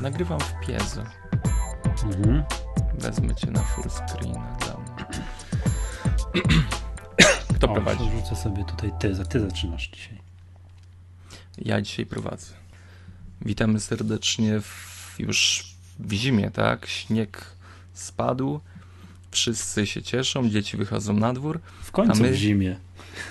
[0.00, 1.04] Nagrywam w piezo.
[2.04, 2.42] Mhm.
[2.98, 5.22] Wezmę cię na full screen dla mnie.
[7.56, 8.04] Kto o, prowadzi?
[8.10, 10.18] Rzucę sobie tutaj ty, ty zaczynasz dzisiaj.
[11.58, 12.52] Ja dzisiaj prowadzę.
[13.42, 16.86] Witamy serdecznie w, już w zimie, tak?
[16.86, 17.44] Śnieg
[17.94, 18.60] spadł,
[19.30, 21.60] wszyscy się cieszą, dzieci wychodzą na dwór.
[21.82, 22.76] W końcu my, w zimie.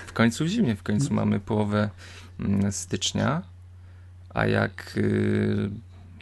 [0.06, 1.90] W końcu w zimie, w końcu mamy połowę
[2.40, 3.42] mm, stycznia,
[4.34, 5.70] a jak y,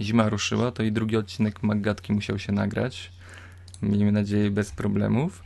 [0.00, 3.12] zima ruszyła, to i drugi odcinek Maggatki musiał się nagrać.
[3.82, 5.42] Miejmy nadzieję bez problemów.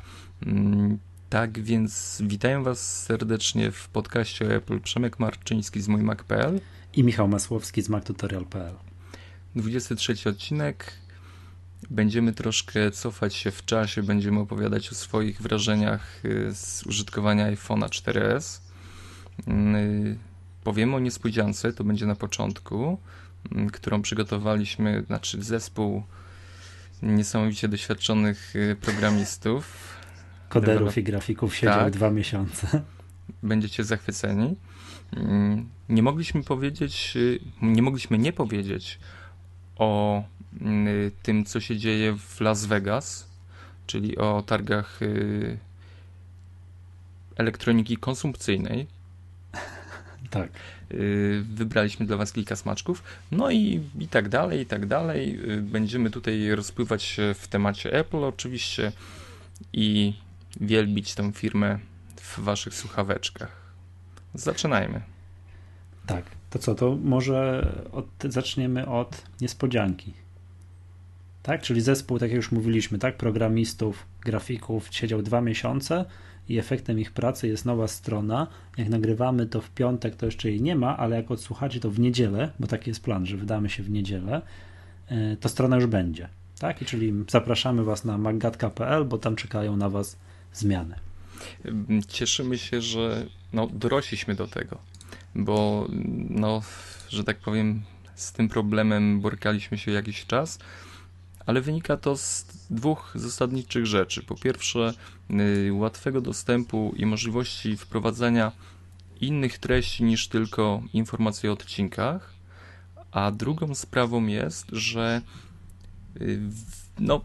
[0.46, 0.98] Mm,
[1.30, 6.60] tak więc witają Was serdecznie w podcaście o Apple Przemek Marczyński z mój Mac.pl
[6.94, 8.74] i Michał Masłowski z MacTutorial.pl
[9.56, 10.92] 23 odcinek.
[11.90, 17.88] Będziemy troszkę cofać się w czasie, będziemy opowiadać o swoich wrażeniach y, z użytkowania iPhone'a
[17.88, 18.60] 4S.
[19.48, 20.18] Y,
[20.64, 22.98] powiemy o niespodziance, to będzie na początku.
[23.50, 26.02] Mm, którą przygotowaliśmy, znaczy zespół
[27.02, 29.96] niesamowicie doświadczonych y, programistów.
[30.48, 31.92] Koderów i grafików siedział tak.
[31.92, 32.82] dwa miesiące.
[33.42, 34.56] Będziecie zachwyceni.
[35.16, 38.98] Mm, nie mogliśmy powiedzieć, y, nie mogliśmy nie powiedzieć
[39.76, 40.22] o
[40.62, 43.28] y, tym, co się dzieje w Las Vegas,
[43.86, 45.00] czyli o targach
[47.36, 48.86] elektroniki konsumpcyjnej.
[50.30, 50.48] Tak.
[50.94, 53.02] Y, wybraliśmy dla Was kilka smaczków.
[53.30, 55.50] No i, i tak dalej, i tak dalej.
[55.50, 58.92] Y, będziemy tutaj rozpływać się w temacie Apple oczywiście
[59.72, 60.14] i
[60.60, 61.78] wielbić tę firmę
[62.16, 63.62] w Waszych słuchaweczkach.
[64.34, 65.00] Zaczynajmy.
[66.06, 70.12] Tak, to co, to może od, zaczniemy od niespodzianki.
[71.42, 76.04] Tak, czyli zespół, tak jak już mówiliśmy, tak, programistów, grafików siedział dwa miesiące
[76.48, 78.46] i efektem ich pracy jest nowa strona.
[78.76, 81.98] Jak nagrywamy to w piątek, to jeszcze jej nie ma, ale jak odsłuchacie to w
[81.98, 84.42] niedzielę, bo taki jest plan, że wydamy się w niedzielę,
[85.08, 86.28] e, to strona już będzie.
[86.58, 86.82] Tak?
[86.82, 90.16] I czyli zapraszamy Was na maggatka.pl, bo tam czekają na Was
[90.52, 90.94] zmiany.
[92.08, 94.78] Cieszymy się, że no, dorośliśmy do tego,
[95.34, 95.88] bo
[96.30, 96.62] no,
[97.08, 97.82] że tak powiem,
[98.14, 100.58] z tym problemem borykaliśmy się jakiś czas
[101.46, 104.22] ale wynika to z dwóch zasadniczych rzeczy.
[104.22, 104.94] Po pierwsze,
[105.30, 108.52] y, łatwego dostępu i możliwości wprowadzania
[109.20, 112.34] innych treści niż tylko informacje o odcinkach,
[113.12, 115.22] a drugą sprawą jest, że
[116.20, 116.40] y,
[116.98, 117.24] no,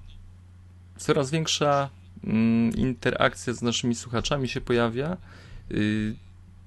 [0.97, 1.89] coraz większa
[2.23, 5.17] mm, interakcja z naszymi słuchaczami się pojawia.
[5.72, 6.16] Y,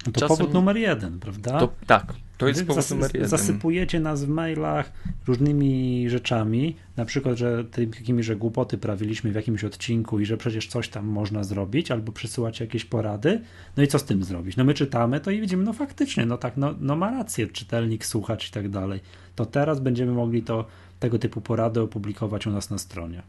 [0.05, 0.29] to Czasem...
[0.29, 1.61] powód numer jeden, prawda?
[1.61, 3.29] To, tak, to jest powód Zasy numer jeden.
[3.29, 4.93] Zasypujecie nas w mailach
[5.27, 10.67] różnymi rzeczami, na przykład, że takimi, że głupoty prawiliśmy w jakimś odcinku i że przecież
[10.67, 13.41] coś tam można zrobić, albo przysyłacie jakieś porady,
[13.77, 14.57] no i co z tym zrobić?
[14.57, 18.07] No my czytamy to i widzimy, no faktycznie, no tak, no, no ma rację czytelnik,
[18.07, 19.01] słuchacz i tak dalej.
[19.37, 20.67] To teraz będziemy mogli to,
[21.01, 23.23] tego typu porady opublikować u nas na stronie.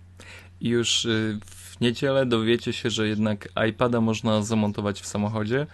[0.61, 5.67] I już y, w niedzielę dowiecie się, że jednak iPada można zamontować w samochodzie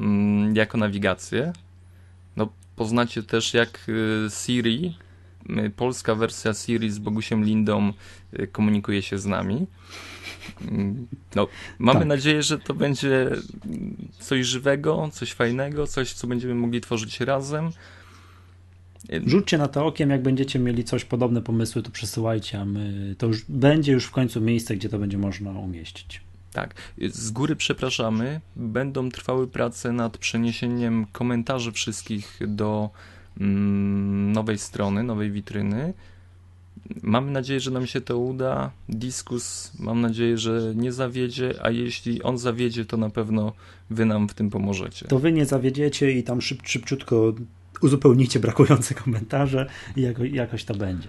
[0.00, 1.52] mm, jako nawigację.
[2.76, 4.94] Poznacie też jak y, Siri,
[5.66, 7.92] y, polska wersja Siri z Bogusiem Lindą
[8.40, 9.66] y, komunikuje się z nami.
[10.62, 11.48] Mm, no,
[11.78, 12.08] mamy tak.
[12.08, 13.30] nadzieję, że to będzie
[14.18, 17.70] coś żywego, coś fajnego, coś, co będziemy mogli tworzyć razem.
[19.26, 23.26] Rzućcie na to okiem, jak będziecie mieli coś podobne pomysły, to przesyłajcie, a my, to
[23.26, 26.25] już będzie już w końcu miejsce, gdzie to będzie można umieścić.
[26.56, 26.74] Tak,
[27.08, 28.40] z góry przepraszamy.
[28.56, 32.90] Będą trwały prace nad przeniesieniem komentarzy wszystkich do
[33.40, 35.94] mm, nowej strony, nowej witryny.
[37.02, 38.70] Mamy nadzieję, że nam się to uda.
[38.88, 43.52] Diskus, mam nadzieję, że nie zawiedzie, a jeśli on zawiedzie, to na pewno
[43.90, 45.06] wy nam w tym pomożecie.
[45.08, 47.34] To wy nie zawiedziecie i tam szyb, szybciutko
[47.82, 51.08] uzupełnicie brakujące komentarze i jako, jakoś to będzie.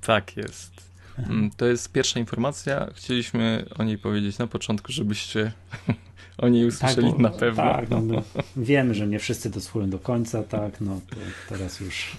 [0.00, 0.87] Tak jest.
[1.18, 2.86] Mm, to jest pierwsza informacja.
[2.94, 5.52] Chcieliśmy o niej powiedzieć na początku, żebyście
[6.38, 7.62] o niej usłyszeli tak, na pewno.
[7.62, 8.22] Tak, no,
[8.56, 11.16] wiemy, że nie wszyscy dosłuchują do końca, tak, no to
[11.48, 12.06] teraz już.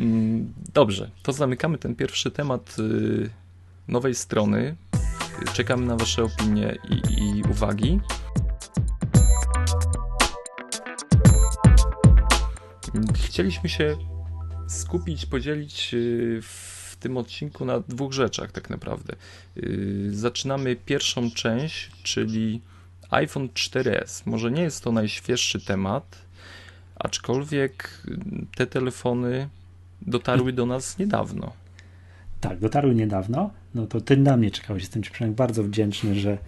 [0.00, 3.30] Mm, dobrze, to zamykamy ten pierwszy temat y,
[3.88, 4.76] nowej strony.
[5.52, 8.00] Czekamy na Wasze opinie i, i uwagi.
[13.14, 13.96] Chcieliśmy się
[14.68, 16.71] skupić, podzielić y, w
[17.02, 19.16] tym odcinku na dwóch rzeczach tak naprawdę.
[19.56, 22.60] Yy, zaczynamy pierwszą część, czyli
[23.10, 24.22] iPhone 4S.
[24.26, 26.18] Może nie jest to najświeższy temat,
[26.96, 28.02] aczkolwiek
[28.56, 29.48] te telefony
[30.02, 31.52] dotarły do nas niedawno.
[32.40, 33.50] Tak, dotarły niedawno.
[33.74, 34.82] No to ty na mnie czekałeś.
[34.82, 36.38] Jestem ci przynajmniej bardzo wdzięczny, że,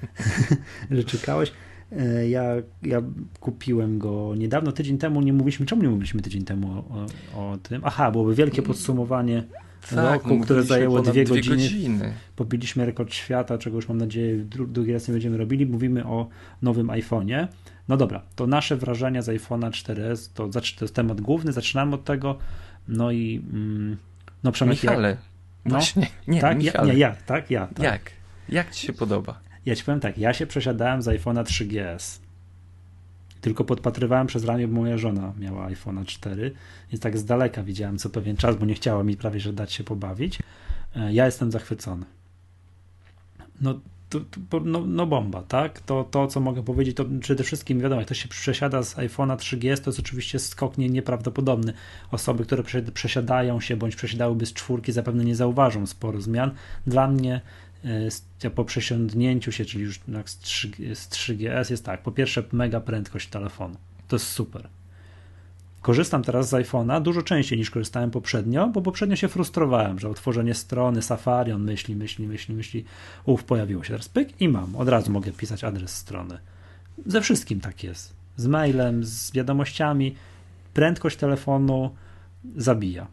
[0.90, 1.52] że czekałeś.
[1.92, 2.44] E, ja,
[2.82, 3.02] ja
[3.40, 7.06] kupiłem go niedawno, tydzień temu, nie mówiliśmy, czemu nie mówiliśmy tydzień temu o,
[7.40, 7.82] o tym?
[7.84, 9.44] Aha, byłoby wielkie podsumowanie
[9.88, 11.56] tak, roku, które zajęło dwie godziny.
[11.56, 12.12] godziny.
[12.36, 15.66] Pobiliśmy rekord świata, czego już mam nadzieję drugi raz nie będziemy robili.
[15.66, 16.28] Mówimy o
[16.62, 17.46] nowym iPhone'ie.
[17.88, 20.48] No dobra, to nasze wrażenia z iPhone'a 4S, to,
[20.78, 22.38] to jest temat główny, zaczynamy od tego.
[22.88, 23.96] No i mm,
[24.44, 25.18] no Przemek, Michale, jak,
[25.64, 26.88] no, właśnie, nie, tak, Michale.
[26.88, 27.66] Ja, nie, ja, tak, ja.
[27.66, 27.82] Tak.
[27.84, 28.10] Jak?
[28.48, 29.40] Jak ci się podoba?
[29.66, 32.23] Ja ci powiem tak, ja się przesiadałem z iPhone'a 3GS.
[33.44, 36.52] Tylko podpatrywałem przez ramię, bo moja żona miała iPhone'a 4,
[36.90, 39.72] więc tak z daleka widziałem co pewien czas, bo nie chciała mi prawie że dać
[39.72, 40.38] się pobawić.
[40.96, 42.04] E, ja jestem zachwycony.
[43.60, 43.80] No,
[44.10, 44.20] to,
[44.50, 45.80] to, no, no, bomba, tak?
[45.80, 49.36] To, to, co mogę powiedzieć, to przede wszystkim wiadomo, jak to się przesiada z iPhone'a
[49.36, 51.72] 3GS, to jest oczywiście skok nie, nieprawdopodobny.
[52.10, 52.62] Osoby, które
[52.94, 56.50] przesiadają się bądź przesiadałyby z czwórki, zapewne nie zauważą sporo zmian.
[56.86, 57.40] Dla mnie
[58.54, 63.28] po przesiądnięciu się, czyli już z, 3, z 3GS jest tak, po pierwsze mega prędkość
[63.28, 63.76] telefonu,
[64.08, 64.68] to jest super.
[65.82, 70.54] Korzystam teraz z iPhone'a dużo częściej niż korzystałem poprzednio, bo poprzednio się frustrowałem, że otworzenie
[70.54, 72.84] strony, Safari, on myśli, myśli, myśli, myśli,
[73.24, 76.38] uf, pojawiło się teraz pyk i mam, od razu mogę pisać adres strony.
[77.06, 78.12] Ze wszystkim tak jest.
[78.36, 80.14] Z mailem, z wiadomościami,
[80.74, 81.90] prędkość telefonu
[82.56, 83.06] zabija.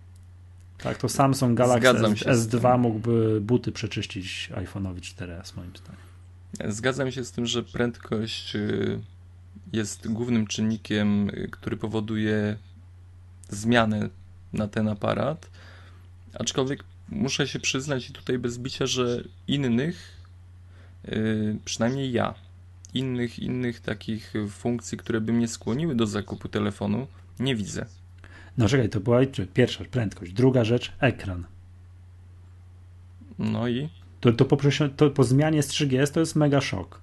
[0.84, 6.74] Tak, to Samsung Galaxy S2 mógłby buty przeczyścić iPhone'owi 4S moim zdaniem.
[6.74, 9.00] Zgadzam się z tym, że prędkość y,
[9.74, 12.58] jest głównym czynnikiem, y, który powoduje
[13.50, 14.10] zmianę
[14.54, 15.50] na ten aparat.
[16.40, 20.22] Aczkolwiek muszę się przyznać i tutaj bez bicia, że innych,
[21.08, 22.34] y, przynajmniej ja,
[22.94, 27.08] innych, innych takich funkcji, które by mnie skłoniły do zakupu telefonu,
[27.40, 27.86] nie widzę.
[28.58, 29.20] No czekaj, to była
[29.54, 30.34] pierwsza prędkość.
[30.34, 31.44] Druga rzecz, ekran.
[33.40, 33.90] No i?
[34.20, 34.58] To, to, po,
[34.98, 37.02] to po zmianie z 3GS to jest mega szok.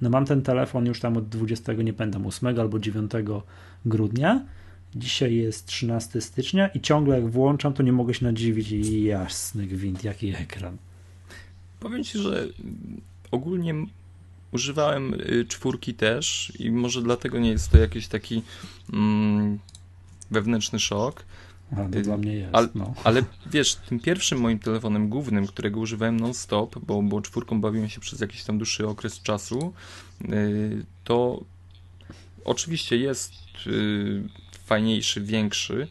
[0.00, 3.10] No mam ten telefon już tam od 20, nie pamiętam, 8 albo 9
[3.84, 4.44] grudnia.
[4.94, 8.70] Dzisiaj jest 13 stycznia i ciągle jak włączam, to nie mogę się nadziwić
[9.02, 10.76] jasny gwint, jaki ekran.
[11.80, 12.48] Powiem Ci, że
[13.30, 13.74] ogólnie
[14.52, 18.42] używałem y, czwórki też i może dlatego nie jest to jakiś taki
[18.92, 19.58] mm,
[20.30, 21.22] wewnętrzny szok.
[21.72, 22.54] A, to y, dla mnie jest.
[22.54, 22.94] Ale, no.
[23.04, 28.00] ale wiesz, tym pierwszym moim telefonem głównym, którego używałem non-stop, bo, bo czwórką bawiłem się
[28.00, 29.72] przez jakiś tam dłuższy okres czasu,
[30.20, 31.44] yy, to
[32.44, 33.32] oczywiście jest
[33.66, 34.28] yy,
[34.64, 35.88] fajniejszy, większy,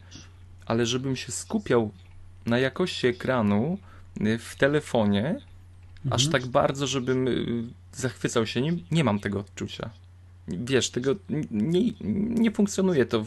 [0.66, 1.90] ale żebym się skupiał
[2.46, 3.78] na jakości ekranu
[4.38, 6.12] w telefonie, mhm.
[6.12, 9.90] aż tak bardzo, żebym y, zachwycał się nim, nie mam tego odczucia.
[10.58, 11.14] Wiesz, tego
[11.50, 11.92] nie,
[12.34, 13.24] nie funkcjonuje to.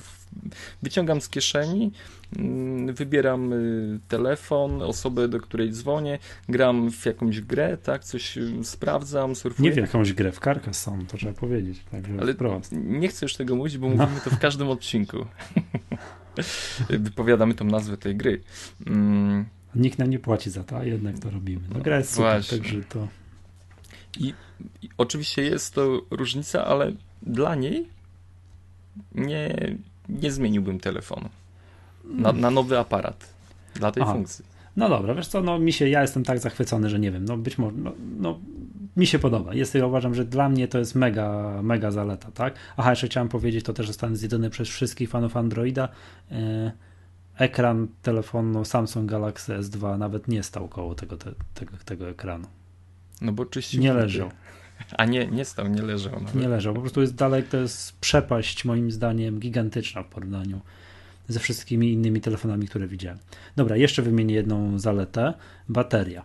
[0.81, 1.91] Wyciągam z kieszeni,
[2.37, 8.63] mm, wybieram y, telefon, osobę, do której dzwonię, gram w jakąś grę, tak, coś y,
[8.63, 9.69] sprawdzam, surfuję.
[9.69, 11.83] Nie w jakąś grę, w Carcassonne, to trzeba powiedzieć.
[11.91, 12.35] Także Ale
[12.71, 13.95] nie chcę już tego mówić, bo no.
[13.95, 15.25] mówimy to w każdym odcinku.
[16.89, 18.41] Wypowiadamy tą nazwę tej gry.
[18.87, 19.45] Mm.
[19.75, 21.61] Nikt nam nie płaci za to, a jednak to robimy.
[21.73, 22.57] No, gra jest super, Właśnie.
[22.57, 23.07] także to...
[24.19, 24.33] I,
[24.81, 26.91] I oczywiście jest to różnica, ale
[27.23, 27.87] dla niej
[29.15, 29.55] nie,
[30.09, 31.29] nie zmieniłbym telefonu
[32.03, 33.33] na, na nowy aparat
[33.75, 34.13] dla tej Aha.
[34.13, 34.45] funkcji.
[34.75, 37.37] No dobra, wiesz co, no mi się, ja jestem tak zachwycony, że nie wiem, no
[37.37, 38.39] być może, no, no
[38.97, 39.53] mi się podoba.
[39.53, 42.55] Jest, ja uważam, że dla mnie to jest mega, mega zaleta, tak?
[42.77, 45.89] Aha, jeszcze chciałem powiedzieć, to też zostanę zjedzony przez wszystkich fanów Androida.
[46.31, 46.71] E,
[47.37, 52.47] ekran telefonu Samsung Galaxy S2 nawet nie stał koło tego, te, tego, tego ekranu.
[53.21, 53.81] No bo czyścił.
[53.81, 54.31] Nie leżał.
[54.97, 56.13] A nie, nie stał, nie leżał.
[56.13, 56.35] Nawet.
[56.35, 60.61] Nie leżał, po prostu jest dalej, to jest przepaść moim zdaniem gigantyczna w porównaniu
[61.27, 63.19] ze wszystkimi innymi telefonami, które widziałem.
[63.55, 65.33] Dobra, jeszcze wymienię jedną zaletę.
[65.69, 66.23] Bateria.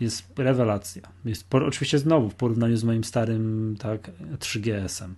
[0.00, 1.02] Jest rewelacja.
[1.24, 5.14] Jest oczywiście znowu w porównaniu z moim starym tak 3GS-em.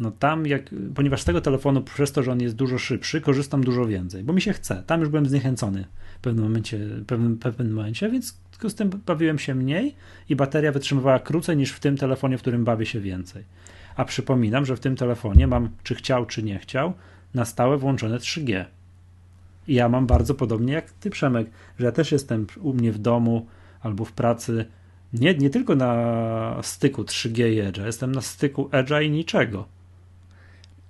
[0.00, 3.64] No tam, jak, ponieważ z tego telefonu, przez to, że on jest dużo szybszy, korzystam
[3.64, 4.82] dużo więcej, bo mi się chce.
[4.86, 5.84] Tam już byłem zniechęcony
[6.18, 9.94] w pewnym momencie, pewnym, pewnym momencie, więc związku z tym bawiłem się mniej
[10.28, 13.44] i bateria wytrzymywała krócej niż w tym telefonie, w którym bawię się więcej.
[13.96, 16.92] A przypominam, że w tym telefonie mam, czy chciał, czy nie chciał,
[17.34, 18.64] na stałe włączone 3G.
[19.68, 22.98] I ja mam bardzo podobnie jak ty, Przemek, że ja też jestem u mnie w
[22.98, 23.46] domu
[23.80, 24.66] albo w pracy
[25.12, 29.68] nie, nie tylko na styku 3G i Edge'a, jestem na styku Edge'a i niczego.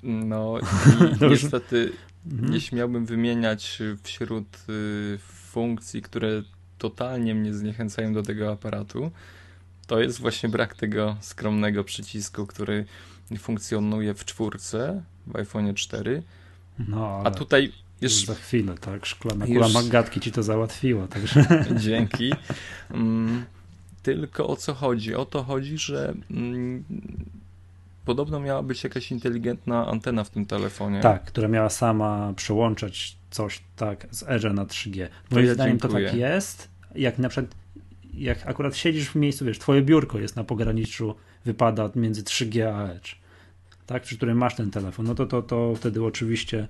[0.02, 0.58] No
[1.20, 1.92] i niestety,
[2.26, 2.52] mhm.
[2.52, 6.42] jeśli miałbym wymieniać wśród y, funkcji, które
[6.82, 9.10] totalnie mnie zniechęcają do tego aparatu,
[9.86, 12.84] to jest właśnie brak tego skromnego przycisku, który
[13.38, 16.22] funkcjonuje w czwórce, w iPhone 4.
[16.78, 19.06] No, a tutaj już za chwilę, tak?
[19.06, 19.74] Szklana kula już...
[19.74, 21.46] Magatki ci to załatwiła, także.
[21.86, 22.32] Dzięki.
[22.90, 23.44] Mm,
[24.02, 25.14] tylko o co chodzi?
[25.14, 26.84] O to chodzi, że mm,
[28.04, 31.00] podobno miała być jakaś inteligentna antena w tym telefonie.
[31.00, 35.08] Tak, która miała sama przełączać coś tak z Edge na 3G.
[35.30, 36.04] Moim ja zdaniem dziękuję.
[36.04, 37.54] to tak jest, jak na przykład
[38.14, 42.88] jak akurat siedzisz w miejscu, wiesz, twoje biurko jest na pograniczu, wypada między 3G a
[42.88, 43.16] Edge,
[43.87, 46.68] tak, przy którym masz ten telefon, no to, to, to wtedy oczywiście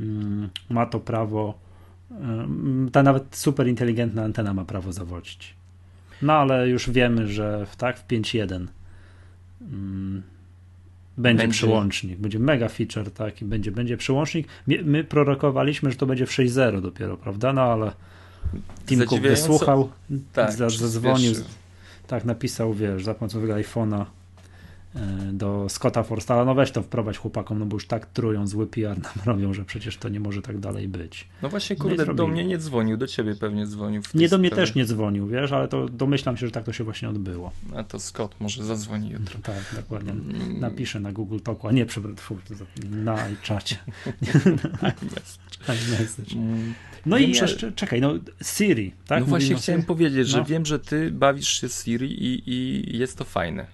[0.00, 1.58] mm, ma to prawo,
[2.10, 5.54] mm, ta nawet super inteligentna antena ma prawo zawodzić.
[6.22, 8.66] No ale już wiemy, że w, tak, w 5.1
[9.60, 10.22] mm,
[11.18, 14.48] będzie, będzie przyłącznik, będzie mega feature, tak, i będzie, będzie przyłącznik.
[14.66, 17.52] My, my prorokowaliśmy, że to będzie w 6.0 dopiero, prawda?
[17.52, 17.92] No ale
[18.86, 19.90] Tim Cook wysłuchał,
[20.32, 21.34] tak, zadzwonił,
[22.06, 24.04] tak, napisał, wiesz, za pomocą iPhone'a
[24.96, 28.66] E, do Scotta Forstala, no weź to wprowadź chłopakom, no bo już tak trują, zły
[28.66, 31.28] PR nam robią, że przecież to nie może tak dalej być.
[31.42, 34.02] No właśnie, no kurde, no do mnie nie dzwonił, do ciebie pewnie dzwonił.
[34.14, 34.66] Nie do mnie sprawie.
[34.66, 37.50] też nie dzwonił, wiesz, ale to domyślam się, że tak to się właśnie odbyło.
[37.76, 39.38] A to Scott może zadzwoni jutro.
[39.42, 40.12] Tak, dokładnie.
[40.12, 40.60] Mm.
[40.60, 42.38] Napiszę na Google Talku, a nie, przepraszam,
[42.90, 43.76] na iChacie.
[45.68, 46.36] iMessage.
[46.36, 46.74] Mm.
[47.06, 47.72] No wiem, i jeszcze, że...
[47.72, 49.20] czekaj, no Siri, tak?
[49.20, 50.44] No właśnie chciałem powiedzieć, że no.
[50.44, 53.66] wiem, że ty bawisz się Siri i, i jest to fajne.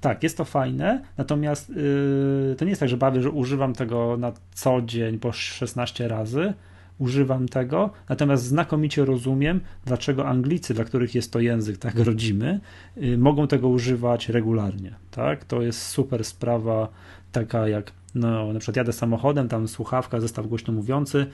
[0.00, 4.16] Tak, jest to fajne, natomiast yy, to nie jest tak, że bawię, że używam tego
[4.16, 6.54] na co dzień po 16 razy.
[6.98, 12.60] Używam tego, natomiast znakomicie rozumiem, dlaczego Anglicy, dla których jest to język tak rodzimy,
[12.96, 14.94] yy, mogą tego używać regularnie.
[15.10, 15.44] Tak?
[15.44, 16.88] To jest super sprawa,
[17.32, 21.26] taka jak no, na przykład jadę samochodem, tam słuchawka, zestaw głośno mówiący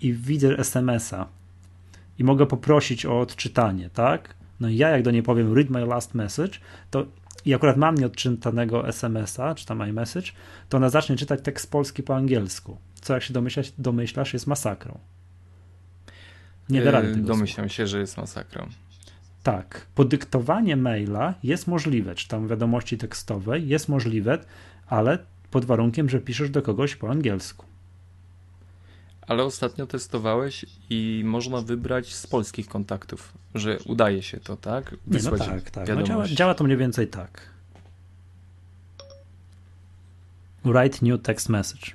[0.00, 1.26] i widzę SMS-a
[2.18, 4.34] i mogę poprosić o odczytanie, tak?
[4.60, 6.58] No i ja jak do niej powiem read my last message,
[6.90, 7.06] to
[7.44, 10.32] i akurat mam nieodczytanego SMS-a, czy tam iMessage,
[10.68, 14.98] to ona zacznie czytać tekst polski po angielsku, co jak się domyślasz, domyślasz jest masakrą.
[16.68, 18.66] Nie da rady yy, tego Domyślam się, że jest masakrą.
[19.42, 19.86] Tak.
[19.94, 24.38] Podyktowanie maila jest możliwe, czy tam wiadomości tekstowej jest możliwe,
[24.86, 25.18] ale
[25.50, 27.66] pod warunkiem, że piszesz do kogoś po angielsku.
[29.26, 34.96] Ale ostatnio testowałeś i można wybrać z polskich kontaktów, że udaje się to, tak?
[35.06, 35.88] Wysłać no tak, tak.
[35.88, 37.40] No działa, działa to mniej więcej tak.
[40.64, 41.86] Write new text message.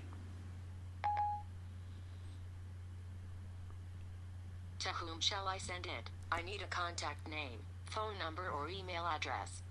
[4.84, 6.12] To whom shall I send it?
[6.40, 9.64] I need a contact name, phone number or email address.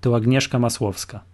[0.00, 1.24] To Agnieszka Masłowska.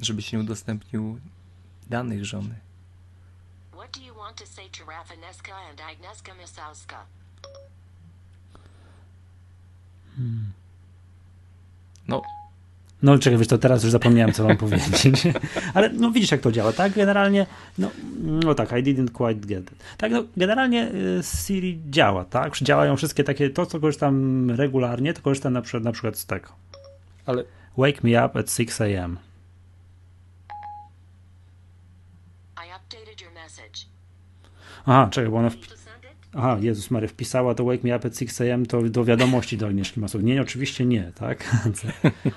[0.00, 1.18] Żebyś nie udostępnił
[1.90, 2.54] danych żony.
[10.16, 10.52] Hmm.
[12.08, 12.22] No.
[13.02, 15.22] No czekaj, wiesz, to teraz już zapomniałem, co mam powiedzieć.
[15.74, 16.92] Ale no widzisz, jak to działa, tak?
[16.92, 17.46] Generalnie,
[17.78, 17.90] no,
[18.22, 19.84] no tak, I didn't quite get it.
[19.96, 22.56] Tak, no generalnie y, Siri działa, tak?
[22.58, 26.48] Działają wszystkie takie, to co korzystam regularnie, to korzystam na przykład, na przykład z tego.
[27.26, 27.44] Ale...
[27.76, 29.18] Wake me up at 6 a.m.
[34.86, 35.50] Aha, czekaj, bo ona.
[35.50, 35.56] W...
[36.34, 39.66] Aha, Jezus Mary wpisała to Wake Me Up at 6 AM to do wiadomości do
[39.66, 40.22] Agnieszki Masów.
[40.22, 41.56] Nie, oczywiście nie, tak?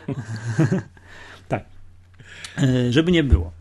[1.47, 1.65] tak.
[2.57, 3.51] E, żeby nie było.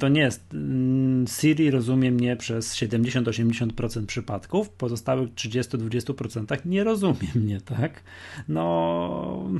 [0.00, 0.54] To nie jest.
[0.54, 8.02] Mm, Siri rozumie mnie przez 70-80% przypadków, pozostałych 30-20% nie rozumie mnie, tak?
[8.48, 9.50] No,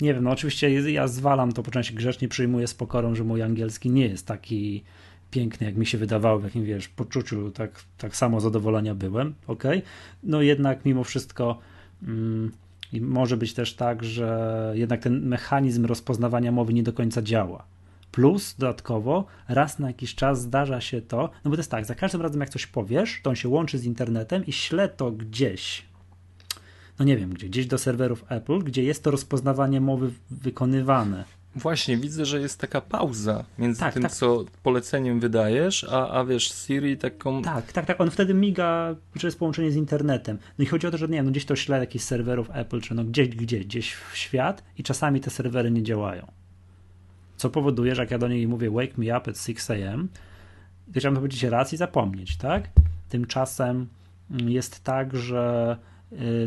[0.00, 3.42] nie wiem, no oczywiście ja zwalam to po części grzecznie, przyjmuję z pokorą, że mój
[3.42, 4.84] angielski nie jest taki
[5.32, 9.64] piękny, jak mi się wydawało, w jakim wiesz, poczuciu tak, tak samo zadowolenia byłem, ok?
[10.22, 11.58] No jednak mimo wszystko
[12.02, 12.52] mm,
[13.00, 17.64] może być też tak, że jednak ten mechanizm rozpoznawania mowy nie do końca działa.
[18.12, 21.94] Plus dodatkowo raz na jakiś czas zdarza się to, no bo to jest tak, za
[21.94, 25.84] każdym razem jak coś powiesz, to on się łączy z internetem i śle to gdzieś,
[26.98, 31.24] no nie wiem gdzie, gdzieś do serwerów Apple, gdzie jest to rozpoznawanie mowy wykonywane
[31.56, 34.12] Właśnie, widzę, że jest taka pauza między tak, tym, tak.
[34.12, 37.42] co poleceniem wydajesz, a, a wiesz, Siri taką...
[37.42, 40.38] Tak, tak, tak, on wtedy miga, że jest połączenie z internetem.
[40.58, 42.94] No i chodzi o to, że nie no gdzieś to śle jakichś serwerów Apple, czy
[42.94, 46.32] no gdzieś, gdzie, gdzieś w świat i czasami te serwery nie działają.
[47.36, 50.08] Co powoduje, że jak ja do niej mówię wake me up at 6 am,
[50.94, 52.68] to chciałbym powiedzieć raz i zapomnieć, tak?
[53.08, 53.88] Tymczasem
[54.30, 55.76] jest tak, że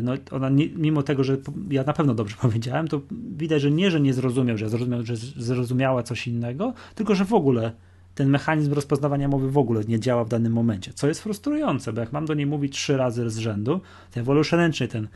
[0.02, 1.36] no ona nie, mimo tego, że
[1.70, 3.00] ja na pewno dobrze powiedziałem, to
[3.36, 7.34] widać, że nie, że nie zrozumiał, że zrozumiał, że zrozumiała coś innego, tylko że w
[7.34, 7.72] ogóle
[8.14, 12.00] ten mechanizm rozpoznawania mowy w ogóle nie działa w danym momencie, co jest frustrujące, bo
[12.00, 13.80] jak mam do niej mówić trzy razy z rzędu,
[14.12, 15.08] to ja wolę już ręcznie ten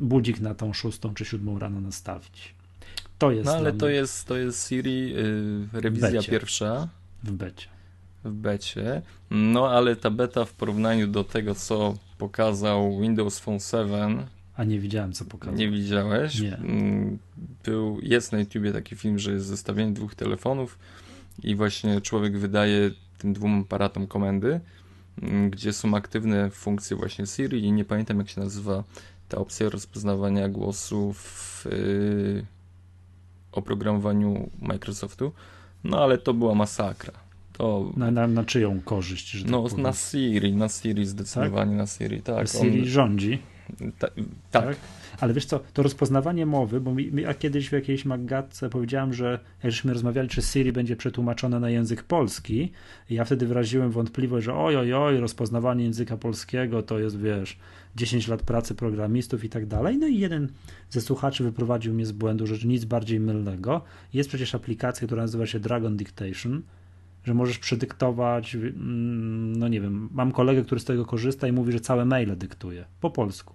[0.00, 2.54] budzik na tą szóstą czy siódmą rano nastawić.
[3.18, 3.46] To jest.
[3.46, 6.88] No ale to jest, to jest Siri, yy, rewizja pierwsza.
[7.24, 7.77] W becie.
[8.24, 9.02] W becie.
[9.30, 14.78] No ale ta beta w porównaniu do tego, co pokazał Windows Phone 7, A nie
[14.80, 15.54] widziałem, co pokazał.
[15.54, 16.40] Nie widziałeś?
[16.40, 16.56] Nie.
[16.56, 17.18] Mm,
[17.64, 20.78] Był, jest na YouTubie taki film, że jest zestawienie dwóch telefonów
[21.42, 24.60] i właśnie człowiek wydaje tym dwóm aparatom komendy,
[25.22, 28.84] mm, gdzie są aktywne funkcje właśnie Siri i nie pamiętam jak się nazywa
[29.28, 32.46] ta opcja rozpoznawania głosu w yy,
[33.52, 35.32] oprogramowaniu Microsoftu.
[35.84, 37.12] No ale to była masakra.
[37.58, 39.30] To, Na, na, na czyją korzyść?
[39.30, 42.48] Że no tak na Siri, na Siri zdecydowanie na Siri, tak.
[42.48, 43.38] Siri on- rządzi.
[43.98, 44.08] ta,
[44.50, 44.76] tak.
[45.20, 49.38] Ale wiesz co, to rozpoznawanie mowy, bo mi, ja kiedyś w jakiejś magatce powiedziałem, że
[49.62, 52.72] jak żeśmy rozmawiali, czy Siri będzie przetłumaczone na język polski,
[53.10, 57.58] i ja wtedy wyraziłem wątpliwość, że oj, oj, oj, rozpoznawanie języka polskiego to jest, wiesz,
[57.96, 59.98] 10 lat pracy programistów i tak dalej.
[59.98, 60.48] No i jeden
[60.90, 63.84] ze słuchaczy wyprowadził mnie z błędu, że nic bardziej mylnego.
[64.14, 66.62] Jest przecież aplikacja, która nazywa się Dragon Dictation,
[67.24, 71.72] że możesz przedyktować, mm, no nie wiem, mam kolegę, który z tego korzysta i mówi,
[71.72, 73.54] że całe maile dyktuje po polsku.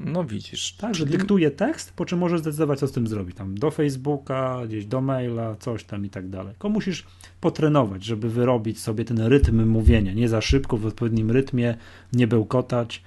[0.00, 0.72] No widzisz.
[0.72, 3.36] Tak, że czyli- dyktuje tekst, po czym możesz zdecydować, co z tym zrobić.
[3.36, 6.52] Tam do Facebooka, gdzieś do maila, coś tam i tak dalej.
[6.52, 7.06] Tylko musisz
[7.40, 10.12] potrenować, żeby wyrobić sobie ten rytm mówienia.
[10.12, 11.76] Nie za szybko, w odpowiednim rytmie,
[12.12, 13.02] nie bełkotać.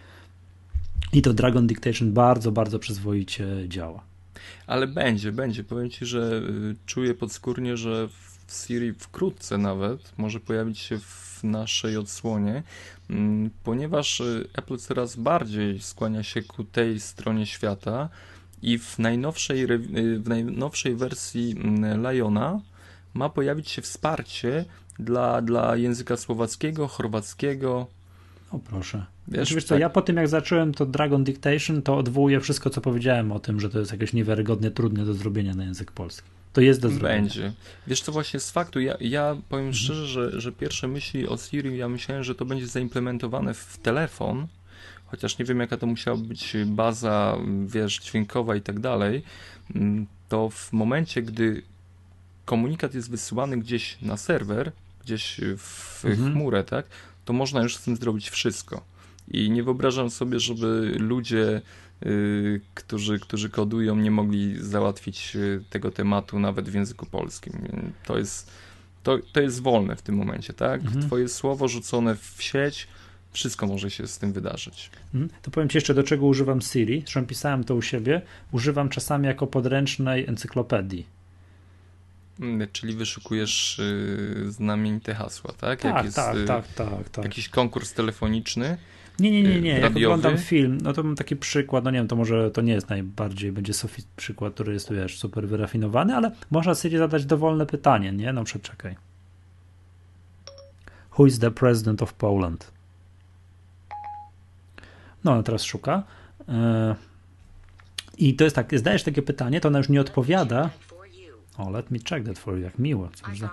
[1.14, 4.04] I to Dragon Dictation bardzo, bardzo przyzwoicie działa.
[4.68, 5.64] Ale będzie, będzie.
[5.64, 11.44] Powiem ci, że y, czuję podskórnie, że w Siri wkrótce nawet może pojawić się w
[11.44, 12.64] naszej odsłonie,
[13.10, 18.10] mm, ponieważ y, Apple coraz bardziej skłania się ku tej stronie świata
[18.62, 22.62] i w najnowszej, y, w najnowszej wersji mm, Liona
[23.14, 24.66] ma pojawić się wsparcie
[25.00, 27.88] dla, dla języka słowackiego, chorwackiego.
[28.52, 29.06] O proszę.
[29.28, 29.80] Wiesz, Wiesz, wiesz co, tak.
[29.82, 33.60] ja po tym jak zacząłem to Dragon Dictation, to odwołuję wszystko, co powiedziałem o tym,
[33.60, 36.28] że to jest jakieś niewiarygodnie trudne do zrobienia na język polski.
[36.56, 37.16] To jest do zrobienia.
[37.22, 37.54] Będzie.
[37.88, 39.74] Wiesz co, właśnie z faktu, ja, ja powiem Mhm.
[39.84, 44.48] szczerze, że, że pierwsze myśli o Siri, ja myślałem, że to będzie zaimplementowane w telefon,
[45.06, 49.24] chociaż nie wiem jaka to musiała być baza, wiesz, dźwiękowa i tak dalej,
[49.76, 51.62] mm, to w momencie, gdy
[52.46, 54.72] komunikat jest wysyłany gdzieś na serwer,
[55.04, 56.34] gdzieś w Mhm.
[56.34, 56.86] chmurę, tak,
[57.26, 58.84] to można już z tym zrobić wszystko.
[59.32, 61.62] I nie wyobrażam sobie, żeby ludzie,
[62.74, 67.54] którzy, którzy kodują, nie mogli załatwić y, tego tematu nawet w języku polskim.
[68.06, 68.52] To jest,
[69.04, 70.82] to, to jest wolne w tym momencie, tak?
[70.82, 71.06] Mhm.
[71.06, 72.88] Twoje słowo rzucone w sieć,
[73.32, 74.92] wszystko może się z tym wydarzyć.
[75.14, 75.30] Mhm.
[75.42, 77.02] To powiem Ci jeszcze, do czego używam Siri.
[77.02, 78.22] Zresztą pisałem to u siebie.
[78.52, 81.06] Używam czasami jako podręcznej encyklopedii.
[82.40, 85.84] Mm, Czyli wyszukujesz y, znamienite hasła, tak?
[85.84, 87.26] Jak Tak, jest tak, y, tak, tak, tak.
[87.26, 88.78] jakiś konkurs telefoniczny.
[89.20, 89.80] Nie, nie, nie, nie.
[89.80, 92.74] Jak oglądam film, no to mam taki przykład, no nie wiem, to może to nie
[92.74, 97.66] jest najbardziej, będzie Sofi przykład, który jest, wiesz, super wyrafinowany, ale można sobie zadać dowolne
[97.66, 98.34] pytanie, nie?
[98.34, 98.96] No przeczekaj.
[101.18, 102.72] Who is the president of Poland?
[105.24, 106.04] No, ona teraz szuka.
[106.50, 106.96] E,
[108.18, 110.70] I to jest tak, zdajesz takie pytanie, to ona już nie odpowiada.
[111.58, 113.10] O, let me check that for you, jak miło.
[113.40, 113.50] Za...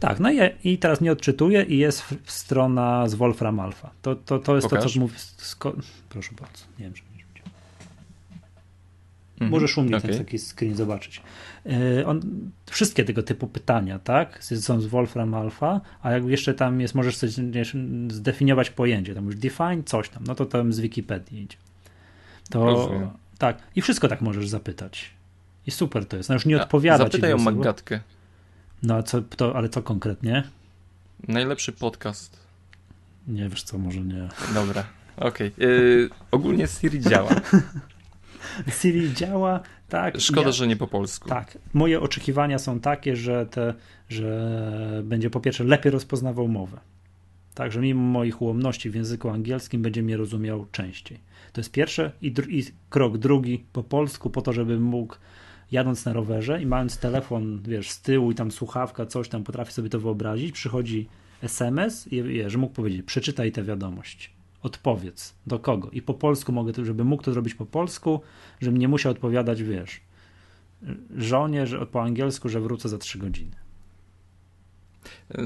[0.00, 3.90] Tak, no i, i teraz nie odczytuje i jest strona z Wolfram Alpha.
[4.02, 4.94] To, to, to jest to, Pokaż.
[4.94, 5.14] co mówi.
[6.08, 7.46] Proszę bardzo, nie wiem, czy będziesz widział.
[9.32, 10.10] Mhm, Możesz u mnie okej.
[10.10, 11.22] ten taki screen zobaczyć.
[11.64, 12.20] Yy, On,
[12.70, 17.16] wszystkie tego typu pytania, tak, są z Wolfram Alpha, a jak jeszcze tam jest, możesz
[17.16, 17.30] coś
[18.08, 21.56] zdefiniować pojęcie, tam już define coś tam, no to tam z Wikipedii idzie.
[22.50, 23.10] To Rozumiem.
[23.38, 25.10] tak, i wszystko tak możesz zapytać.
[25.66, 26.28] I super to jest.
[26.28, 27.38] No już nie A, odpowiada ci Zapytaj o.
[27.38, 28.00] Maggatkę.
[28.82, 30.42] No a co, to, ale co konkretnie?
[31.28, 32.40] Najlepszy podcast.
[33.28, 34.28] Nie wiesz co, może nie.
[34.54, 34.84] Dobra,
[35.16, 35.52] okej.
[35.60, 37.30] Y, ogólnie Siri działa.
[38.80, 40.20] Siri działa, tak.
[40.20, 41.28] Szkoda, ja, że nie po polsku.
[41.28, 41.58] Tak.
[41.74, 43.74] Moje oczekiwania są takie, że, te,
[44.08, 46.78] że będzie po pierwsze lepiej rozpoznawał mowę.
[47.54, 51.18] Tak, że mimo moich ułomności w języku angielskim będzie mnie rozumiał częściej.
[51.52, 55.16] To jest pierwsze i, dru- i krok drugi po polsku, po to, żeby mógł
[55.72, 59.72] jadąc na rowerze i mając telefon, wiesz, z tyłu i tam słuchawka, coś tam, potrafi
[59.72, 61.08] sobie to wyobrazić, przychodzi
[61.42, 64.30] SMS i że mógł powiedzieć, przeczytaj tę wiadomość,
[64.62, 65.90] odpowiedz, do kogo.
[65.90, 68.20] I po polsku mogę, to, żeby mógł to zrobić po polsku,
[68.60, 70.00] żebym nie musiał odpowiadać, wiesz,
[71.16, 73.56] żonie, że po angielsku, że wrócę za trzy godziny.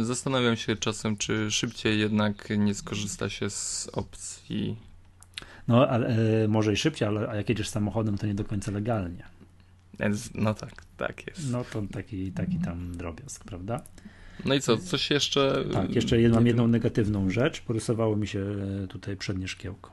[0.03, 4.77] Zastanawiam się czasem, czy szybciej jednak nie skorzysta się z opcji.
[5.69, 6.07] No, ale
[6.45, 9.25] e, może i szybciej, ale a jak jedziesz samochodem, to nie do końca legalnie.
[10.35, 11.51] No tak, tak jest.
[11.51, 13.83] No to taki, taki tam drobiazg, prawda?
[14.45, 15.65] No i co, coś jeszcze.
[15.73, 17.61] Tak, jeszcze jed, mam jedną negatywną rzecz.
[17.61, 18.41] Porysowało mi się
[18.85, 19.91] e, tutaj przednie szkiełko.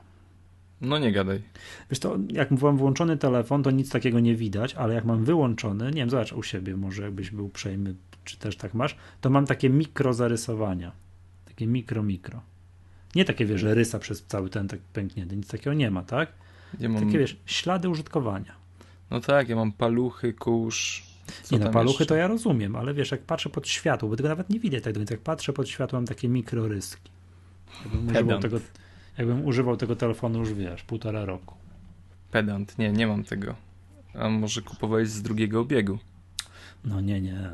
[0.80, 1.42] No nie gadaj.
[1.90, 5.84] Wiesz to, jak mam włączony telefon, to nic takiego nie widać, ale jak mam wyłączony,
[5.84, 9.46] nie wiem, zobacz u siebie, może jakbyś był uprzejmy, czy też tak masz, to mam
[9.46, 10.92] takie mikro zarysowania.
[11.44, 12.42] Takie mikro, mikro.
[13.14, 16.32] Nie takie, wiesz, że rysa przez cały ten tak pęknięty, nic takiego nie ma, tak?
[16.80, 17.06] Ja mam...
[17.06, 18.61] Takie wiesz, ślady użytkowania.
[19.12, 21.02] No tak, ja mam paluchy, kurz.
[21.42, 22.06] Co nie no, paluchy jeszcze?
[22.06, 24.94] to ja rozumiem, ale wiesz, jak patrzę pod światło, bo tego nawet nie widać tak
[24.94, 27.10] końca, jak patrzę pod światło, mam takie mikroryski.
[27.84, 28.60] Jakbym używał, tego,
[29.18, 31.54] jakbym używał tego telefonu już, wiesz, półtora roku.
[32.30, 33.54] Pedant, nie, nie mam tego.
[34.14, 35.98] A może kupowałeś z drugiego obiegu?
[36.84, 37.32] No nie, nie.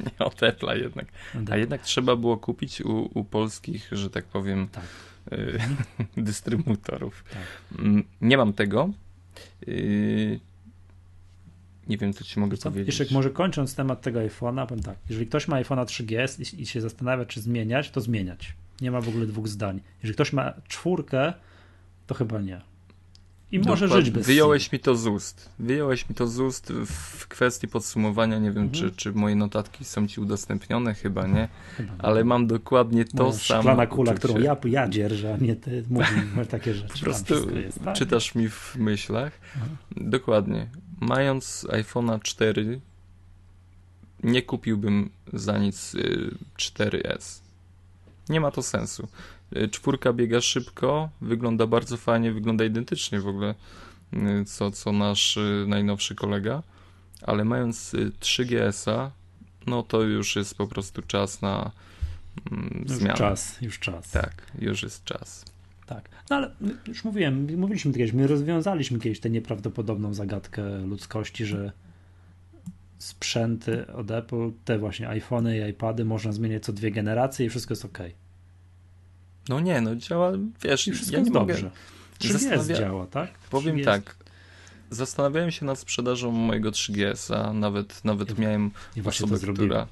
[0.00, 1.06] nie od Apple'a jednak.
[1.50, 4.84] A jednak trzeba było kupić u, u polskich, że tak powiem, tak.
[5.32, 5.58] Y,
[6.22, 7.24] dystrybutorów.
[7.32, 7.78] Tak.
[7.78, 8.90] Mm, nie mam tego.
[9.68, 10.40] Y,
[11.88, 12.70] nie wiem, co ci mogę co?
[12.70, 12.98] powiedzieć.
[12.98, 16.66] Jeszcze może kończąc temat tego iPhone'a, powiem tak, jeżeli ktoś ma iPhone'a 3GS i, i,
[16.66, 18.54] się zastanawia, czy zmieniać, to zmieniać.
[18.80, 19.80] Nie ma w ogóle dwóch zdań.
[20.02, 21.32] Jeżeli ktoś ma czwórkę,
[22.06, 22.60] to chyba nie.
[23.56, 24.04] I może Dokładnie.
[24.04, 25.50] żyć bez Wyjąłeś mi to z ust.
[25.58, 28.38] Wyjąłeś mi to z ust w kwestii podsumowania.
[28.38, 28.72] Nie wiem, mhm.
[28.72, 31.48] czy, czy moje notatki są ci udostępnione, chyba nie.
[31.76, 33.62] Chyba Ale mam dokładnie to Moja samo.
[33.62, 34.28] Szklana kula, uczucie.
[34.28, 36.08] którą ja, ja dzierżę, a nie ty mówisz
[36.50, 36.94] takie rzeczy.
[36.94, 37.96] Po prostu jest, tak?
[37.96, 39.32] czytasz mi w myślach.
[39.54, 40.10] Mhm.
[40.10, 40.66] Dokładnie.
[41.00, 42.80] Mając iPhone'a 4,
[44.22, 45.96] nie kupiłbym za nic
[46.58, 47.40] 4S.
[47.40, 47.46] Y,
[48.28, 49.08] nie ma to sensu.
[49.56, 53.54] Y, czwórka biega szybko, wygląda bardzo fajnie, wygląda identycznie w ogóle
[54.12, 56.62] y, co, co nasz najnowszy kolega,
[57.22, 59.10] ale mając 3GS-a,
[59.66, 61.70] no to już jest po prostu czas na
[62.52, 63.18] mm, już zmianę.
[63.18, 64.10] czas, już czas.
[64.10, 65.44] Tak, już jest czas.
[65.86, 66.50] Tak, no ale
[66.86, 71.72] już mówiłem, mówiliśmy kiedyś, my rozwiązaliśmy kiedyś tę nieprawdopodobną zagadkę ludzkości, że
[72.98, 77.72] sprzęty od Apple, te właśnie iPhony i iPady można zmieniać co dwie generacje i wszystko
[77.72, 77.98] jest ok.
[79.48, 80.32] No nie, no działa,
[80.62, 81.54] wiesz, I wszystko ja nie mogę.
[81.54, 81.70] dobrze.
[82.20, 83.38] 3GS działa, tak?
[83.50, 83.84] Powiem 3GS.
[83.84, 84.16] tak,
[84.90, 88.70] zastanawiałem się nad sprzedażą mojego 3GS-a, nawet, nawet miałem
[89.04, 89.86] osobę, która...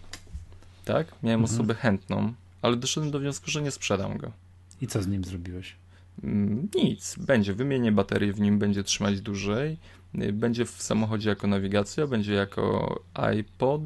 [0.84, 1.06] Tak?
[1.22, 1.54] Miałem mhm.
[1.54, 4.32] osobę chętną, ale doszedłem do wniosku, że nie sprzedam go.
[4.80, 5.76] I co z nim zrobiłeś?
[6.22, 7.16] Mm, nic.
[7.18, 7.54] Będzie.
[7.54, 9.76] Wymienię baterię w nim, będzie trzymać dłużej.
[10.22, 13.82] Y, będzie w samochodzie jako nawigacja, będzie jako iPod.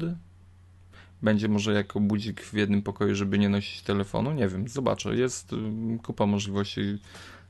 [1.21, 4.31] Będzie może jako budzik w jednym pokoju, żeby nie nosić telefonu.
[4.31, 5.15] Nie wiem, zobaczę.
[5.15, 5.51] Jest
[6.03, 6.81] kupa możliwości,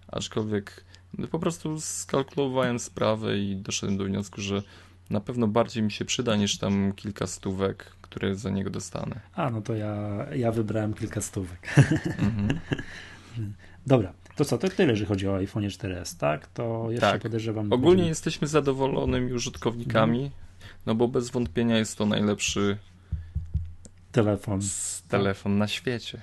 [0.08, 0.84] aczkolwiek
[1.32, 4.64] po prostu skalkulowałem sprawę i doszedłem do wniosku, że
[5.10, 9.20] na pewno bardziej mi się przyda niż tam kilka stówek, które za niego dostanę.
[9.34, 11.76] A, no to ja, ja wybrałem kilka stówek.
[12.18, 12.60] Mhm.
[13.88, 16.48] Dobra, to co, to tyle, jeżeli chodzi o iPhone 4S, tak?
[16.48, 17.22] To jeszcze tak.
[17.22, 17.74] podejrzewam.
[17.74, 18.10] Ogólnie będzie...
[18.10, 20.42] jesteśmy zadowolonymi użytkownikami, mhm.
[20.86, 22.78] no bo bez wątpienia jest to najlepszy
[24.12, 24.60] telefon,
[25.08, 26.22] telefon na świecie.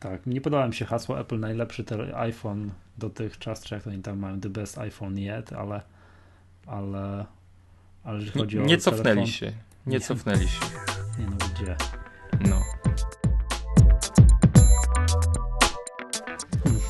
[0.00, 4.40] Tak, nie podoba mi się hasło Apple najlepszy iPhone dotychczas, czy jak oni tam mają
[4.40, 5.80] the best iPhone yet, ale
[6.66, 7.26] ale
[8.04, 10.64] ale jeżeli chodzi nie, o Nie cofnęli telefon, się, nie, nie cofnęli się.
[11.18, 11.76] Nie no, gdzie?
[12.50, 12.62] No.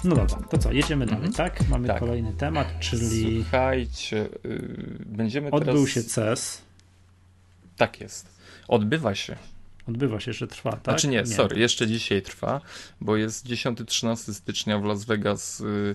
[0.04, 1.36] No dobra, to co, jedziemy dalej, -hmm.
[1.36, 1.68] tak?
[1.68, 1.98] Mamy tak.
[1.98, 3.42] kolejny temat, czyli...
[3.42, 5.88] Słuchajcie, yy, będziemy Odbył teraz...
[5.88, 6.62] się CES.
[7.76, 8.38] Tak jest.
[8.68, 9.36] Odbywa się.
[9.88, 10.84] Odbywa się, jeszcze trwa, tak?
[10.84, 11.26] Znaczy nie, nie.
[11.26, 12.60] sorry, jeszcze dzisiaj trwa,
[13.00, 15.94] bo jest 10-13 stycznia w Las Vegas yy,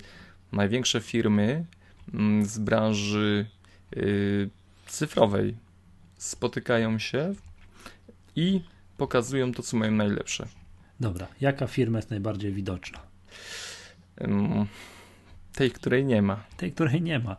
[0.52, 1.66] największe firmy
[2.14, 3.46] yy, z branży
[3.98, 4.50] y,
[4.88, 5.56] cyfrowej
[6.18, 7.34] spotykają się
[8.36, 8.62] i
[8.98, 10.48] pokazują to, co mają najlepsze.
[11.00, 13.00] Dobra, jaka firma jest najbardziej widoczna?
[15.54, 16.44] tej, której nie ma.
[16.58, 17.38] Tej, której nie ma.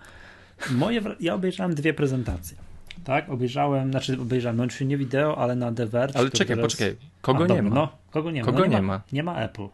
[0.71, 2.57] Moje, ja obejrzałem dwie prezentacje.
[3.05, 6.17] Tak, obejrzałem, znaczy obejrzałem, no nie wideo, ale na The Verge.
[6.17, 6.73] Ale czekaj, teraz...
[6.73, 7.75] poczekaj, kogo A, nie dobra, ma?
[7.75, 8.47] No, kogo nie ma?
[8.47, 9.01] Kogo no, nie, nie ma?
[9.12, 9.69] Nie ma Apple.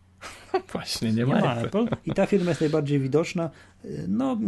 [0.72, 1.84] Właśnie, nie, nie ma, ma Apple.
[1.84, 1.96] Apple.
[2.06, 3.50] I ta firma jest najbardziej widoczna.
[4.08, 4.38] No,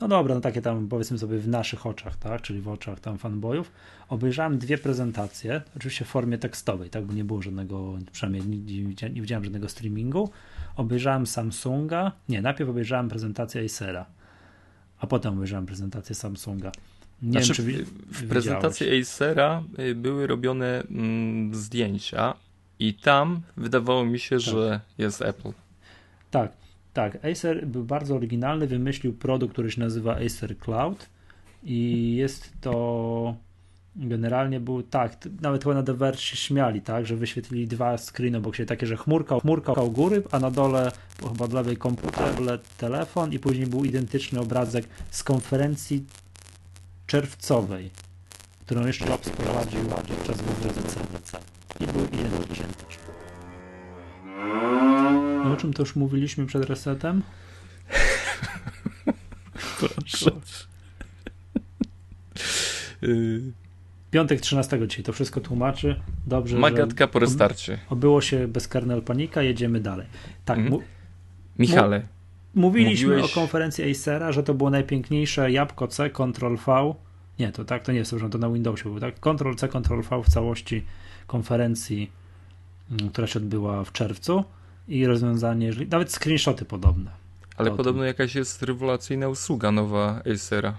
[0.00, 3.18] no dobra, no takie tam powiedzmy sobie w naszych oczach, tak, czyli w oczach tam
[3.18, 3.72] fanboyów.
[4.08, 9.10] Obejrzałem dwie prezentacje, oczywiście w formie tekstowej, tak, bo nie było żadnego, przynajmniej nie, nie,
[9.10, 10.30] nie widziałem żadnego streamingu.
[10.76, 14.06] Obejrzałem Samsunga, nie, najpierw obejrzałem prezentację Acera,
[14.98, 16.72] a potem obejrzałem prezentację Samsunga.
[17.22, 17.84] Nie znaczy, wiem, czy
[18.24, 22.34] w prezentacji Acera y, były robione mm, zdjęcia
[22.78, 24.44] i tam wydawało mi się, tak.
[24.44, 25.52] że jest Apple.
[26.30, 26.52] Tak,
[26.92, 31.06] tak, Acer był bardzo oryginalny, wymyślił produkt, który się nazywa Acer Cloud
[31.64, 33.36] i jest to
[33.96, 38.38] generalnie był tak, nawet chyba na The Verge się śmiali, tak, że wyświetlili dwa screeny
[38.38, 42.60] obok siebie, takie, że chmurka, chmurka u góry, a na dole chyba od lewej komputer,
[42.78, 46.04] telefon i później był identyczny obrazek z konferencji
[47.06, 47.90] czerwcowej,
[48.60, 51.38] którą jeszcze Lobs prowadził podczas WWDC
[51.80, 52.66] i był identyczny.
[55.44, 57.22] No, o czym to już mówiliśmy przed resetem?
[59.78, 60.30] Proszę.
[64.10, 66.00] Piątek 13 dzisiaj to wszystko tłumaczy.
[66.26, 66.58] Dobrze.
[66.58, 67.78] Magatka po restarcie.
[67.90, 70.06] Obyło się bez kernel panika, jedziemy dalej.
[70.44, 70.58] Tak.
[70.58, 70.78] Mm.
[71.58, 72.02] Michale,
[72.56, 73.32] mówiliśmy Mówiłeś...
[73.32, 76.94] o konferencji Acera, że to było najpiękniejsze jabłko C, Ctrl V.
[77.38, 79.14] Nie, to tak, to nie jest, że to na Windowsie było, tak?
[79.20, 80.84] Ctrl C, Ctrl V w całości
[81.26, 82.10] konferencji,
[82.90, 84.44] mm, która się odbyła w czerwcu
[84.88, 87.10] i rozwiązanie, nawet screenshoty podobne.
[87.56, 88.06] Ale podobno tym.
[88.06, 90.76] jakaś jest rewelacyjna usługa nowa Acera.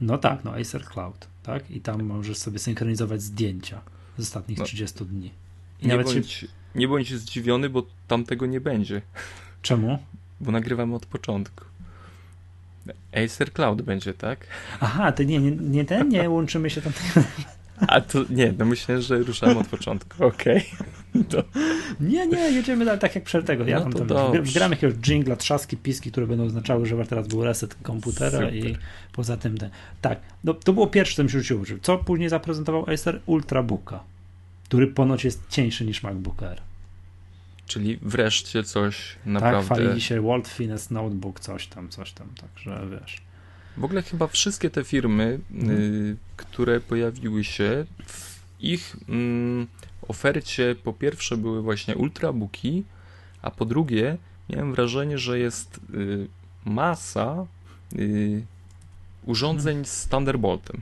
[0.00, 1.70] No tak, no Acer Cloud, tak?
[1.70, 3.80] I tam możesz sobie synchronizować zdjęcia
[4.18, 4.64] z ostatnich no.
[4.64, 5.30] 30 dni.
[5.82, 6.46] I nie, bądź, się...
[6.74, 9.02] nie bądź zdziwiony, bo tam tego nie będzie.
[9.62, 9.98] Czemu?
[10.40, 11.64] Bo nagrywamy od początku.
[13.24, 14.46] Acer Cloud będzie, tak?
[14.80, 16.92] Aha, to nie, nie, nie ten, nie łączymy się tam.
[17.88, 20.66] A to nie, no myślę, że ruszamy od początku, okej.
[21.14, 21.44] Okay.
[22.00, 23.64] Nie, nie, jedziemy dalej tak jak przed tego.
[23.64, 27.44] Ja no tam, tam wgram jakiegoś jingla, trzaski, piski, które będą oznaczały, że teraz był
[27.44, 28.54] reset komputera Super.
[28.54, 28.76] i
[29.12, 29.70] poza tym ten.
[30.00, 31.64] Tak, no, to było pierwsze, co mi się rzuciło.
[31.82, 33.20] Co później zaprezentował Acer?
[33.26, 34.00] Ultrabooka,
[34.64, 36.60] który ponoć jest cieńszy niż MacBook Air.
[37.66, 39.68] Czyli wreszcie coś naprawdę...
[39.68, 43.22] Tak, chwalili się World Finest Notebook, coś tam, coś tam, także wiesz.
[43.76, 45.80] W ogóle chyba wszystkie te firmy, mhm.
[45.80, 49.66] y, które pojawiły się, w ich y,
[50.08, 52.84] ofercie po pierwsze były właśnie ultrabooki,
[53.42, 54.16] a po drugie
[54.48, 56.28] miałem wrażenie, że jest y,
[56.64, 57.46] masa
[57.92, 58.44] y,
[59.24, 59.84] urządzeń mhm.
[59.84, 60.80] z Thunderboltem.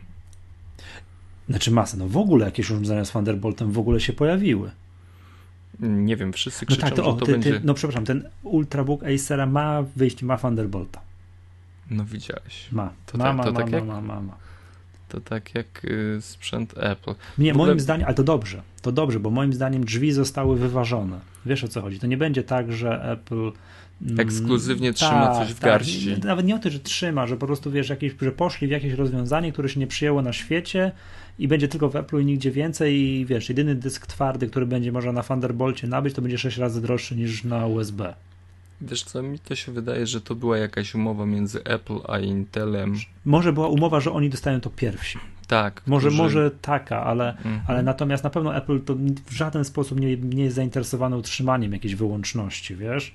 [1.48, 4.70] Znaczy masa, no w ogóle jakieś urządzenia z Thunderboltem w ogóle się pojawiły.
[5.82, 7.52] Nie wiem, wszyscy krzyczą, no tak, to, o, że to ty, będzie...
[7.52, 11.00] Ty, no przepraszam, ten Ultrabook Acera ma wyjść, ma Thunderbolta.
[11.90, 12.72] No widziałeś.
[12.72, 12.92] Ma.
[13.06, 14.36] To ma, tak, ma, to ma, tak ma, jak, ma, ma, ma.
[15.08, 17.14] To tak jak y, sprzęt Apple.
[17.38, 17.66] Nie, ogóle...
[17.66, 18.62] moim zdaniem, ale to dobrze.
[18.82, 21.20] To dobrze, bo moim zdaniem drzwi zostały wyważone.
[21.46, 21.98] Wiesz o co chodzi?
[21.98, 23.52] To nie będzie tak, że Apple
[24.02, 25.70] mm, ekskluzywnie trzyma tak, coś w tak.
[25.70, 26.16] garści.
[26.24, 28.92] Nawet nie o to, że trzyma, że po prostu wiesz, jakieś, że poszli w jakieś
[28.92, 30.92] rozwiązanie, które się nie przyjęło na świecie
[31.38, 34.92] i będzie tylko w Apple i nigdzie więcej i wiesz, jedyny dysk twardy, który będzie
[34.92, 38.14] można na Thunderbolcie nabyć, to będzie 6 razy droższy niż na USB.
[38.80, 42.94] Wiesz co, mi to się wydaje, że to była jakaś umowa między Apple a Intelem.
[43.24, 45.18] Może była umowa, że oni dostają to pierwsi.
[45.46, 45.82] Tak.
[45.86, 46.22] Może, którzy...
[46.22, 47.60] może taka, ale, mhm.
[47.66, 48.94] ale natomiast na pewno Apple to
[49.26, 53.14] w żaden sposób nie, nie jest zainteresowane utrzymaniem jakiejś wyłączności, wiesz?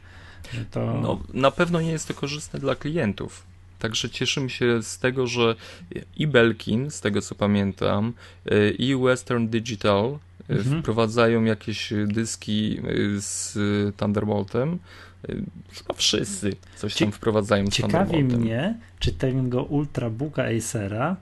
[0.72, 1.00] To...
[1.02, 3.44] No, na pewno nie jest to korzystne dla klientów.
[3.80, 5.56] Także cieszymy się z tego, że
[6.16, 8.14] i Belkin, z tego co pamiętam,
[8.80, 10.82] i Western Digital mhm.
[10.82, 12.82] wprowadzają jakieś dyski
[13.18, 13.58] z
[13.98, 14.80] Thunderboltem.
[15.72, 21.16] Chyba wszyscy coś tam wprowadzają z Ciekawi mnie, czy tego Ultrabooka Acera,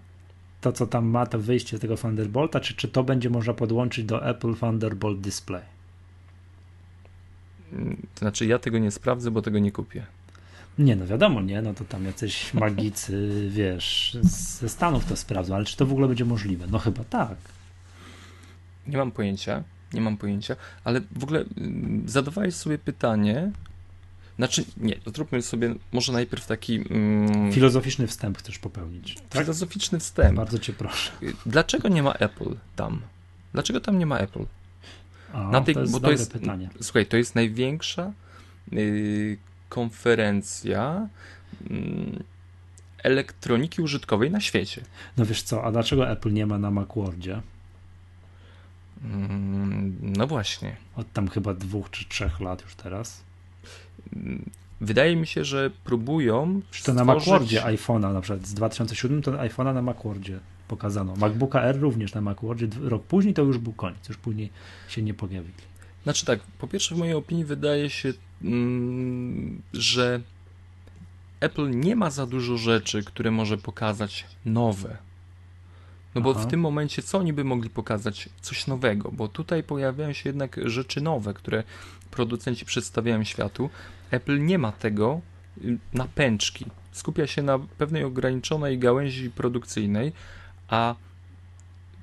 [0.62, 4.06] to co tam ma to wyjście z tego Thunderbolta, czy, czy to będzie można podłączyć
[4.06, 5.62] do Apple Thunderbolt Display?
[8.16, 10.06] To znaczy ja tego nie sprawdzę, bo tego nie kupię.
[10.80, 14.18] Nie, no wiadomo, nie, no to tam jacyś magicy, wiesz,
[14.60, 16.68] ze Stanów to sprawdzą, ale czy to w ogóle będzie możliwe?
[16.72, 17.38] No chyba tak.
[18.88, 23.52] Nie mam pojęcia, nie mam pojęcia, ale w ogóle mm, zadawałeś sobie pytanie,
[24.38, 26.76] znaczy, nie, to zróbmy sobie może najpierw taki.
[26.90, 29.16] Mm, Filozoficzny wstęp chcesz popełnić.
[29.30, 29.42] Tak?
[29.42, 30.36] Filozoficzny wstęp.
[30.36, 31.12] Bardzo cię proszę.
[31.46, 33.02] Dlaczego nie ma Apple tam?
[33.54, 34.46] Dlaczego tam nie ma Apple?
[35.34, 36.70] A, Na tej, to jest bo to jest, pytanie.
[36.82, 38.12] Słuchaj, to jest największa
[38.74, 39.38] y,
[39.70, 41.10] konferencja
[41.72, 42.24] y,
[43.04, 44.82] elektroniki użytkowej na świecie.
[45.18, 47.42] No wiesz co, a dlaczego Apple nie ma na Macworldzie?
[49.04, 50.76] Mm, no właśnie.
[50.96, 53.24] Od tam chyba dwóch czy trzech lat już teraz.
[54.82, 56.62] Wydaje mi się, że próbują.
[56.72, 56.98] Czy to stworzyć...
[56.98, 61.16] na Macworldzie iPhone'a na przykład z 2007 to iPhone'a na Macworldzie pokazano.
[61.16, 62.68] MacBooka R również na Macworldzie.
[62.82, 64.50] Rok później to już był koniec, już później
[64.88, 65.54] się nie pojawili.
[66.04, 68.20] Znaczy tak, po pierwsze w mojej opinii wydaje się, mm,
[69.74, 70.22] że
[71.40, 74.98] Apple nie ma za dużo rzeczy, które może pokazać nowe.
[76.16, 76.40] No bo Aha.
[76.40, 78.30] w tym momencie co oni by mogli pokazać?
[78.42, 81.64] Coś nowego, bo tutaj pojawiają się jednak rzeczy nowe, które
[82.12, 83.70] producenci przedstawiają światu.
[84.12, 85.22] Apple nie ma tego
[85.64, 86.66] y, na pęczki.
[86.92, 90.14] Skupia się na pewnej ograniczonej gałęzi produkcyjnej,
[90.68, 90.96] a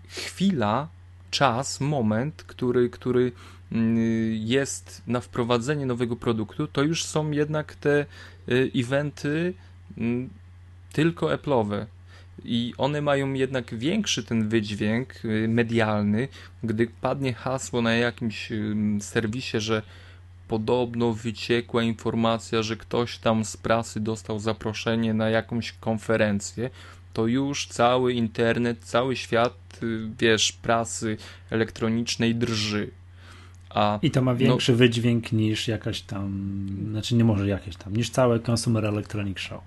[0.09, 0.88] chwila,
[1.31, 3.33] czas, moment, który, który mm,
[4.32, 8.06] jest na wprowadzenie nowego produktu, to już są jednak te
[8.48, 9.54] y, eventy
[9.98, 10.30] mm,
[10.92, 11.87] tylko Apple'owe.
[12.44, 16.28] I one mają jednak większy ten wydźwięk y, medialny,
[16.62, 18.52] gdy padnie hasło na jakimś
[19.00, 19.82] serwisie, że
[20.48, 26.70] podobno wyciekła informacja, że ktoś tam z prasy dostał zaproszenie na jakąś konferencję,
[27.12, 31.16] to już cały internet, cały świat, y, wiesz, prasy
[31.50, 32.90] elektronicznej drży.
[33.74, 37.76] A, I to ma no większy no, wydźwięk niż jakaś tam, znaczy nie może jakieś
[37.76, 39.61] tam, niż całe Consumer Electronic Show.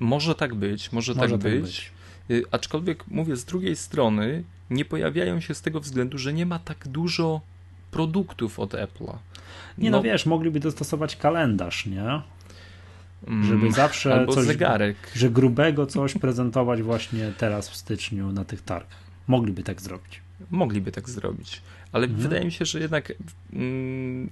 [0.00, 1.62] Może tak być, może, może tak, tak być.
[1.62, 1.92] być.
[2.30, 6.58] Y, aczkolwiek mówię, z drugiej strony nie pojawiają się z tego względu, że nie ma
[6.58, 7.40] tak dużo
[7.90, 9.16] produktów od Apple'a.
[9.78, 12.22] Nie no, no wiesz, mogliby dostosować kalendarz, nie?
[13.26, 14.96] Mm, żeby zawsze Albo coś, zegarek.
[15.14, 18.98] że grubego coś prezentować właśnie teraz w styczniu na tych targach.
[19.26, 20.20] Mogliby tak zrobić.
[20.50, 21.62] Mogliby tak zrobić,
[21.92, 22.22] ale mhm.
[22.22, 23.12] wydaje mi się, że jednak
[23.52, 24.30] mm,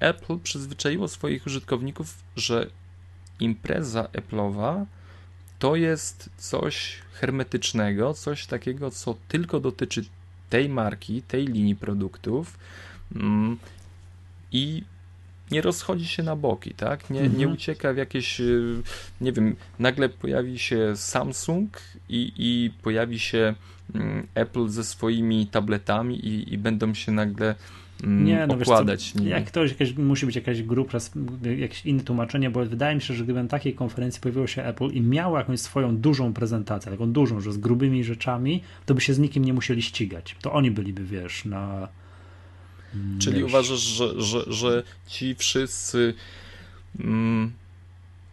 [0.00, 2.66] Apple przyzwyczaiło swoich użytkowników, że
[3.40, 4.84] impreza Apple'owa
[5.58, 10.04] to jest coś hermetycznego, coś takiego, co tylko dotyczy
[10.50, 12.58] tej marki, tej linii produktów
[13.14, 13.58] mm,
[14.52, 14.82] i
[15.50, 17.10] nie rozchodzi się na boki, tak?
[17.10, 17.38] Nie, mhm.
[17.38, 18.82] nie ucieka w jakieś, y,
[19.20, 23.54] nie wiem, nagle pojawi się Samsung i, i pojawi się
[24.34, 27.54] Apple ze swoimi tabletami i, i będą się nagle
[28.04, 29.12] mm, nie, no okładać.
[29.12, 30.98] Co, jak ktoś, jakaś, musi być jakaś grupa,
[31.58, 34.90] jakieś inne tłumaczenie, bo wydaje mi się, że gdyby na takiej konferencji pojawiło się Apple
[34.90, 39.14] i miało jakąś swoją dużą prezentację, taką dużą, że z grubymi rzeczami, to by się
[39.14, 40.36] z nikim nie musieli ścigać.
[40.42, 41.88] To oni byliby, wiesz, na
[43.18, 43.44] Czyli wiesz.
[43.44, 46.14] uważasz, że, że, że ci wszyscy
[47.00, 47.52] mm,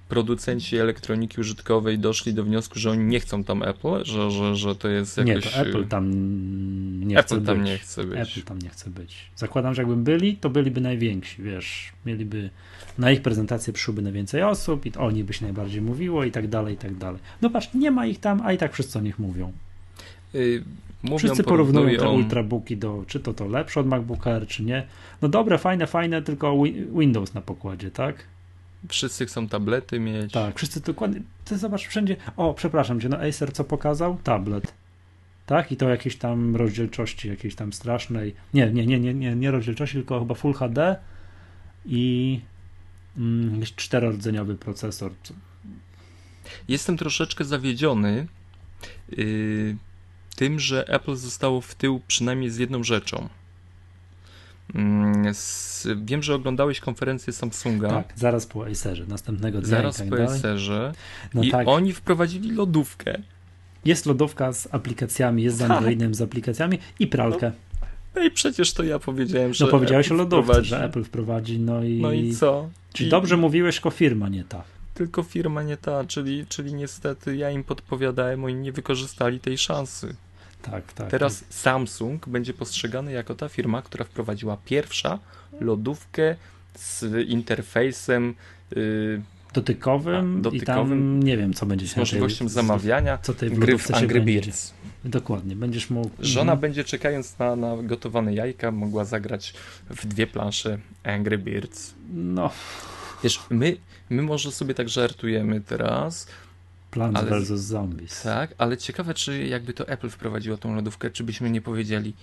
[0.10, 4.76] producenci elektroniki użytkowej doszli do wniosku, że oni nie chcą tam Apple, że, że, że
[4.76, 5.36] to jest jakoś...
[5.36, 6.12] Nie, to Apple tam
[7.00, 7.68] nie Apple chce tam być.
[7.68, 8.20] nie chce być.
[8.20, 9.16] Apple tam nie chce być.
[9.36, 12.50] Zakładam, że jakby byli, to byliby najwięksi, wiesz, mieliby
[12.98, 16.48] na ich prezentację przyszłoby najwięcej osób i o nich by się najbardziej mówiło i tak
[16.48, 17.20] dalej, i tak dalej.
[17.42, 19.52] No patrz, nie ma ich tam, a i tak wszyscy o nich mówią.
[20.36, 20.63] Y,
[21.04, 24.88] mówią, Wszyscy porównują te ultrabooki do, czy to to lepsze od MacBooka czy nie.
[25.22, 26.63] No dobre, fajne, fajne, tylko
[27.00, 28.16] Windows na pokładzie, tak?
[28.88, 30.32] Wszyscy chcą tablety mieć.
[30.32, 31.22] Tak, wszyscy dokładnie.
[31.46, 32.15] Ty zobacz wszędzie.
[32.38, 34.17] O, przepraszam cię, no Acer co pokazał?
[34.24, 34.74] Tablet.
[35.46, 35.72] Tak?
[35.72, 38.36] I to jakiejś tam rozdzielczości, jakiejś tam strasznej.
[38.54, 40.96] Nie, nie, nie, nie, nie, nie rozdzielczości, tylko chyba Full HD
[41.86, 42.41] i
[43.17, 45.12] mm, jakiś czterordzeniowy procesor.
[46.67, 48.28] Jestem troszeczkę zawiedziony.
[49.17, 49.76] Yy
[50.36, 53.30] tym, że Apple zostało w tył przynajmniej z jedną rzeczą.
[54.76, 55.34] Mm,
[56.06, 57.89] wiem, że oglądałeś konferencję Samsunga.
[57.89, 60.39] Tak, zaraz po Acerze, następnego dnia Zaraz tak po dalej.
[60.39, 60.93] Acerze.
[61.34, 61.67] No I tak.
[61.67, 63.21] oni wprowadzili lodówkę.
[63.86, 65.71] Jest lodówka z aplikacjami, jest z tak.
[65.71, 67.52] Androidem z aplikacjami i pralkę.
[67.82, 69.65] No, no i przecież to ja powiedziałem, no, że.
[69.65, 70.69] No powiedziałeś Apple o lodówce, wprowadzi.
[70.69, 72.02] że Apple wprowadzi, no i.
[72.02, 72.69] No i co?
[72.93, 73.12] Czyli I...
[73.12, 74.63] dobrze mówiłeś, tylko firma nie ta.
[74.93, 80.15] Tylko firma nie ta, czyli, czyli niestety ja im podpowiadałem, oni nie wykorzystali tej szansy.
[80.71, 81.10] Tak, tak.
[81.10, 81.43] Teraz.
[81.49, 85.19] Samsung będzie postrzegany jako ta firma, która wprowadziła pierwsza
[85.60, 86.36] lodówkę
[86.76, 88.36] z interfejsem
[88.76, 89.21] yy,
[89.54, 93.52] dotykowym, dotykowym, i tam nie wiem, co będzie się Z możliwością tej, zamawiania co tej
[93.52, 94.73] gry w Angry Birds.
[95.06, 96.10] Dokładnie, będziesz mógł...
[96.19, 96.60] Żona mhm.
[96.60, 99.54] będzie czekając na, na gotowane jajka mogła zagrać
[99.89, 101.93] w dwie plansze Angry Birds.
[102.13, 102.49] No...
[103.23, 103.78] Wiesz, my,
[104.10, 106.28] my może sobie tak żartujemy teraz,
[106.94, 107.62] Plants ale, vs.
[107.62, 108.22] Zombies.
[108.22, 112.14] Tak, ale ciekawe, czy jakby to Apple wprowadziło tą lodówkę, czy byśmy nie powiedzieli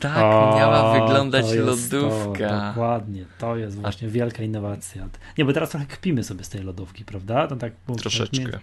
[0.00, 2.48] tak o, miała wyglądać lodówka.
[2.48, 4.10] To, dokładnie, to jest właśnie A...
[4.10, 5.08] wielka innowacja.
[5.38, 7.48] Nie, bo teraz trochę kpimy sobie z tej lodówki, prawda?
[7.50, 8.50] No tak, Troszeczkę.
[8.50, 8.60] Tak,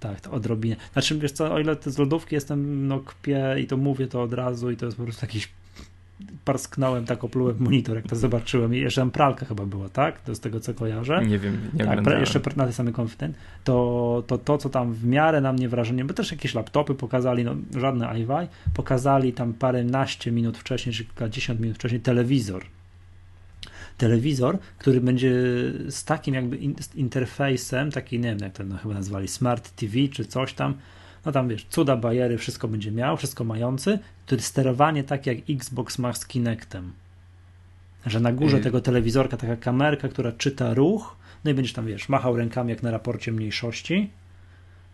[0.00, 0.76] tak, to odrobinę.
[0.92, 4.32] Znaczy, wiesz co, o ile z lodówki jestem, no kpię i to mówię to od
[4.32, 5.48] razu i to jest po prostu jakiś
[6.44, 8.74] parsknąłem, tak oplułem monitor, jak to zobaczyłem.
[8.74, 10.20] I jeszcze tam pralka chyba była, tak?
[10.20, 11.26] To z tego, co kojarzę.
[11.26, 13.36] Nie wiem, nie tak, pra, Jeszcze na tej samej konfident.
[13.64, 17.44] To, to to, co tam w miarę na mnie wrażenie, bo też jakieś laptopy pokazali,
[17.44, 22.64] no żadne iWi, pokazali tam paręnaście minut wcześniej, czy kilkadziesiąt minut wcześniej telewizor.
[23.98, 25.32] Telewizor, który będzie
[25.88, 26.58] z takim jakby
[26.94, 30.74] interfejsem, taki, nie wiem jak to no, chyba nazwali, Smart TV czy coś tam,
[31.26, 33.98] no tam wiesz, cuda, bajery, wszystko będzie miał, wszystko mający,
[34.38, 36.92] sterowanie tak jak Xbox ma z Kinectem.
[38.06, 42.08] Że na górze tego telewizorka taka kamerka, która czyta ruch, no i będziesz tam, wiesz,
[42.08, 44.10] machał rękami jak na raporcie mniejszości.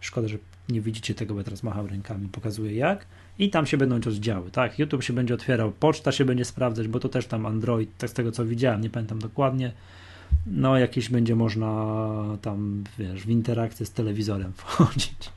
[0.01, 3.07] Szkoda, że nie widzicie tego, bo teraz machał rękami, pokazuje jak.
[3.39, 4.79] I tam się będą coś działy, tak?
[4.79, 8.13] YouTube się będzie otwierał, poczta się będzie sprawdzać, bo to też tam Android, tak z
[8.13, 9.73] tego co widziałem, nie pamiętam dokładnie.
[10.47, 11.95] No, jakieś będzie można
[12.43, 15.33] tam, wiesz, w interakcję z telewizorem wchodzić.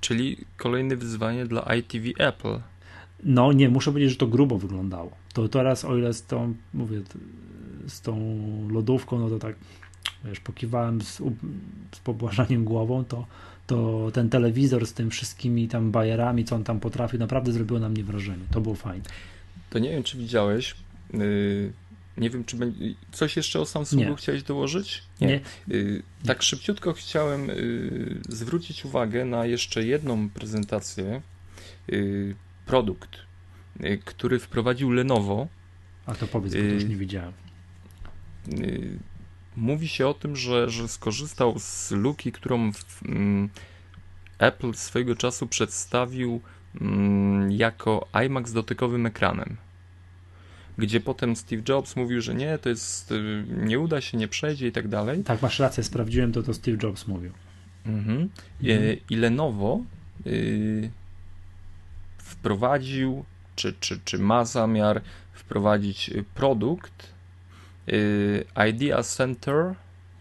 [0.00, 2.60] Czyli kolejne wyzwanie dla ITV Apple.
[3.24, 5.10] No nie, muszę powiedzieć, że to grubo wyglądało.
[5.32, 7.02] To teraz, o ile z tą, mówię,
[7.88, 8.18] z tą
[8.70, 9.56] lodówką, no to tak,
[10.24, 11.22] wiesz, pokiwałem z,
[11.92, 13.26] z pobłażaniem głową, to,
[13.66, 17.88] to ten telewizor z tym wszystkimi tam bajerami, co on tam potrafił, naprawdę zrobiło na
[17.88, 18.44] mnie wrażenie.
[18.50, 19.04] To było fajne.
[19.70, 20.74] To nie wiem, czy widziałeś,
[21.12, 21.72] yy,
[22.20, 22.94] nie wiem, czy będzie...
[23.12, 24.16] coś jeszcze o Samsungu nie.
[24.16, 25.02] chciałeś dołożyć?
[25.20, 25.26] Nie.
[25.26, 25.40] nie.
[25.74, 31.22] Y, tak szybciutko chciałem y, zwrócić uwagę na jeszcze jedną prezentację.
[31.92, 32.34] Y,
[32.66, 33.10] produkt,
[34.04, 35.48] który wprowadził Lenovo.
[36.06, 37.32] A to powiedz, bo to już nie widziałem.
[39.56, 43.48] Mówi się o tym, że, że skorzystał z luki, którą w, mm,
[44.38, 46.40] Apple swojego czasu przedstawił
[46.80, 49.56] mm, jako iMac z dotykowym ekranem.
[50.80, 54.66] Gdzie potem Steve Jobs mówił, że nie, to jest, y, nie uda się, nie przejdzie
[54.66, 55.24] i tak dalej.
[55.24, 57.32] Tak, masz rację, sprawdziłem to, to Steve Jobs mówił.
[57.86, 58.28] Mhm.
[58.62, 58.96] Mhm.
[59.10, 59.80] I Lenovo
[60.26, 60.90] y,
[62.18, 63.24] wprowadził,
[63.56, 65.02] czy, czy, czy ma zamiar
[65.32, 67.12] wprowadzić produkt
[67.88, 69.74] y, Idea Center,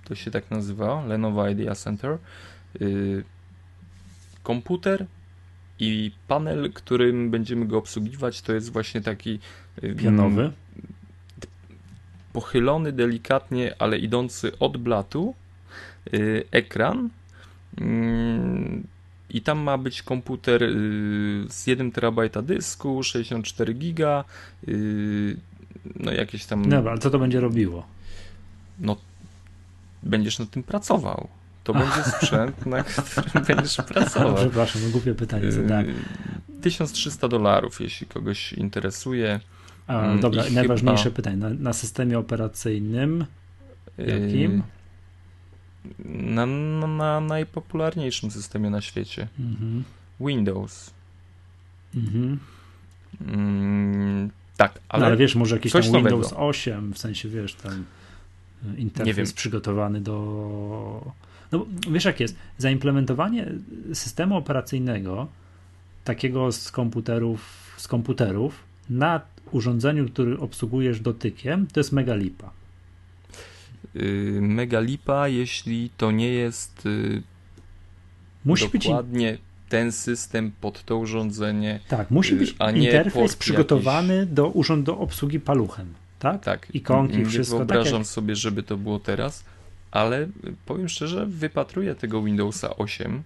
[0.05, 2.17] to się tak nazywa, Lenovo Idea Center,
[2.81, 3.23] y,
[4.43, 5.05] komputer
[5.79, 9.39] i panel, którym będziemy go obsługiwać, to jest właśnie taki
[9.83, 10.51] y, pianowy,
[12.33, 15.35] pochylony delikatnie, ale idący od blatu
[16.13, 17.09] y, ekran.
[17.81, 18.87] Mm,
[19.29, 20.67] I tam ma być komputer y,
[21.49, 24.23] z 1 terabajta dysku, 64 giga,
[25.95, 26.69] no jakieś tam.
[26.69, 27.87] Dobra, ale co to będzie robiło?
[28.79, 28.97] No,
[30.03, 31.27] będziesz nad tym pracował
[31.73, 34.35] to będzie sprzęt, na którym będziesz pracował.
[34.35, 35.93] Przepraszam, no głupie pytanie zadałem.
[36.61, 39.39] 1300 dolarów, jeśli kogoś interesuje.
[39.87, 41.15] A, mm, dobra, I najważniejsze chyba...
[41.15, 41.37] pytanie.
[41.37, 43.25] Na, na, systemie operacyjnym
[43.97, 44.63] jakim?
[46.05, 49.27] Na, na, na najpopularniejszym systemie na świecie.
[49.39, 49.83] Mhm.
[50.19, 50.91] Windows.
[51.95, 52.39] Mhm.
[53.21, 56.47] Mm, tak, ale, no, ale wiesz, może jakiś tam Windows nowego.
[56.47, 57.85] 8, w sensie wiesz, tam
[58.77, 61.11] interfejs przygotowany do
[61.51, 63.51] no wiesz jak jest, zaimplementowanie
[63.93, 65.27] systemu operacyjnego
[66.03, 69.21] takiego z komputerów, z komputerów na
[69.51, 72.51] urządzeniu, który obsługujesz dotykiem, to jest mega lipa.
[73.95, 77.23] Yy, mega lipa, jeśli to nie jest yy,
[78.45, 81.79] musi dokładnie być ten system pod to urządzenie.
[81.87, 84.33] Tak, musi być a nie interfejs przygotowany jakiś...
[84.33, 85.93] do urząd do obsługi paluchem.
[86.19, 86.43] Tak?
[86.43, 86.67] Tak.
[86.73, 87.57] Ikonki, nie wszystko.
[87.57, 88.07] Wyobrażam tak jak...
[88.07, 89.43] sobie, żeby to było teraz
[89.91, 90.27] ale
[90.65, 93.23] powiem szczerze, wypatruję tego Windowsa 8.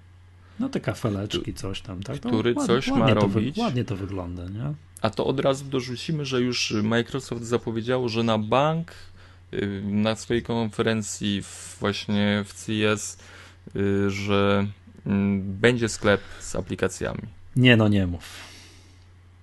[0.59, 2.20] No te kafeleczki, coś tam, tak?
[2.20, 3.55] Który no, coś ładnie, ma robić.
[3.55, 4.74] To ładnie to wygląda, nie?
[5.01, 8.91] A to od razu dorzucimy, że już Microsoft zapowiedziało, że na bank
[9.53, 11.43] y, na swojej konferencji
[11.80, 13.18] właśnie w CS,
[13.76, 14.68] y, że
[15.05, 17.22] mm, będzie sklep z aplikacjami.
[17.55, 18.24] Nie no, nie mów.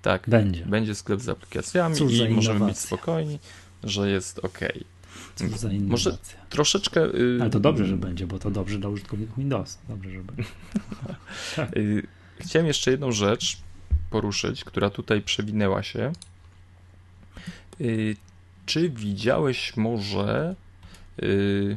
[0.02, 0.66] Tak, będzie.
[0.66, 3.38] Będzie sklep z aplikacjami Cóż i możemy być spokojni,
[3.84, 4.58] że jest ok.
[5.48, 6.18] Za Może
[6.50, 7.00] troszeczkę.
[7.00, 7.38] Yy...
[7.40, 9.78] Ale to dobrze, że będzie, bo to dobrze dla użytkowników Windows.
[9.88, 10.50] Dobrze, że będzie.
[11.80, 12.02] yy,
[12.40, 13.58] chciałem jeszcze jedną rzecz
[14.10, 16.12] poruszyć, która tutaj przewinęła się.
[17.80, 18.16] Yy,
[18.70, 20.54] czy widziałeś może
[21.22, 21.76] y,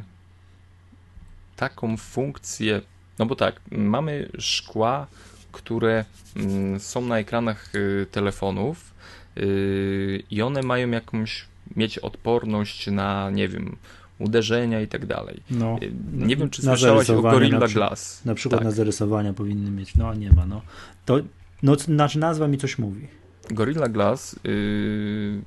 [1.56, 2.80] taką funkcję?
[3.18, 5.06] No bo tak, mamy szkła,
[5.52, 6.04] które
[6.36, 8.94] mm, są na ekranach y, telefonów
[9.36, 11.44] y, i one mają jakąś
[11.76, 13.76] mieć odporność na, nie wiem,
[14.18, 15.42] uderzenia i tak dalej.
[15.50, 18.24] No, y, nie wiem, czy słyszałaś o Gorilla na Glass.
[18.24, 18.64] Na przykład tak.
[18.64, 20.62] na zarysowania powinny mieć, no a nie ma, no.
[21.04, 21.20] To,
[21.62, 23.08] no, znaczy nazwa mi coś mówi.
[23.50, 25.42] Gorilla Glass yy,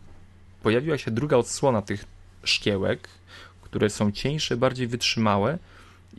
[0.63, 2.05] pojawiła się druga odsłona tych
[2.43, 3.09] szkiełek,
[3.61, 5.57] które są cieńsze, bardziej wytrzymałe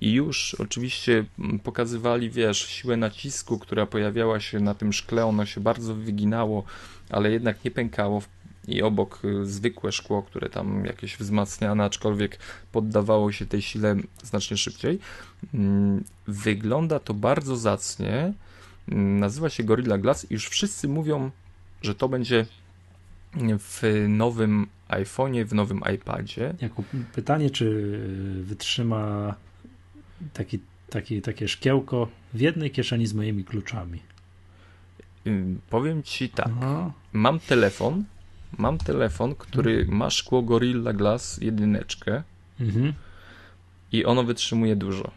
[0.01, 1.25] i już oczywiście
[1.65, 6.65] pokazywali, wiesz, siłę nacisku, która pojawiała się na tym szkle, ono się bardzo wyginało,
[7.11, 8.23] ale jednak nie pękało
[8.69, 12.39] i obok y, zwykłe szkło, które tam jakieś wzmacniane, aczkolwiek
[12.73, 14.99] poddawało się tej sile znacznie szybciej.
[15.55, 18.33] Mm, wygląda to bardzo zacnie.
[18.89, 21.31] Mm, nazywa się Gorilla Glass i już wszyscy mówią,
[21.83, 22.47] że to będzie
[23.59, 26.55] w nowym iPhone'ie, w nowym iPadzie.
[26.61, 26.83] Jako
[27.14, 27.99] pytanie, czy
[28.43, 29.35] wytrzyma
[30.33, 30.59] taki,
[30.91, 34.01] taki, takie szkiełko w jednej kieszeni z moimi kluczami?
[35.71, 36.49] Powiem ci tak.
[36.57, 36.93] Aha.
[37.12, 38.05] Mam telefon,
[38.59, 39.99] mam telefon, który mhm.
[39.99, 42.23] ma szkło Gorilla Glass jedyneczkę
[42.61, 42.93] mhm.
[43.93, 45.11] i ono wytrzymuje dużo.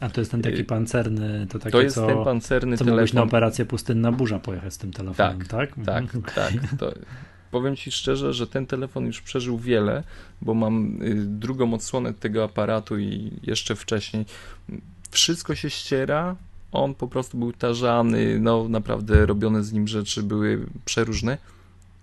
[0.00, 2.84] A to jest ten taki y, pancerny, to taki, To jest co, ten pancerny co
[2.84, 3.16] telefon.
[3.16, 5.48] na operację Pustynna Burza pojechać z tym telefonem, tak?
[5.48, 6.22] Tak, tak, mhm.
[6.34, 6.52] tak.
[6.80, 6.92] To,
[7.50, 10.02] powiem Ci szczerze, że ten telefon już przeżył wiele,
[10.42, 14.24] bo mam y, drugą odsłonę tego aparatu i jeszcze wcześniej.
[15.10, 16.36] Wszystko się ściera,
[16.72, 21.38] on po prostu był tarzany, no naprawdę robione z nim rzeczy były przeróżne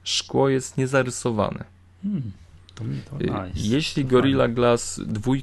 [0.04, 1.64] szkło jest niezarysowane.
[2.04, 2.32] Hmm,
[2.76, 3.52] to, to y, nice.
[3.56, 5.34] Jeśli Gorilla Glass 2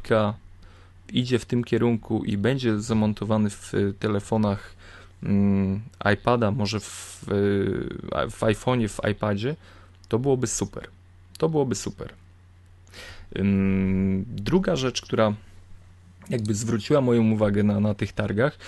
[1.13, 4.75] idzie w tym kierunku i będzie zamontowany w telefonach
[5.23, 5.81] mm,
[6.15, 7.25] iPada, może w,
[8.31, 9.57] w iPhone'ie, w iPadzie,
[10.09, 10.89] to byłoby super.
[11.39, 12.13] To byłoby super.
[14.27, 15.35] Druga rzecz, która
[16.31, 18.59] jakby zwróciła moją uwagę na, na tych targach,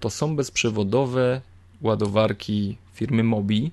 [0.00, 1.40] to są bezprzewodowe
[1.80, 3.70] ładowarki firmy Mobi,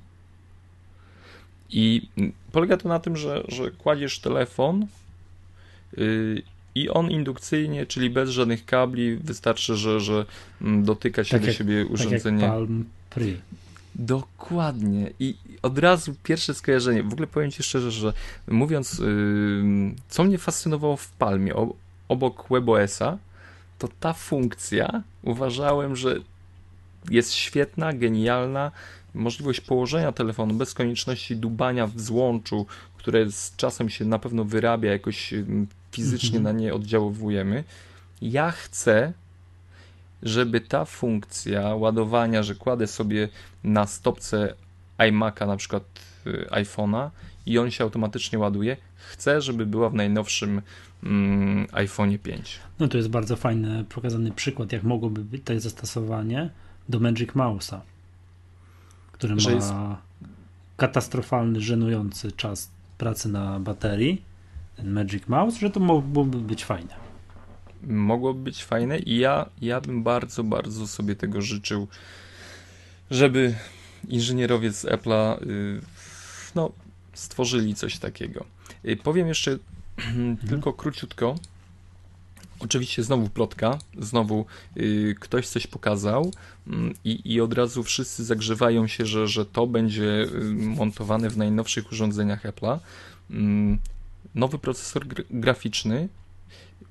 [1.71, 2.09] i
[2.51, 4.87] polega to na tym, że, że kładziesz telefon
[5.97, 6.41] yy,
[6.75, 10.25] i on indukcyjnie, czyli bez żadnych kabli, wystarczy, że, że
[10.61, 12.39] mm, dotyka się tak do jak, siebie urządzenie.
[12.39, 13.25] Tak jak Palm Pre.
[13.95, 15.11] Dokładnie.
[15.19, 17.03] I od razu pierwsze skojarzenie.
[17.03, 18.13] W ogóle powiem Ci szczerze, że
[18.47, 19.63] mówiąc, yy,
[20.09, 21.53] co mnie fascynowało w Palmie,
[22.07, 23.17] obok WebOS-a,
[23.79, 26.15] to ta funkcja uważałem, że
[27.09, 28.71] jest świetna, genialna.
[29.13, 32.65] Możliwość położenia telefonu bez konieczności dubania w złączu,
[32.97, 35.33] które z czasem się na pewno wyrabia, jakoś
[35.91, 36.43] fizycznie mhm.
[36.43, 37.63] na nie oddziaływujemy.
[38.21, 39.13] Ja chcę,
[40.23, 43.29] żeby ta funkcja ładowania, że kładę sobie
[43.63, 44.55] na stopce
[44.97, 45.83] iMac'a, na przykład
[46.27, 47.09] y, iPhone'a
[47.45, 50.61] i on się automatycznie ładuje, chcę, żeby była w najnowszym
[51.03, 52.59] mm, iPhone 5.
[52.79, 56.49] No to jest bardzo fajny, pokazany przykład, jak mogłoby być to zastosowanie
[56.89, 57.79] do Magic Mouse'a,
[59.19, 59.73] który ma jest...
[60.77, 64.21] katastrofalny, żenujący czas pracy na baterii,
[64.75, 66.95] ten Magic Mouse, że to mogłoby być fajne.
[67.83, 71.87] Mogłoby być fajne i ja, ja bym bardzo, bardzo sobie tego życzył,
[73.11, 73.55] żeby
[74.07, 75.81] inżynierowie z Apple'a y,
[76.55, 76.71] no,
[77.13, 78.45] stworzyli coś takiego.
[78.85, 79.57] Y, powiem jeszcze
[79.97, 80.37] mhm.
[80.49, 81.35] tylko króciutko.
[82.59, 84.45] Oczywiście znowu plotka, znowu
[84.77, 86.31] y, ktoś coś pokazał
[86.67, 92.43] mm, i, od razu wszyscy zagrzewają się, że, że to będzie montowane w najnowszych urządzeniach
[92.43, 92.79] Apple'a.
[93.31, 93.79] Mm,
[94.35, 96.09] nowy procesor graficzny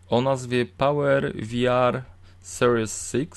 [0.08, 2.02] o nazwie Power VR
[2.40, 3.30] Series 6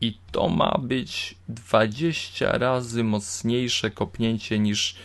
[0.00, 4.96] i to ma być 20 razy mocniejsze kopnięcie niż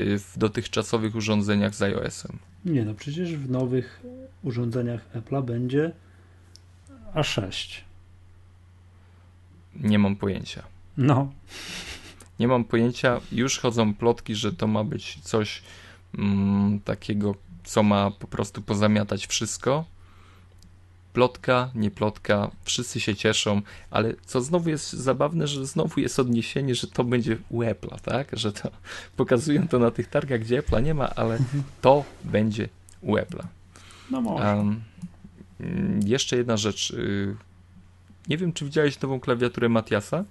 [0.00, 2.38] y, w dotychczasowych urządzeniach z iOS-em.
[2.64, 4.02] Nie, no przecież w nowych
[4.42, 5.92] urządzeniach Apple'a będzie
[7.14, 7.80] A6.
[9.74, 10.62] Nie mam pojęcia.
[10.96, 11.32] No.
[12.38, 13.20] Nie mam pojęcia.
[13.32, 15.62] Już chodzą plotki, że to ma być coś
[16.18, 17.34] mm, takiego,
[17.64, 19.84] co ma po prostu pozamiatać wszystko
[21.12, 26.74] plotka, nie plotka, wszyscy się cieszą, ale co znowu jest zabawne, że znowu jest odniesienie,
[26.74, 28.28] że to będzie u Apple'a, tak?
[28.32, 28.70] Że to
[29.16, 31.38] pokazują to na tych targach, gdzie Apple'a nie ma, ale
[31.80, 32.68] to będzie
[33.00, 33.44] u Apple'a.
[34.10, 34.56] No może.
[34.56, 34.80] Um,
[36.04, 36.90] jeszcze jedna rzecz.
[36.90, 37.36] Y,
[38.28, 40.24] nie wiem, czy widziałeś nową klawiaturę Matiasa?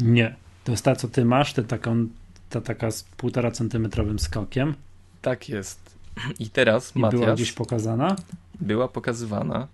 [0.00, 0.36] Nie.
[0.64, 2.08] To jest ta, co ty masz, ta, taką,
[2.50, 4.74] ta taka z półtora centymetrowym skokiem.
[5.22, 5.98] Tak jest.
[6.38, 7.20] I teraz I Matias...
[7.20, 8.16] była gdzieś pokazana?
[8.60, 9.68] Była pokazywana.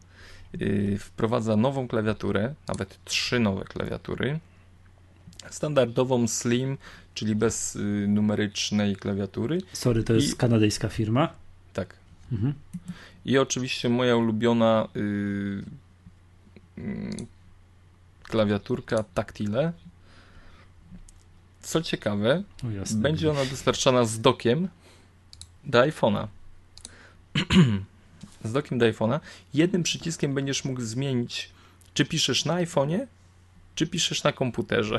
[0.60, 4.38] Y, wprowadza nową klawiaturę, nawet trzy nowe klawiatury.
[5.50, 6.78] Standardową Slim,
[7.14, 9.58] czyli bez y, numerycznej klawiatury.
[9.72, 10.36] Sorry, to jest I...
[10.36, 11.32] kanadyjska firma?
[11.72, 11.96] Tak.
[12.32, 12.54] Mhm.
[13.24, 15.64] I oczywiście moja ulubiona yy,
[16.76, 17.26] yy,
[18.22, 19.72] klawiaturka Tactile.
[21.62, 22.42] Co ciekawe,
[22.94, 24.68] będzie ona dostarczana z dokiem
[25.64, 26.26] do iPhone'a.
[28.44, 29.20] z dokiem do iPhone'a,
[29.54, 31.50] jednym przyciskiem będziesz mógł zmienić,
[31.94, 33.06] czy piszesz na iPhone'ie,
[33.74, 34.98] czy piszesz na komputerze.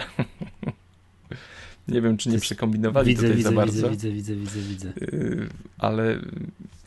[1.87, 3.89] nie wiem, czy nie przekombinowali widzę, tutaj widzę, za bardzo.
[3.89, 4.93] Widzę, widzę, widzę, widzę.
[4.97, 6.19] Yy, ale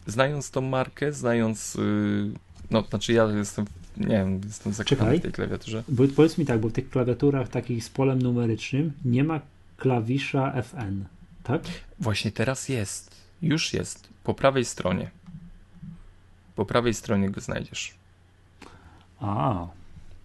[0.09, 2.31] znając tą markę, znając, yy,
[2.71, 3.65] no znaczy ja jestem,
[3.97, 5.85] nie wiem, jestem zakochany w tej klawiaturze.
[5.89, 9.41] Bo, powiedz mi tak, bo w tych klawiaturach takich z polem numerycznym nie ma
[9.77, 11.05] klawisza FN,
[11.43, 11.63] tak?
[12.01, 13.19] Właśnie teraz jest.
[13.43, 14.09] Już jest.
[14.25, 15.11] Po prawej stronie.
[16.57, 17.95] Po prawej stronie go znajdziesz.
[19.21, 19.67] A,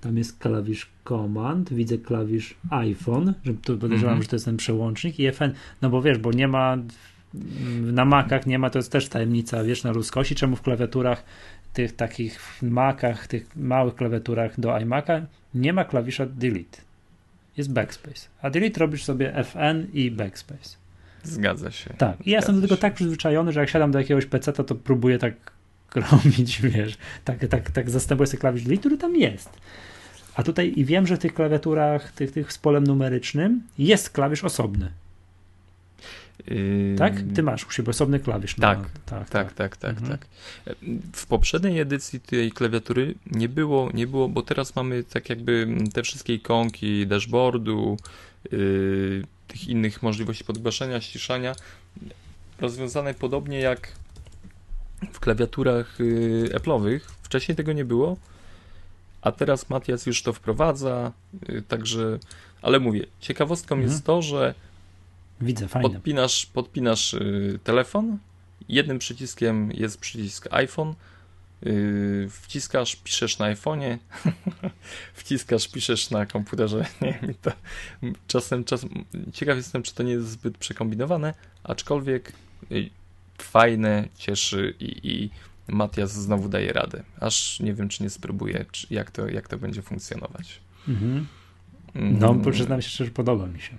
[0.01, 4.23] tam jest klawisz Command, widzę klawisz iPhone, że tu podejrzewam, mm -hmm.
[4.23, 6.77] że to jest ten przełącznik i FN, no bo wiesz, bo nie ma
[7.81, 11.23] na Macach nie ma, to jest też tajemnica wiesz, na ludzkości, czemu w klawiaturach
[11.73, 15.21] tych takich Macach, tych małych klawiaturach do iMac'a
[15.53, 16.81] nie ma klawisza delete.
[17.57, 18.27] Jest backspace.
[18.41, 20.77] A delete robisz sobie FN i backspace.
[21.23, 21.93] Zgadza się.
[21.97, 22.27] Tak.
[22.27, 24.75] I ja jestem do tego tak przyzwyczajony, że jak siadam do jakiegoś PC, to, to
[24.75, 25.33] próbuję tak
[26.11, 29.49] robić, wiesz, tak, tak, tak zastępuję sobie klawisz delete, który tam jest.
[30.35, 34.43] A tutaj i wiem, że w tych klawiaturach, tych, tych z polem numerycznym jest klawisz
[34.43, 34.91] osobny.
[36.47, 36.95] Yy...
[36.97, 37.13] Tak?
[37.35, 38.55] Ty masz u siebie osobny klawisz.
[38.55, 40.11] Tak, no, tak, tak, tak, tak, mhm.
[40.11, 40.27] tak.
[41.13, 46.03] W poprzedniej edycji tej klawiatury nie było, nie było, bo teraz mamy tak jakby te
[46.03, 47.97] wszystkie ikonki dashboardu,
[48.51, 51.55] yy, tych innych możliwości podgłaszania, ściszania,
[52.59, 53.91] rozwiązane podobnie jak
[55.11, 56.99] w klawiaturach yy, Apple'owych.
[57.21, 58.17] Wcześniej tego nie było,
[59.21, 61.11] a teraz Matias już to wprowadza,
[61.49, 62.19] yy, także,
[62.61, 63.91] ale mówię, ciekawostką mhm.
[63.91, 64.53] jest to, że
[65.41, 65.89] Widzę, fajne.
[65.89, 68.17] Podpinasz, podpinasz yy, telefon,
[68.69, 70.93] jednym przyciskiem jest przycisk iPhone,
[71.61, 73.97] yy, wciskasz, piszesz na iPhone'ie,
[75.13, 76.85] wciskasz, piszesz na komputerze.
[77.01, 77.51] Nie, to
[78.27, 78.89] czasem, czasem,
[79.33, 82.33] ciekaw jestem, czy to nie jest zbyt przekombinowane, aczkolwiek
[82.69, 82.89] yy,
[83.37, 85.29] fajne, cieszy i, i
[85.67, 87.03] Matias znowu daje radę.
[87.19, 90.59] Aż nie wiem, czy nie spróbuję, czy jak, to, jak to będzie funkcjonować.
[90.87, 91.27] Mhm.
[91.95, 92.51] No, mm.
[92.51, 93.77] przyznam się szczerze, podoba mi się.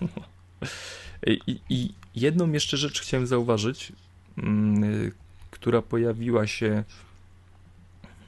[1.26, 3.92] I, I, jedną jeszcze rzecz chciałem zauważyć,
[4.38, 5.12] mm,
[5.50, 6.84] która pojawiła się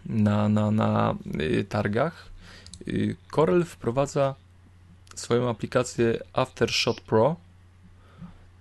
[0.07, 2.31] na, na, na y, targach.
[2.89, 4.35] Y, Corel wprowadza
[5.15, 7.37] swoją aplikację Aftershot Pro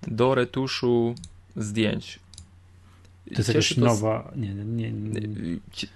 [0.08, 1.16] do retuszu
[1.56, 2.20] zdjęć.
[3.26, 4.32] To jest jakaś to nowa.
[4.36, 5.22] Nie, nie, nie,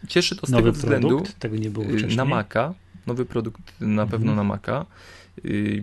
[0.08, 1.08] Cieszy to z tego względu.
[1.08, 1.40] Produkt?
[1.40, 2.18] Tego nie było y, wcześniej.
[2.18, 2.74] Na Maca.
[3.08, 4.36] Nowy produkt na pewno mhm.
[4.36, 4.86] na Maca.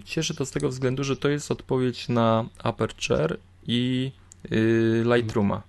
[0.05, 4.13] Cieszy to z tego względu, że to jest odpowiedź na Aperture i
[5.05, 5.63] Lightrooma.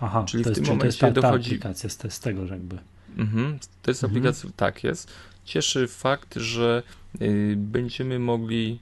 [0.00, 1.50] Aha, czyli w tym momencie to jest ta, ta dochodzi.
[1.50, 2.78] aplikacja z, z tego, że jakby.
[3.16, 4.12] Mhm, to jest mhm.
[4.12, 5.10] aplikacja, tak jest.
[5.44, 6.82] Cieszy fakt, że
[7.22, 8.78] y, będziemy mogli.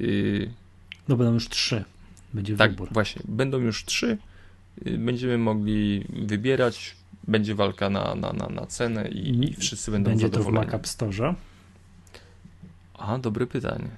[0.00, 0.50] Y,
[1.08, 1.84] no będą już trzy.
[2.34, 2.88] Będzie tak, wybór.
[2.92, 3.22] właśnie.
[3.28, 4.18] Będą już trzy.
[4.86, 6.96] Y, będziemy mogli wybierać.
[7.28, 10.56] Będzie walka na, na, na, na cenę i, i wszyscy będą będzie zadowoleni.
[10.56, 11.34] Będzie to w Mac App Store?
[13.06, 13.88] A, dobre pytanie.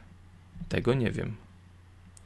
[0.68, 1.36] Tego nie wiem.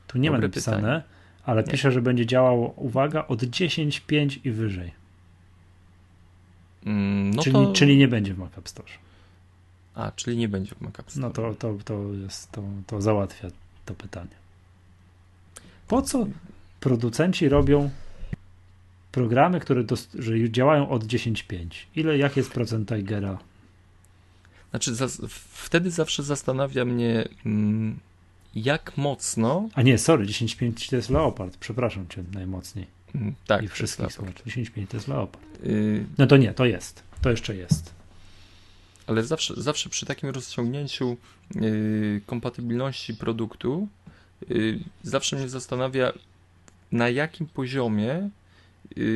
[0.06, 0.76] Tu nie dobre ma napisane.
[0.76, 1.68] Pytanie ale nie.
[1.68, 4.92] pisze, że będzie działało, uwaga, od 10.5 i wyżej.
[6.86, 7.72] Mm, no czyli, to...
[7.72, 8.88] czyli nie będzie w Mac App Store.
[9.94, 11.26] A, czyli nie będzie w Mac App Store.
[11.28, 13.48] No to, to, to, jest, to, to załatwia
[13.84, 14.40] to pytanie.
[15.88, 16.26] Po co
[16.80, 17.90] producenci robią
[19.12, 21.66] programy, które do, że działają od 10.5?
[21.96, 23.38] Ile, jak jest procent Tigera?
[24.70, 25.06] Znaczy, za,
[25.50, 27.98] wtedy zawsze zastanawia mnie, mm,
[28.54, 29.68] jak mocno.
[29.74, 32.86] A nie, sorry, 10.5 to jest Leopard, przepraszam cię najmocniej.
[33.14, 33.64] Mm, tak.
[33.64, 34.42] I wszystkich słuchaczy.
[34.46, 35.44] 10.5 to jest Leopard.
[35.62, 36.04] Yy...
[36.18, 37.02] No to nie, to jest.
[37.22, 37.94] To jeszcze jest.
[39.06, 41.16] Ale zawsze, zawsze przy takim rozciągnięciu
[41.54, 43.88] yy, kompatybilności produktu
[44.48, 46.12] yy, zawsze mnie zastanawia,
[46.92, 48.30] na jakim poziomie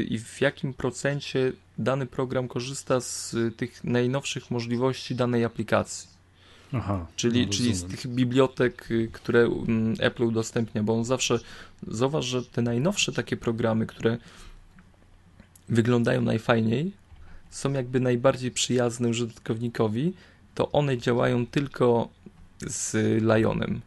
[0.08, 6.14] i w jakim procencie dany program korzysta z tych najnowszych możliwości danej aplikacji.
[6.72, 11.38] Aha, czyli, no, czyli z tych bibliotek, y, które mm, Apple udostępnia, bo on zawsze,
[11.88, 14.18] zauważ, że te najnowsze takie programy, które
[15.68, 16.92] wyglądają najfajniej,
[17.50, 20.12] są jakby najbardziej przyjazne użytkownikowi,
[20.54, 22.08] to one działają tylko
[22.66, 23.80] z Lionem.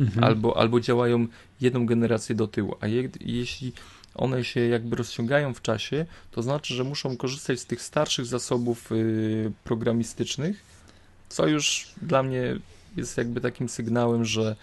[0.00, 0.24] Mhm.
[0.24, 1.26] Albo, albo działają
[1.60, 2.76] jedną generację do tyłu.
[2.80, 3.72] A je, jeśli
[4.14, 8.92] one się jakby rozciągają w czasie, to znaczy, że muszą korzystać z tych starszych zasobów
[8.92, 10.62] y, programistycznych,
[11.28, 12.56] co już dla mnie
[12.96, 14.56] jest jakby takim sygnałem, że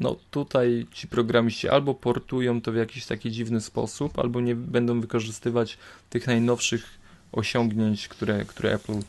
[0.00, 5.00] no tutaj ci programiści albo portują to w jakiś taki dziwny sposób, albo nie będą
[5.00, 5.78] wykorzystywać
[6.10, 6.98] tych najnowszych
[7.32, 9.00] osiągnięć, które, które Apple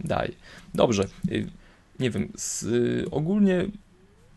[0.00, 0.32] daje.
[0.74, 1.46] Dobrze, y,
[2.00, 3.66] nie wiem, z, y, ogólnie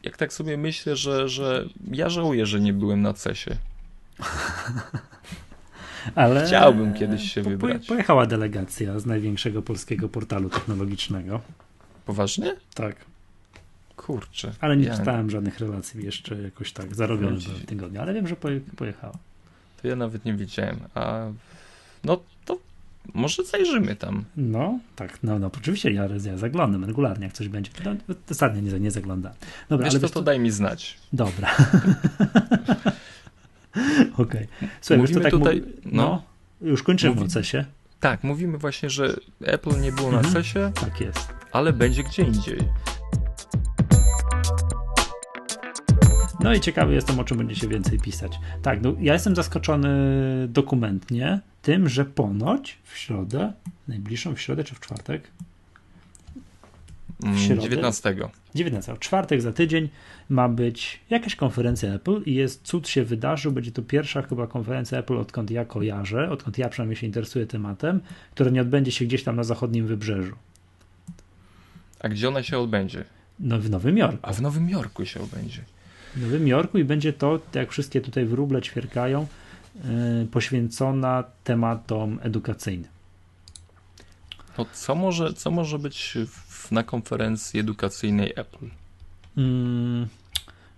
[0.03, 3.57] jak tak sobie myślę, że, że ja żałuję, że nie byłem na CESie.
[6.15, 7.88] Ale Chciałbym kiedyś się wybrać.
[7.88, 11.41] Pojechała delegacja z największego polskiego portalu technologicznego.
[12.05, 12.55] Poważnie?
[12.74, 12.95] Tak.
[13.95, 14.51] Kurczę.
[14.61, 14.97] Ale nie ja...
[14.97, 18.36] czytałem żadnych relacji jeszcze jakoś tak zarobionych w tygodniu, ale wiem, że
[18.76, 19.13] pojechała.
[19.82, 20.80] To ja nawet nie widziałem.
[20.95, 21.28] A
[22.03, 22.57] no to
[23.13, 24.24] może zajrzymy tam.
[24.38, 27.72] No, tak, no, no oczywiście ja, ja zaglądam regularnie, jak coś będzie.
[27.86, 27.95] No,
[28.32, 29.38] ostatnio nie, nie zaglądałem.
[29.70, 30.97] Dobra, Wiesz, ale to, to daj mi znać.
[31.13, 31.55] Dobra.
[34.13, 34.47] Okej.
[34.57, 34.69] Okay.
[34.82, 35.91] Słuchaj, Mówimy tak tutaj, no,
[36.61, 37.28] no, już kończymy mówi...
[37.28, 37.65] o CESie.
[37.99, 40.34] Tak, mówimy właśnie, że Apple nie było na mhm.
[40.34, 40.71] CESie.
[40.75, 42.59] Tak jest ale będzie gdzie indziej.
[46.39, 48.39] No i ciekawy jestem, o czym będzie się więcej pisać.
[48.61, 49.89] Tak, no, ja jestem zaskoczony
[50.49, 53.53] dokumentnie tym, że ponoć w środę,
[53.88, 55.32] najbliższą w środę czy w czwartek?
[57.20, 58.15] W środę, 19.
[58.55, 58.95] 19.
[58.95, 59.89] W czwartek za tydzień
[60.30, 63.51] ma być jakaś konferencja Apple i jest cud się wydarzył.
[63.51, 68.01] Będzie to pierwsza chyba konferencja Apple, odkąd ja kojarzę, odkąd ja przynajmniej się interesuję tematem,
[68.32, 70.36] która nie odbędzie się gdzieś tam na zachodnim wybrzeżu.
[71.99, 73.03] A gdzie ona się odbędzie?
[73.39, 74.18] No w Nowym Jorku.
[74.22, 75.61] A w Nowym Jorku się odbędzie.
[76.15, 79.28] W Nowym Jorku i będzie to, jak wszystkie tutaj wróble ćwierkają,
[79.76, 82.97] yy, poświęcona tematom edukacyjnym.
[84.57, 88.65] No co może, co może być w, na konferencji edukacyjnej Apple?
[89.36, 90.07] Hmm,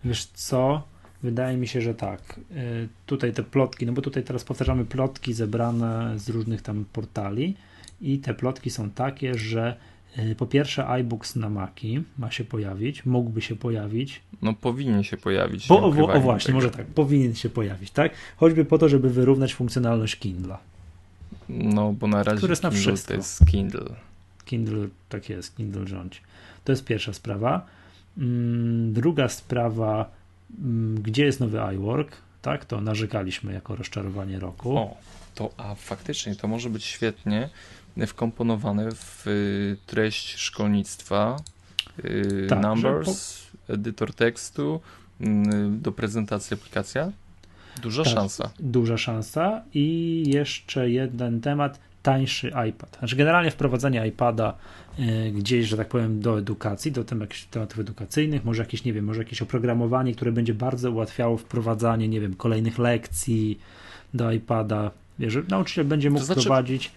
[0.04, 0.84] wiesz co?
[1.24, 2.40] Wydaje mi się, że tak.
[2.52, 7.56] Yy, tutaj te plotki, no bo tutaj teraz powtarzamy plotki zebrane z różnych tam portali
[8.02, 9.76] i te plotki są takie, że
[10.18, 14.22] E, po pierwsze, iBooks na Maki ma się pojawić, mógłby się pojawić.
[14.42, 15.68] No powinien się pojawić.
[15.68, 16.58] Po, o, o, właśnie, tego.
[16.58, 18.12] może tak, powinien się pojawić, tak?
[18.38, 20.58] Choćby po to, żeby wyrównać funkcjonalność Kindle.
[21.50, 23.96] No, bo na razie Które jest na Kindle to jest Kindle.
[24.50, 26.20] Kindle, tak jest, Kindle rządzi.
[26.64, 27.66] To jest pierwsza sprawa.
[28.18, 30.12] Mm, druga sprawa,
[30.60, 32.12] mm, gdzie jest nowy iWork?
[32.42, 34.78] Tak, to narzekaliśmy jako rozczarowanie roku.
[34.78, 34.98] O,
[35.36, 37.50] to a faktycznie to może być świetnie
[38.08, 41.38] wkomponowane w y, treść szkolnictwa
[42.50, 43.74] tak, Numbers, po...
[43.74, 44.82] edytor tekstu,
[45.22, 47.12] mm, do prezentacji aplikacja.
[47.82, 48.50] Duża tak, szansa.
[48.60, 52.98] Duża szansa i jeszcze jeden temat, tańszy iPad.
[53.00, 54.58] Znaczy generalnie wprowadzenie iPada
[55.00, 58.94] y, gdzieś, że tak powiem, do edukacji, do tem, jakichś tematów edukacyjnych, może jakieś, nie
[58.94, 63.60] wiem, może jakieś oprogramowanie, które będzie bardzo ułatwiało wprowadzanie, nie wiem, kolejnych lekcji
[64.14, 64.92] do iPada.
[65.20, 66.42] Wiesz, nauczyciel będzie mógł to znaczy...
[66.42, 66.92] prowadzić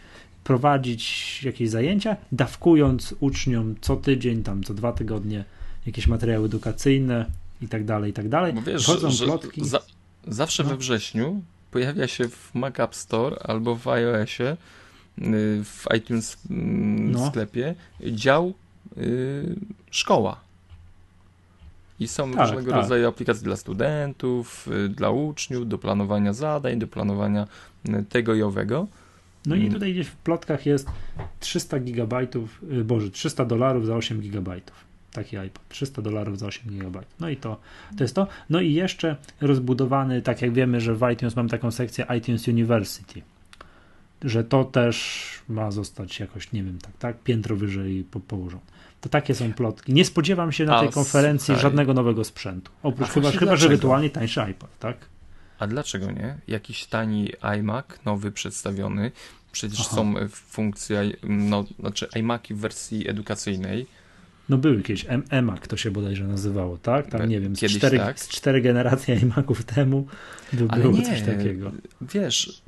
[0.44, 5.44] prowadzić jakieś zajęcia, dawkując uczniom co tydzień, tam co dwa tygodnie
[5.86, 7.26] jakieś materiały edukacyjne
[7.61, 8.53] i tak dalej, i tak dalej.
[8.53, 9.64] Bo wiesz, Chodzą że, plotki.
[9.64, 9.80] Za,
[10.28, 10.68] zawsze no.
[10.68, 14.57] we wrześniu pojawia się w Mac App Store albo w iOSie
[15.64, 17.26] w iTunes mm, no.
[17.26, 18.54] sklepie dział
[18.96, 19.56] y,
[19.90, 20.40] szkoła.
[22.00, 22.80] I są tak, różnego tak.
[22.80, 27.46] rodzaju aplikacje dla studentów, y, dla uczniów, do planowania zadań, do planowania
[28.08, 28.86] tego i owego.
[29.46, 29.72] No i mm.
[29.72, 30.88] tutaj gdzieś w plotkach jest
[31.40, 34.76] 300 gigabajtów, y, boże, 300 dolarów za 8 gigabajtów.
[35.12, 37.14] Taki iPad, 300 dolarów za 8 gigabajtów.
[37.20, 37.60] No i to,
[37.96, 38.26] to jest to.
[38.50, 43.22] No i jeszcze rozbudowany, tak jak wiemy, że w iTunes mam taką sekcję iTunes University,
[44.24, 48.62] że to też ma zostać jakoś, nie wiem, tak, tak, piętro wyżej po, położone.
[49.00, 49.92] To takie są plotki.
[49.92, 51.62] Nie spodziewam się na tej konferencji słuchaj.
[51.62, 52.72] żadnego nowego sprzętu.
[52.82, 54.96] Oprócz chyba, chyba że rytualnie tańszy iPad, tak?
[55.58, 56.38] A dlaczego nie?
[56.48, 59.12] Jakiś tani iMac, nowy przedstawiony.
[59.52, 59.96] Przecież Aha.
[59.96, 63.86] są funkcje, no, znaczy iMaki w wersji edukacyjnej.
[64.49, 67.07] No były kiedyś, eMac to się bodajże nazywało, tak?
[67.07, 68.20] Tam nie wiem, z, kiedyś cztery, tak.
[68.20, 70.07] z cztery generacje iMaców temu
[70.53, 71.72] by Ale było nie, coś takiego.
[72.01, 72.62] Wiesz,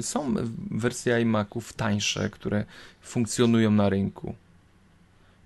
[0.00, 0.34] są
[0.70, 2.64] wersje iMaców tańsze, które
[3.02, 4.34] funkcjonują na rynku.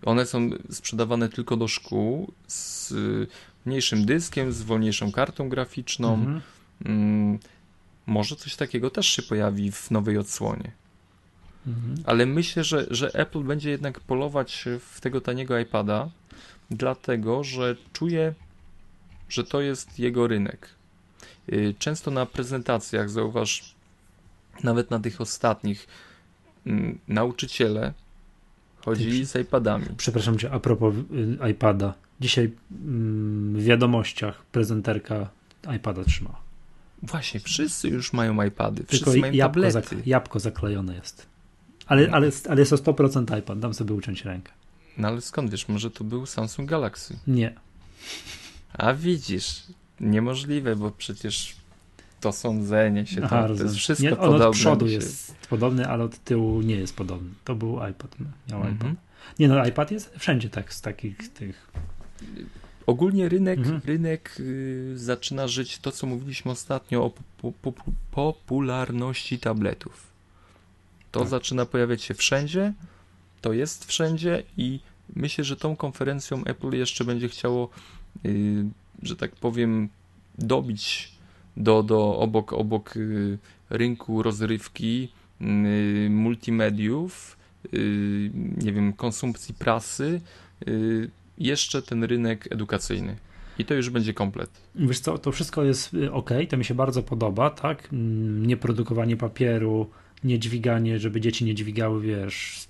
[0.05, 2.95] One są sprzedawane tylko do szkół z
[3.66, 6.14] mniejszym dyskiem, z wolniejszą kartą graficzną.
[6.14, 6.41] Mhm
[6.85, 7.39] Mm,
[8.07, 10.70] może coś takiego też się pojawi w nowej odsłonie.
[11.66, 11.94] Mhm.
[12.04, 16.11] Ale myślę, że, że Apple będzie jednak polować w tego taniego iPada,
[16.70, 18.34] dlatego że czuje,
[19.28, 20.68] że to jest jego rynek.
[21.52, 23.74] Y, często na prezentacjach, zauważ,
[24.62, 25.86] nawet na tych ostatnich,
[26.66, 27.92] mm, nauczyciele
[28.84, 29.86] chodzili z iPadami.
[29.96, 31.94] Przepraszam cię, a propos y, iPada.
[32.20, 35.28] Dzisiaj mm, w wiadomościach prezenterka
[35.76, 36.40] iPada trzymała.
[37.02, 39.96] Właśnie, wszyscy już mają iPady, wszyscy Tylko mają jabłko, tablety.
[39.96, 41.26] Zak jabłko zaklejone jest.
[41.91, 42.16] Ale, no.
[42.16, 44.53] ale, ale jest to 100% iPad, dam sobie uciąć rękę.
[44.99, 47.18] No ale skąd wiesz, może to był Samsung Galaxy?
[47.26, 47.55] Nie.
[48.72, 49.62] A widzisz,
[50.01, 51.57] niemożliwe, bo przecież
[52.20, 54.49] to sądzenie się, Aha, to, to jest wszystko nie, podobne.
[54.49, 54.95] od przodu się...
[54.95, 57.30] jest podobny, ale od tyłu nie jest podobny.
[57.45, 58.16] To był iPad,
[58.51, 58.76] miał mm -hmm.
[58.76, 58.95] iPad.
[59.38, 61.70] Nie no, iPad jest wszędzie tak z takich tych
[62.86, 63.80] Ogólnie rynek, mhm.
[63.84, 67.72] rynek y, zaczyna żyć to, co mówiliśmy ostatnio o po, po,
[68.11, 70.09] popularności tabletów.
[71.11, 71.28] To tak.
[71.28, 72.72] zaczyna pojawiać się wszędzie,
[73.40, 74.80] to jest wszędzie i
[75.16, 77.68] myślę, że tą konferencją Apple jeszcze będzie chciało,
[78.26, 78.64] y,
[79.02, 79.88] że tak powiem,
[80.38, 81.12] dobić
[81.56, 83.38] do, do obok, obok y,
[83.70, 85.08] rynku rozrywki,
[85.40, 87.36] y, multimediów,
[87.74, 90.20] y, nie wiem, konsumpcji prasy,
[90.68, 93.16] y, jeszcze ten rynek edukacyjny.
[93.58, 94.50] I to już będzie komplet.
[94.74, 97.88] Wiesz co, to wszystko jest y, ok, to mi się bardzo podoba, tak?
[97.92, 99.90] Mm, nie produkowanie papieru,
[100.25, 102.66] nie dźwiganie, żeby dzieci nie dźwigały, wiesz,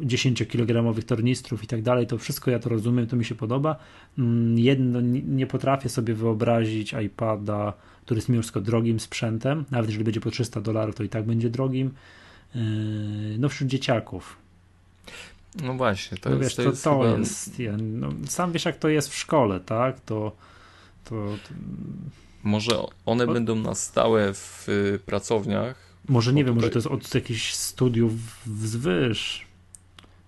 [0.00, 3.76] 10-kilogramowych tornistrów i tak dalej, to wszystko ja to rozumiem, to mi się podoba.
[4.18, 7.72] Mm, jedno, nie potrafię sobie wyobrazić iPada,
[8.04, 11.90] który jest drogim sprzętem, nawet jeżeli będzie po 300 dolarów, to i tak będzie drogim.
[12.54, 12.60] Yy,
[13.38, 14.36] no wśród dzieciaków.
[15.62, 17.18] No właśnie, to no jest, wiesz, to, to jest, to chyba...
[17.18, 20.00] jest ja, no, sam wiesz jak to jest w szkole, tak?
[20.00, 20.32] To,
[21.04, 21.54] to, to...
[22.42, 25.91] Może one będą na stałe w y, pracowniach.
[26.08, 26.70] Może nie wiem, tutaj...
[26.70, 28.12] może to jest od jakichś studiów
[28.46, 29.46] wzwyż.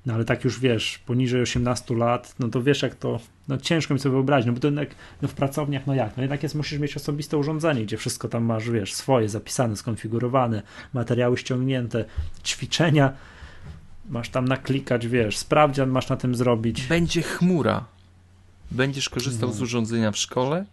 [0.06, 3.94] No ale tak już wiesz, poniżej 18 lat, no to wiesz jak to, no ciężko
[3.94, 4.88] mi sobie wyobrazić, no bo to jednak
[5.22, 8.44] no w pracowniach, no jak, no jednak jest, musisz mieć osobiste urządzenie, gdzie wszystko tam
[8.44, 10.62] masz, wiesz, swoje, zapisane, skonfigurowane,
[10.92, 12.04] materiały ściągnięte,
[12.44, 13.12] ćwiczenia,
[14.08, 16.86] Masz tam naklikać, wiesz, sprawdzian masz na tym zrobić.
[16.86, 17.84] Będzie chmura.
[18.70, 19.54] Będziesz korzystał no.
[19.54, 20.64] z urządzenia w szkole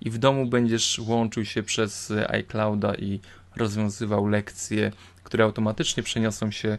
[0.00, 3.20] i w domu będziesz łączył się przez iClouda i
[3.58, 4.92] rozwiązywał lekcje,
[5.22, 6.78] które automatycznie przeniosą się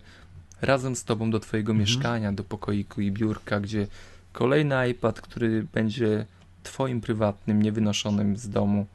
[0.62, 1.80] razem z tobą do twojego mhm.
[1.80, 3.88] mieszkania, do pokoiku i biurka, gdzie
[4.34, 6.26] kolejny iPad, który będzie
[6.64, 8.86] twoim prywatnym, niewynoszonym z domu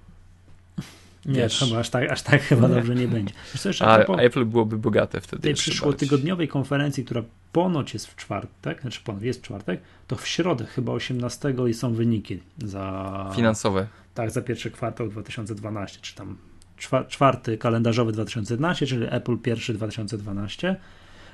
[1.26, 2.74] nie, Wiesz, chyba aż tak, aż tak chyba nie.
[2.74, 3.34] dobrze nie będzie.
[3.58, 5.42] Co, A propos, Apple byłoby bogate wtedy.
[5.42, 7.22] Tej przyszłotygodniowej konferencji, która
[7.52, 11.74] ponoć jest w czwartek, znaczy ponoć jest w czwartek, to w środę chyba 18 i
[11.74, 13.32] są wyniki za...
[13.36, 13.86] Finansowe.
[14.14, 16.36] Tak, za pierwszy kwartał 2012, czy tam
[17.08, 20.76] czwarty kalendarzowy 2011, czyli Apple pierwszy 2012.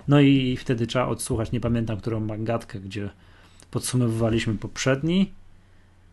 [0.09, 3.11] No i wtedy trzeba odsłuchać, nie pamiętam, którą magatkę, gdzie
[3.71, 5.33] podsumowywaliśmy poprzedni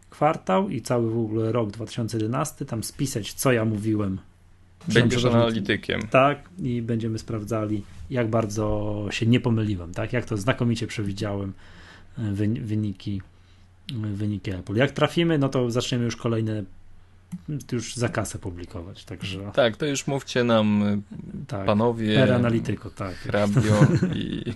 [0.09, 4.19] kwartał i cały w ogóle rok 2011, tam spisać, co ja mówiłem.
[4.93, 6.01] Będziesz analitykiem.
[6.01, 11.53] Tak, i będziemy sprawdzali, jak bardzo się nie pomyliłem, tak, jak to znakomicie przewidziałem
[12.17, 13.21] e, wyniki,
[13.93, 14.75] wyniki Apple.
[14.75, 16.63] Jak trafimy, no to zaczniemy już kolejne
[17.71, 19.51] już za kasę publikować, także...
[19.53, 21.01] Tak, to już mówcie nam
[21.47, 22.15] tak, panowie...
[22.15, 23.15] Per analityko, tak.
[23.15, 24.53] Hrabio i...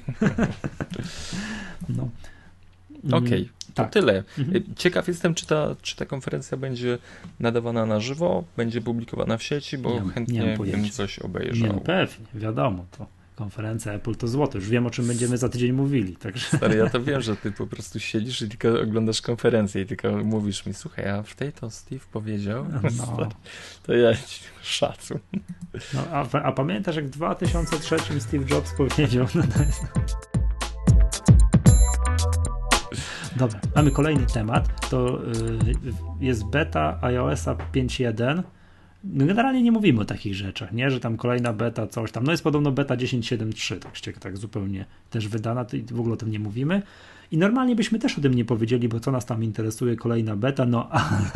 [1.90, 2.10] no.
[3.08, 3.92] Okej, okay, to tak.
[3.92, 4.24] tyle.
[4.38, 4.64] Mhm.
[4.76, 6.98] Ciekaw jestem, czy ta, czy ta konferencja będzie
[7.40, 11.74] nadawana na żywo, będzie publikowana w sieci, bo nie, chętnie nie bym coś obejrzał.
[11.74, 14.58] Nie, pewnie, wiadomo, to konferencja Apple to złoto.
[14.58, 16.16] Już wiem, o czym będziemy za tydzień mówili.
[16.16, 16.58] Także...
[16.58, 20.12] Stary, ja to wiem, że ty po prostu siedzisz i tylko oglądasz konferencję i tylko
[20.12, 22.66] mówisz mi, słuchaj, a w tej to Steve powiedział,
[22.98, 23.30] no.
[23.84, 24.12] to ja
[24.62, 25.20] szacun.
[25.94, 29.82] No, a, a, pamiętasz, jak w 2003 Steve Jobs powiedział, no to jest...
[33.36, 34.90] Dobra, mamy kolejny temat.
[34.90, 35.28] To y,
[36.20, 38.44] jest beta iOSa 5.1.
[39.04, 40.92] No generalnie nie mówimy o takich rzeczach, nie?
[40.92, 42.24] Że tam kolejna beta, coś tam.
[42.24, 46.40] No jest podobno beta 10.7.3, tak, tak zupełnie też wydana, w ogóle o tym nie
[46.40, 46.82] mówimy.
[47.32, 50.66] I normalnie byśmy też o tym nie powiedzieli, bo co nas tam interesuje, kolejna beta,
[50.66, 51.32] no ale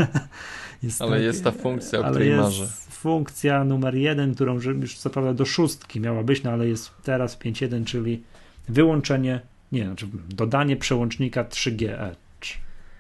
[0.83, 2.67] jest, ale tak, jest ta funkcja, o której jest marzę.
[2.89, 7.39] funkcja numer jeden, którą już co prawda do szóstki miała być, no ale jest teraz
[7.39, 8.23] 5.1, czyli
[8.69, 9.41] wyłączenie
[9.71, 12.57] nie, znaczy dodanie przełącznika 3G Edge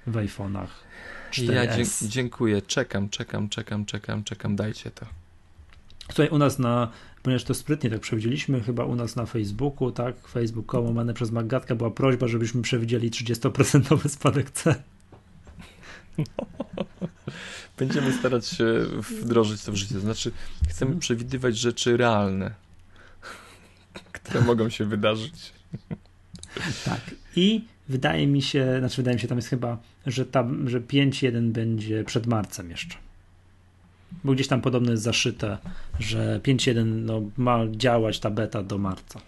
[0.07, 0.67] w iPhone'ach
[1.43, 2.03] 4S.
[2.03, 5.05] Ja dziękuję, czekam, czekam, czekam, czekam, czekam, dajcie to.
[6.07, 6.91] Tutaj u nas na,
[7.23, 11.75] ponieważ to sprytnie tak przewidzieliśmy, chyba u nas na Facebooku, tak, Facebook łamane przez Magatka
[11.75, 14.75] była prośba, żebyśmy przewidzieli 30% spadek cen.
[17.77, 18.85] Będziemy starać się
[19.21, 19.99] wdrożyć to w życie.
[19.99, 20.31] Znaczy,
[20.69, 20.99] chcemy mhm.
[20.99, 22.51] przewidywać rzeczy realne,
[24.13, 25.53] które mogą się wydarzyć.
[26.85, 27.01] Tak.
[27.35, 31.51] I wydaje mi się, znaczy wydaje mi się, tam jest chyba, że, tam, że 5.1
[31.51, 32.95] będzie przed marcem jeszcze.
[34.23, 35.57] Bo gdzieś tam podobno jest zaszyte,
[35.99, 39.21] że 5.1 no, ma działać ta beta do marca.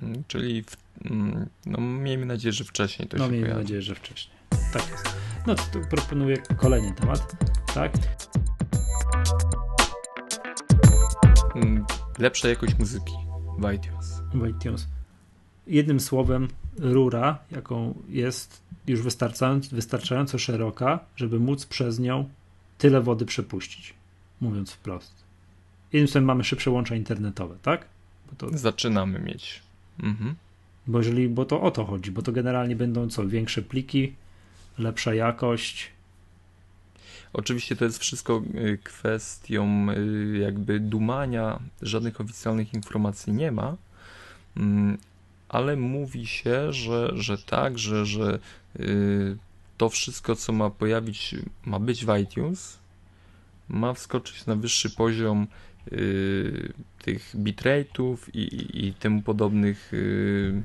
[0.00, 3.62] Hmm, czyli w, mm, no, miejmy nadzieję, że wcześniej to no, się miejmy pojawi.
[3.62, 4.36] nadzieję, że wcześniej.
[4.72, 5.08] Tak jest.
[5.46, 7.36] No to proponuję kolejny temat.
[7.74, 7.92] Tak?
[11.52, 11.84] Hmm,
[12.18, 13.12] lepsza jakość muzyki
[13.58, 14.22] w iTunes.
[14.34, 14.86] W iTunes
[15.66, 16.48] jednym słowem,
[16.78, 22.28] rura, jaką jest już wystarczająco, wystarczająco szeroka, żeby móc przez nią
[22.78, 23.94] tyle wody przepuścić.
[24.40, 25.12] Mówiąc wprost.
[25.92, 27.86] Jednym słowem, mamy szybsze łącza internetowe, tak?
[28.38, 28.58] To...
[28.58, 29.62] Zaczynamy mieć.
[30.02, 30.34] Mhm.
[30.86, 33.28] Bo jeżeli, bo to o to chodzi, bo to generalnie będą co?
[33.28, 34.14] Większe pliki,
[34.78, 35.90] lepsza jakość.
[37.32, 43.76] Oczywiście to jest wszystko y, kwestią y, jakby dumania, żadnych oficjalnych informacji nie ma,
[44.56, 44.98] mm,
[45.48, 48.38] ale mówi się, że, że tak, że, że
[48.78, 49.36] yy,
[49.76, 51.34] to wszystko, co ma pojawić,
[51.64, 52.78] ma być w iTunes,
[53.68, 55.46] ma wskoczyć na wyższy poziom
[55.90, 56.72] yy,
[57.02, 59.88] tych bitrate'ów i, i, i temu podobnych.
[59.92, 60.62] Yy,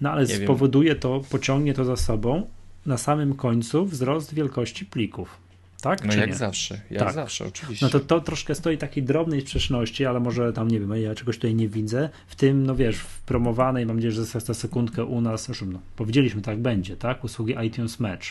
[0.00, 1.00] no ale spowoduje wiem.
[1.00, 2.46] to, pociągnie to za sobą
[2.86, 5.47] na samym końcu wzrost wielkości plików.
[5.80, 6.04] Tak?
[6.04, 6.36] No jak nie?
[6.36, 7.14] zawsze, jak tak.
[7.14, 7.86] zawsze, oczywiście.
[7.86, 11.36] No to, to troszkę stoi takiej drobnej sprzeczności, ale może tam, nie wiem, ja czegoś
[11.36, 12.08] tutaj nie widzę.
[12.26, 15.80] W tym, no wiesz, w promowanej, mam nadzieję, że za sekundkę u nas, już no,
[15.96, 17.24] powiedzieliśmy, tak będzie, tak?
[17.24, 18.26] Usługi iTunes Match.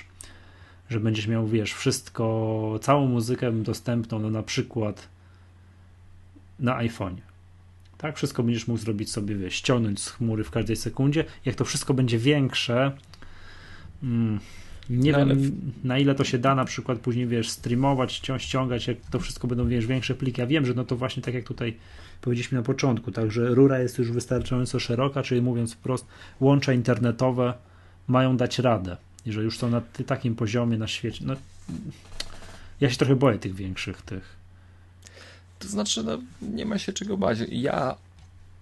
[0.90, 5.08] Że będziesz miał, wiesz, wszystko, całą muzykę dostępną, no na przykład
[6.60, 7.22] na iPhone'ie.
[7.98, 11.26] Tak, wszystko będziesz mógł zrobić sobie, wiesz, ściągnąć z chmury w każdej sekundzie.
[11.46, 12.92] Jak to wszystko będzie większe,
[14.04, 14.40] mm,
[14.90, 18.98] nie no, wiem, na ile to się da na przykład później, wiesz, streamować, ściągać, jak
[19.12, 20.42] to wszystko będą, wiesz, większe pliki.
[20.42, 21.78] Ja wiem, że no to właśnie tak jak tutaj
[22.22, 26.06] powiedzieliśmy na początku, także rura jest już wystarczająco szeroka, czyli mówiąc wprost,
[26.40, 27.54] łącza internetowe
[28.08, 31.26] mają dać radę, jeżeli już są na takim poziomie na świecie.
[31.26, 31.36] No,
[32.82, 34.38] ja się trochę boję tych większych tych.
[35.60, 37.38] To znaczy, no, nie ma się czego bać.
[37.50, 37.96] Ja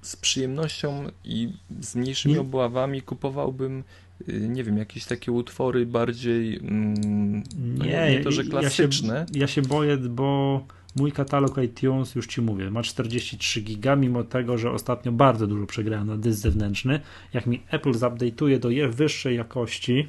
[0.02, 2.42] z przyjemnością i z mniejszymi nie.
[2.42, 3.84] obławami kupowałbym
[4.28, 9.26] nie wiem, jakieś takie utwory bardziej mm, no nie, nie to, że klasyczne.
[9.28, 10.62] Ja się, ja się boję, bo
[10.96, 15.66] mój katalog iTunes, już ci mówię, ma 43 giga, mimo tego, że ostatnio bardzo dużo
[15.66, 17.00] przegrałem na dysk zewnętrzny.
[17.34, 20.08] Jak mi Apple zupdate'uje do wyższej jakości,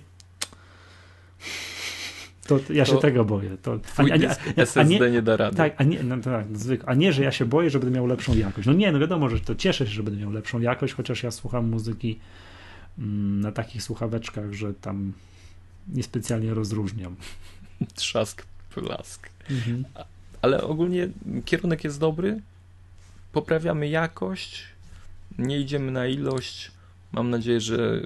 [2.46, 3.56] to ja się tego boję.
[3.62, 5.56] To, a, a, a, SSD nie, nie, da rady.
[5.56, 8.06] Tak, a nie, no, tak, zwykle, a nie, że ja się boję, że będę miał
[8.06, 8.66] lepszą jakość.
[8.66, 11.30] No nie, no wiadomo, że to cieszę się, że będę miał lepszą jakość, chociaż ja
[11.30, 12.18] słucham muzyki
[12.98, 15.12] na takich słuchaweczkach, że tam
[15.88, 17.16] niespecjalnie rozróżniam.
[17.94, 18.44] Trzask,
[18.74, 19.28] plask.
[19.50, 19.84] Mhm.
[20.42, 21.08] Ale ogólnie
[21.44, 22.40] kierunek jest dobry.
[23.32, 24.62] Poprawiamy jakość,
[25.38, 26.70] nie idziemy na ilość.
[27.12, 28.02] Mam nadzieję, że.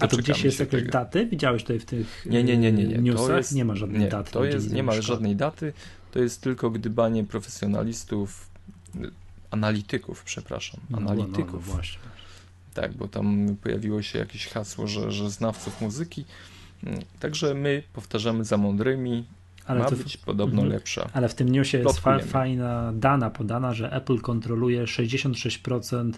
[0.00, 0.92] A to gdzieś jest jakieś tego.
[0.92, 1.26] daty?
[1.26, 2.98] Widziałeś tutaj w tych nie, nie, nie, nie, nie.
[2.98, 3.26] newsach?
[3.26, 4.32] To jest, nie ma żadnej nie, daty.
[4.32, 5.72] To jest, nie ma żadnej daty.
[6.12, 8.50] To jest tylko gdybanie profesjonalistów,
[9.50, 10.80] analityków, przepraszam.
[10.92, 11.52] Analityków.
[11.52, 11.98] No, no, no właśnie.
[12.74, 16.24] Tak, bo tam pojawiło się jakieś hasło, że, że znawców muzyki.
[17.20, 19.24] Także my powtarzamy za mądrymi.
[19.66, 20.72] Ale ma to być podobno mhm.
[20.72, 21.08] lepsza.
[21.12, 26.12] Ale w tym newsie jest fa fajna dana podana, że Apple kontroluje 66%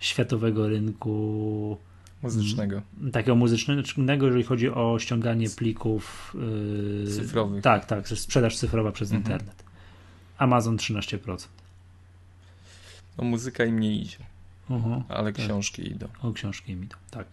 [0.00, 1.78] światowego rynku
[2.22, 2.82] muzycznego.
[3.12, 6.36] Takiego muzycznego, jeżeli chodzi o ściąganie plików
[7.04, 7.62] yy, cyfrowych.
[7.62, 9.22] Tak, tak, sprzedaż cyfrowa przez mhm.
[9.22, 9.64] internet.
[10.38, 11.46] Amazon 13%.
[13.18, 14.29] No muzyka im nie idzie.
[14.70, 15.44] Uh -huh, ale tak.
[15.44, 16.06] książki idą.
[16.22, 17.26] O książki idą, tak.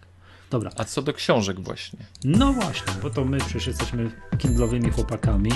[0.49, 0.71] Dobra.
[0.77, 1.99] A co do książek właśnie?
[2.23, 5.51] No właśnie, bo to my przecież jesteśmy kindlowymi chłopakami.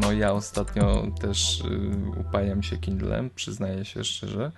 [0.00, 4.52] No ja ostatnio też y, upajam się Kindlem, przyznaję się szczerze.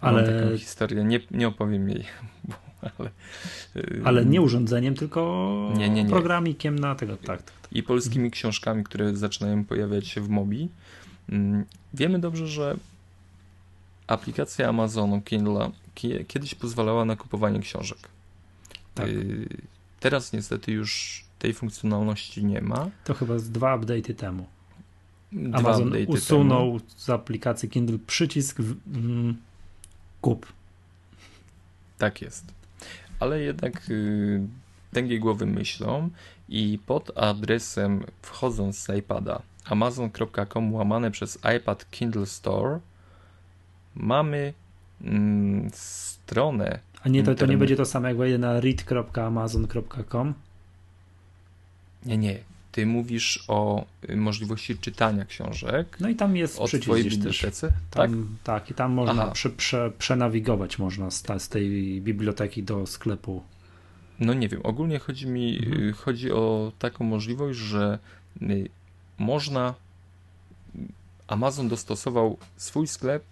[0.00, 2.04] Ale Mam taką historię, nie, nie opowiem jej.
[2.48, 2.54] Bo,
[2.98, 3.10] ale,
[3.76, 6.10] y, ale nie urządzeniem, tylko nie, nie, nie.
[6.10, 7.16] programikiem na tego.
[7.16, 7.72] Tak, tak, tak.
[7.72, 8.30] I polskimi mhm.
[8.30, 10.68] książkami, które zaczynają pojawiać się w Mobi.
[11.96, 12.76] Wiemy dobrze, że
[14.06, 15.70] aplikacja Amazonu Kindle
[16.28, 17.98] kiedyś pozwalała na kupowanie książek.
[18.94, 19.08] Tak.
[19.08, 19.48] Y,
[20.00, 22.90] teraz niestety już tej funkcjonalności nie ma.
[23.04, 24.46] To chyba z dwa update'y temu.
[25.32, 26.90] Dwa Amazon update'y usunął temu.
[26.96, 29.36] z aplikacji Kindle przycisk w, mm,
[30.20, 30.46] kup.
[31.98, 32.44] Tak jest.
[33.20, 34.40] Ale jednak y,
[34.92, 36.10] tęgie głowy myślą
[36.48, 42.80] i pod adresem wchodząc z iPada amazon.com łamane przez iPad Kindle Store
[43.94, 44.52] mamy
[45.04, 46.78] mm, stronę.
[47.02, 50.34] A nie, to, to nie będzie to samo, jak wejdę na read.amazon.com?
[52.06, 52.38] Nie, nie.
[52.72, 55.96] Ty mówisz o y, możliwości czytania książek.
[56.00, 57.72] No i tam jest od przycisk bibliotece?
[57.90, 58.10] Tak?
[58.44, 63.42] tak, i tam można prze, prze, przenawigować można z, z, tej biblioteki do sklepu.
[64.20, 65.88] No nie wiem, ogólnie chodzi mi mhm.
[65.88, 67.98] Y, chodzi o taką możliwość, że
[68.42, 68.68] y,
[69.18, 69.74] można
[71.26, 73.24] Amazon dostosował swój sklep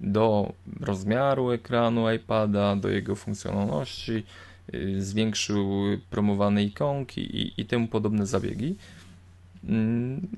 [0.00, 4.24] do rozmiaru ekranu iPada, do jego funkcjonalności,
[4.74, 5.68] y, zwiększył
[6.10, 8.76] promowane ikonki i, i temu podobne zabiegi.
[9.64, 10.28] Mm,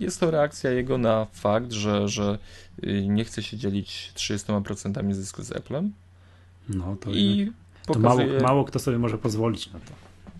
[0.00, 2.38] jest to reakcja jego na fakt, że, że
[2.84, 5.92] y, nie chce się dzielić 30% zysku z Applem.
[6.68, 7.52] No to, I
[7.86, 8.26] pokazuje...
[8.26, 9.92] to mało, mało kto sobie może pozwolić na to,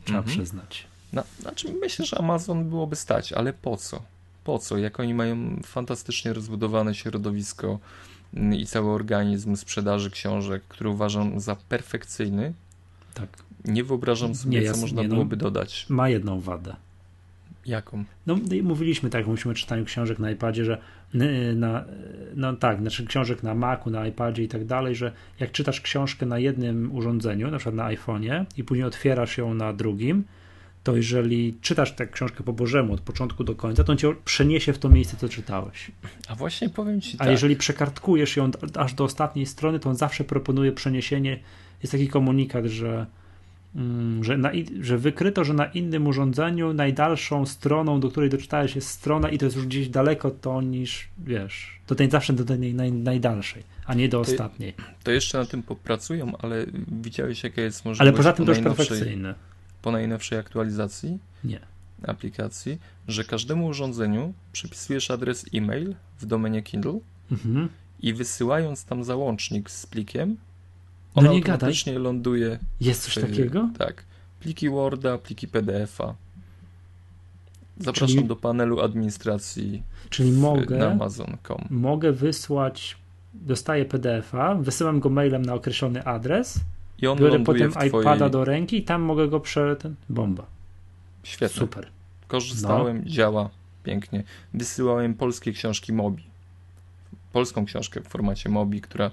[0.05, 0.37] trzeba mhm.
[0.37, 0.90] przyznać.
[1.13, 4.03] No, znaczy myślę, że Amazon byłoby stać, ale po co?
[4.45, 4.79] Po co?
[4.79, 7.79] Jak oni mają fantastycznie rozbudowane środowisko
[8.53, 12.53] i cały organizm sprzedaży książek, który uważam za perfekcyjny.
[13.15, 13.29] Tak.
[13.65, 15.87] Nie wyobrażam sobie, nie, co można nie, no, byłoby dodać.
[15.89, 16.77] Ma jedną wadę.
[17.67, 18.05] Jaką?
[18.27, 20.79] No, mówiliśmy tak, mówiliśmy o czytaniu książek na iPadzie, że
[21.55, 21.85] na,
[22.37, 26.27] no tak, znaczy książek na Macu, na iPadzie i tak dalej, że jak czytasz książkę
[26.27, 30.25] na jednym urządzeniu, na przykład na iPhone'ie i później otwierasz ją na drugim,
[30.83, 34.73] to jeżeli czytasz tę książkę po Bożemu od początku do końca, to on cię przeniesie
[34.73, 35.91] w to miejsce, co czytałeś.
[36.29, 37.31] A właśnie powiem ci A tak.
[37.31, 41.41] jeżeli przekartkujesz ją aż do ostatniej strony, to on zawsze proponuje przeniesienie.
[41.83, 43.07] Jest taki komunikat, że,
[43.77, 44.51] mm, że, na,
[44.81, 49.45] że wykryto, że na innym urządzeniu najdalszą stroną, do której doczytałeś jest strona i to
[49.45, 53.95] jest już gdzieś daleko to niż, wiesz, do tej zawsze do tej naj, najdalszej, a
[53.95, 54.75] nie do to, ostatniej.
[55.03, 56.67] To jeszcze na tym popracują, ale
[57.03, 59.50] widziałeś jaka jest możliwość Ale poza tym to już perfekcyjne
[59.83, 61.61] po najnowszej aktualizacji Nie.
[62.07, 62.79] aplikacji,
[63.09, 67.01] że każdemu urządzeniu przypisujesz adres e-mail w domenie Kindle
[67.33, 67.69] mhm.
[68.01, 70.37] i wysyłając tam załącznik z plikiem,
[71.15, 72.05] on no automatycznie gadaj.
[72.05, 72.59] ląduje.
[72.81, 73.71] Jest coś w, takiego?
[73.79, 74.05] Tak.
[74.41, 76.15] Pliki Worda, pliki PDF-a.
[77.79, 81.65] Zapraszam czyli, do panelu administracji czyli mogę, na Amazon.com.
[81.71, 82.97] Mogę wysłać,
[83.35, 86.61] dostaję PDF-a, wysyłam go mailem na określony adres
[87.03, 87.89] i on Biorę potem twojej...
[87.89, 89.77] iPada do ręki i tam mogę go prze...
[89.77, 89.95] Ten...
[90.09, 90.47] Bomba.
[91.23, 91.61] Świetnie.
[91.61, 91.89] Super.
[92.29, 93.11] Korzystałem, no.
[93.11, 93.51] działa
[93.85, 94.25] pięknie.
[94.55, 96.23] Wysyłałem polskie książki Mobi.
[97.33, 99.11] Polską książkę w formacie Mobi, która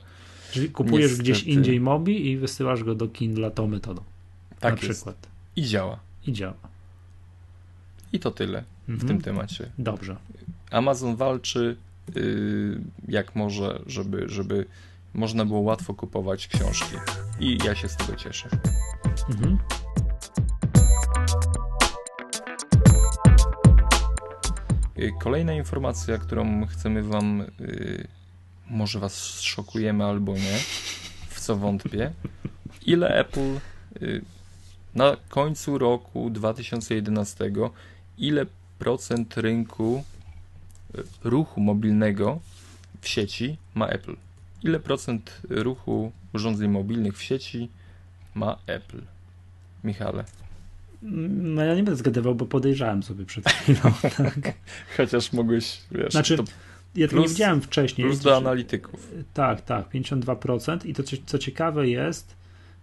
[0.52, 1.24] Czyli kupujesz niestety...
[1.24, 4.02] gdzieś indziej Mobi i wysyłasz go do Kindle tą metodą.
[4.60, 5.00] Tak na jest.
[5.00, 5.28] przykład.
[5.56, 6.00] I działa.
[6.28, 6.68] I działa.
[8.14, 9.00] I to tyle mhm.
[9.00, 9.72] w tym temacie.
[9.78, 10.16] Dobrze.
[10.72, 11.78] Amazon walczy
[12.16, 14.66] yy, jak może, żeby, żeby
[15.18, 16.96] można było łatwo kupować książki.
[17.40, 18.50] I ja się z tego cieszę.
[19.30, 19.58] Mhm.
[25.00, 28.08] Y, kolejna informacja, którą chcemy Wam, yy,
[28.70, 30.58] może Was szokujemy albo nie,
[31.30, 32.12] w co wątpię.
[32.86, 33.54] Ile Apple
[34.02, 34.22] yy,
[34.96, 37.52] na końcu roku 2011,
[38.18, 38.46] ile
[38.80, 40.04] procent rynku
[40.96, 42.40] y, ruchu mobilnego
[43.02, 44.27] w sieci ma Apple?
[44.64, 47.70] Ile procent ruchu urządzeń mobilnych w sieci
[48.36, 49.02] ma Apple?
[49.84, 50.24] Michale.
[51.02, 53.80] No ja nie będę zgadywał, bo podejrzałem sobie przed chwilą.
[54.18, 54.54] Tak.
[54.98, 56.12] Chociaż mogłeś, wiesz...
[56.12, 56.38] Znaczy,
[56.96, 58.08] ja tego nie widziałem wcześniej.
[58.08, 59.12] Plus do analityków.
[59.34, 60.86] Tak, tak, 52%.
[60.86, 62.36] I to co ciekawe jest,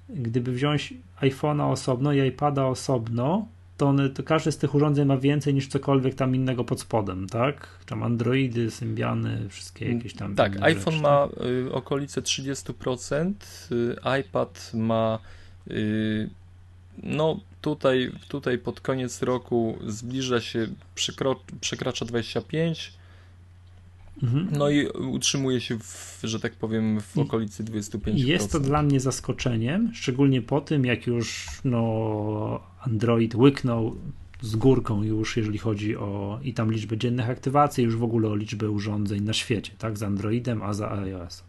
[0.09, 5.17] gdyby wziąć iPhone'a osobno i iPada osobno, to, one, to każdy z tych urządzeń ma
[5.17, 7.69] więcej niż cokolwiek tam innego pod spodem, tak?
[7.87, 10.35] Tam Androidy, Symbiany, wszystkie jakieś tam.
[10.35, 11.47] Tak, iPhone rzeczy, ma tak?
[11.47, 13.33] y, okolice 30%,
[13.73, 15.19] y, iPad ma
[15.71, 16.31] y,
[17.03, 22.91] no tutaj, tutaj pod koniec roku zbliża się, przekro, przekracza 25%,
[24.23, 24.49] Mhm.
[24.53, 28.15] No i utrzymuje się, w, że tak powiem, w okolicy 25%.
[28.15, 33.97] Jest to dla mnie zaskoczeniem, szczególnie po tym, jak już no, Android łyknął
[34.41, 38.37] z górką już, jeżeli chodzi o i tam liczbę dziennych aktywacji, już w ogóle o
[38.37, 41.45] liczbę urządzeń na świecie, tak, z Androidem, a za iOS.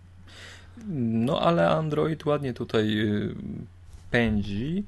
[0.88, 3.36] No ale Android ładnie tutaj y,
[4.12, 4.84] pędzi,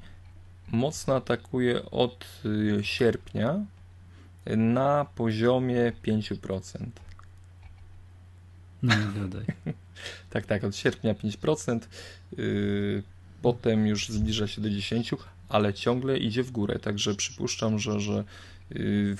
[0.72, 3.64] mocno atakuje od y, sierpnia
[4.56, 6.86] na poziomie 5%.
[8.82, 9.44] No nie gadaj.
[10.30, 11.80] tak, tak, od sierpnia 5%,
[12.36, 13.02] yy,
[13.42, 15.16] potem już zbliża się do 10%,
[15.48, 18.24] ale ciągle idzie w górę, także przypuszczam, że, że
[18.70, 19.16] yy,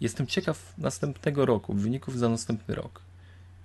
[0.00, 3.02] jestem ciekaw następnego roku, wyników za następny rok.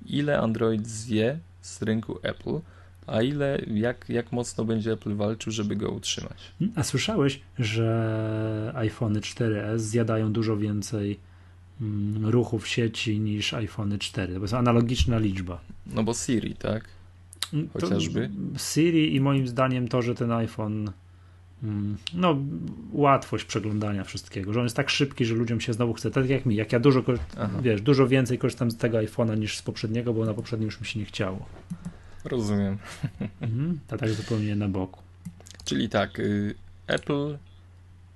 [0.06, 2.60] Ile Android zje z rynku Apple,
[3.08, 6.52] a ile, jak, jak mocno będzie Apple walczył, żeby go utrzymać.
[6.76, 11.20] A słyszałeś, że iPhony 4S zjadają dużo więcej
[11.82, 14.34] Mm, ruchu w sieci niż iPhone 4.
[14.34, 15.62] To jest analogiczna liczba.
[15.88, 16.86] No bo Siri, tak?
[17.54, 18.30] Mm, Chociażby.
[18.54, 20.92] To Siri i moim zdaniem to, że ten iPhone
[21.64, 22.38] mm, no,
[22.92, 26.46] łatwość przeglądania wszystkiego, że on jest tak szybki, że ludziom się znowu chce, tak jak
[26.46, 27.04] mi, jak ja dużo,
[27.62, 30.88] wiesz, dużo więcej korzystam z tego iPhone'a niż z poprzedniego, bo na poprzednim już mi
[30.88, 31.46] się nie chciało.
[32.24, 32.78] Rozumiem.
[33.42, 35.02] Mhm, to tak zupełnie na boku.
[35.66, 36.56] Czyli tak, y,
[36.88, 37.38] Apple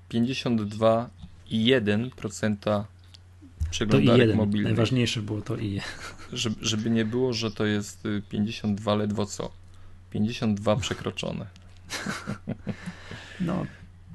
[0.09, 2.83] 52,1%
[3.71, 4.67] przeglądarek to i mobilnych.
[4.67, 5.81] Najważniejsze było to i.
[6.33, 9.51] Żeby, żeby nie było, że to jest 52 y, ledwo co.
[10.11, 11.45] 52 przekroczone.
[13.41, 13.65] No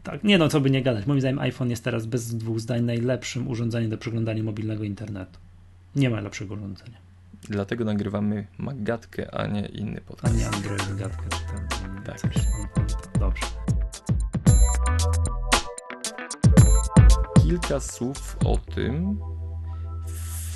[0.02, 1.06] tak, nie no, co by nie gadać.
[1.06, 5.38] Moim zdaniem iPhone jest teraz bez dwóch zdań najlepszym urządzeniem do przeglądania mobilnego internetu.
[5.96, 6.98] Nie ma lepszego urządzenia.
[7.48, 10.34] Dlatego nagrywamy Magatkę, a nie inny podcast.
[10.34, 12.20] A nie Android Magatkę, czy tam tak.
[12.20, 12.34] coś.
[13.20, 13.46] Dobrze.
[17.42, 19.18] Kilka słów o tym,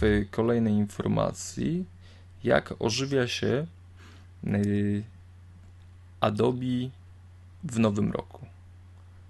[0.00, 1.84] w kolejnej informacji,
[2.44, 3.66] jak ożywia się
[4.44, 5.02] y,
[6.20, 6.90] Adobe
[7.64, 8.46] w nowym roku.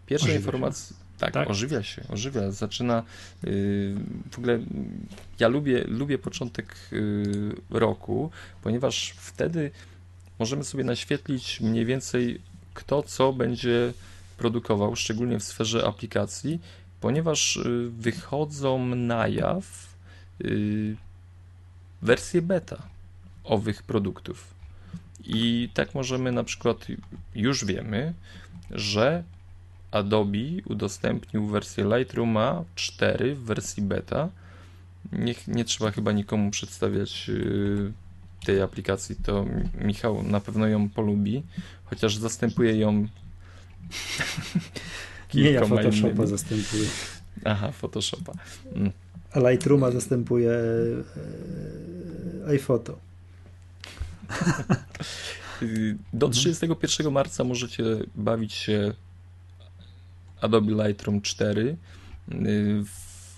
[0.07, 0.97] Pierwsza ożywia informacja.
[1.19, 3.03] Tak, tak, ożywia się, ożywia, zaczyna
[3.45, 3.95] y,
[4.31, 4.61] w ogóle
[5.41, 8.31] ja lubię, lubię początek y, roku,
[8.63, 9.71] ponieważ wtedy
[10.39, 12.41] możemy sobie naświetlić mniej więcej
[12.75, 13.93] kto co będzie
[14.37, 16.61] produkował, szczególnie w sferze aplikacji,
[17.01, 17.59] ponieważ
[17.91, 19.90] wychodzą na jaw
[22.03, 22.83] wersję beta
[23.45, 24.55] owych produktów.
[25.25, 26.87] I tak możemy na przykład,
[27.35, 28.15] już wiemy,
[28.71, 29.25] że
[29.91, 34.29] Adobe udostępnił wersję Lightrooma 4 w wersji beta.
[35.13, 37.93] Nie, nie trzeba chyba nikomu przedstawiać y,
[38.45, 39.45] tej aplikacji, to
[39.81, 41.43] Michał na pewno ją polubi,
[41.85, 43.07] chociaż zastępuje ją
[45.35, 46.89] Nie, ja Photoshopa zastępuję.
[47.45, 48.33] Aha, Photoshopa.
[49.33, 51.05] A Lightrooma zastępuje e,
[52.49, 52.99] iPhoto.
[56.13, 57.15] Do 31 mhm.
[57.15, 57.85] marca możecie
[58.15, 58.95] bawić się
[60.41, 61.77] Adobe Lightroom 4.
[62.33, 62.85] Y,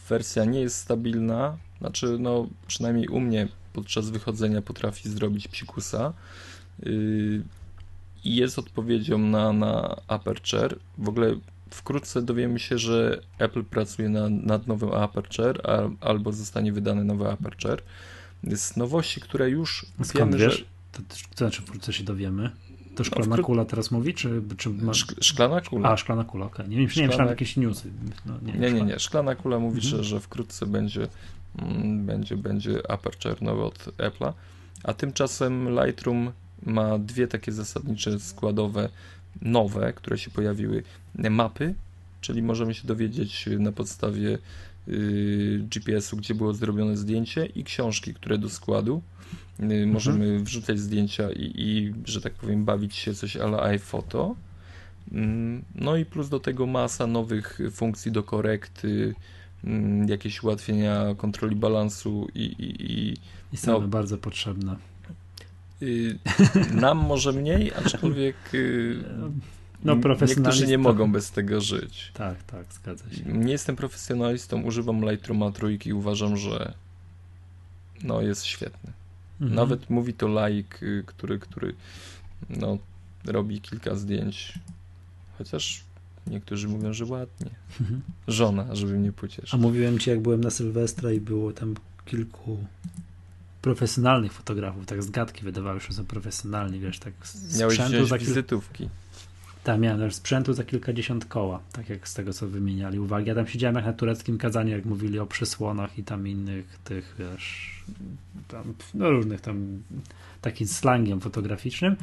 [0.08, 6.12] wersja nie jest stabilna, znaczy no przynajmniej u mnie podczas wychodzenia potrafi zrobić psikusa
[6.86, 7.42] y,
[8.24, 10.76] i jest odpowiedzią na, na Aperture.
[10.98, 11.36] W ogóle
[11.74, 17.28] wkrótce dowiemy się, że Apple pracuje na, nad nowym Aperture, a, albo zostanie wydany nowy
[17.28, 17.82] Aperture.
[18.42, 20.58] Z nowości, które już Skąd wiemy, wiesz?
[20.58, 20.64] Że...
[20.92, 22.50] To, to znaczy wkrótce się dowiemy.
[22.94, 24.42] To szklana no, kula teraz mówi, czy...
[24.56, 24.70] czy.
[25.20, 25.88] Szklana kula.
[25.88, 26.66] A, szklana kula, okej.
[26.66, 26.78] Okay.
[26.78, 27.12] Nie, szklana...
[27.12, 27.90] nie wiem, jakieś newsy.
[28.26, 29.90] No, nie, nie, nie, nie, Szklana kula mówi, mhm.
[29.90, 31.08] że, że wkrótce będzie,
[31.58, 34.32] mm, będzie, będzie Aperture nowy od Apple'a,
[34.84, 36.32] a tymczasem Lightroom
[36.66, 38.88] ma dwie takie zasadnicze składowe
[39.42, 40.82] nowe, które się pojawiły,
[41.30, 41.74] mapy,
[42.20, 44.38] czyli możemy się dowiedzieć na podstawie
[44.88, 49.02] y, GPS-u, gdzie było zrobione zdjęcie i książki, które do składu.
[49.60, 49.90] Y, mhm.
[49.90, 54.36] Możemy wrzucać zdjęcia i, i, że tak powiem, bawić się coś ala iPhoto.
[55.12, 59.14] Mm, no i plus do tego masa nowych funkcji do korekty,
[59.64, 62.42] mm, jakieś ułatwienia kontroli balansu i.
[62.42, 63.16] I, i,
[63.52, 64.91] I same no, bardzo potrzebne.
[65.82, 66.18] Y,
[66.74, 69.04] nam może mniej, aczkolwiek y,
[69.84, 69.96] no,
[70.28, 72.12] niektórzy nie mogą bez tego żyć.
[72.14, 73.22] Tak, tak, zgadza się.
[73.24, 76.74] Nie jestem profesjonalistą, używam Lightrooma trójki i uważam, że
[78.02, 78.92] no, jest świetny.
[79.40, 79.54] Mhm.
[79.54, 81.74] Nawet mówi to laik, y, który, który
[82.50, 82.78] no,
[83.24, 84.58] robi kilka zdjęć,
[85.38, 85.84] chociaż
[86.26, 87.50] niektórzy mówią, że ładnie.
[87.80, 88.02] Mhm.
[88.28, 89.54] Żona, żeby mnie pocieszyć.
[89.54, 92.58] A mówiłem ci, jak byłem na Sylwestra i było tam kilku
[93.62, 97.14] profesjonalnych fotografów, tak z gadki wydawały się, że są profesjonalni, wiesz, tak
[97.58, 98.88] Miałeś sprzętu za wizytówki.
[99.64, 103.28] Tak, miałem też sprzętu za kilkadziesiąt koła, tak jak z tego, co wymieniali uwagi.
[103.28, 107.16] Ja tam siedziałem jak na tureckim kazaniu, jak mówili o przysłonach i tam innych tych,
[107.18, 107.82] wiesz,
[108.48, 109.82] tam, no różnych tam
[110.40, 111.96] takim slangiem fotograficznym,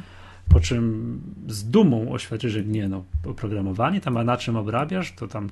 [0.48, 5.28] po czym z dumą oświadczy, że nie no, oprogramowanie tam, a na czym obrabiasz, to
[5.28, 5.50] tam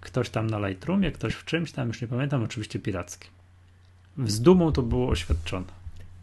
[0.00, 3.33] ktoś tam na Lightroomie, ktoś w czymś tam, już nie pamiętam, oczywiście pirackim.
[4.18, 5.66] Z dumą to było oświadczone.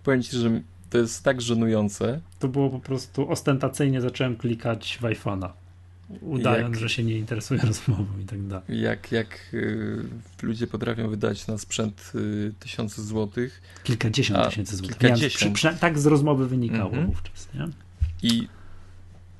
[0.04, 2.22] Powiem ci, że to jest tak żenujące.
[2.40, 5.50] To było po prostu ostentacyjnie zacząłem klikać w iPhone'a.
[6.22, 8.82] Udając, jak, że się nie interesuje rozmową i tak dalej.
[8.82, 10.04] Jak, jak y,
[10.42, 13.62] ludzie potrafią wydać na sprzęt y, tysiące złotych.
[13.84, 14.98] Kilkadziesiąt tysięcy złotych.
[14.98, 15.56] Kilkadziesiąt.
[15.56, 17.06] Przy, przy, tak z rozmowy wynikało -hmm.
[17.06, 17.48] wówczas.
[17.54, 17.68] Nie?
[18.24, 18.48] I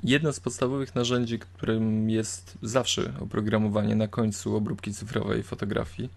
[0.04, 6.10] jedno z podstawowych narzędzi, którym jest zawsze oprogramowanie na końcu obróbki cyfrowej fotografii,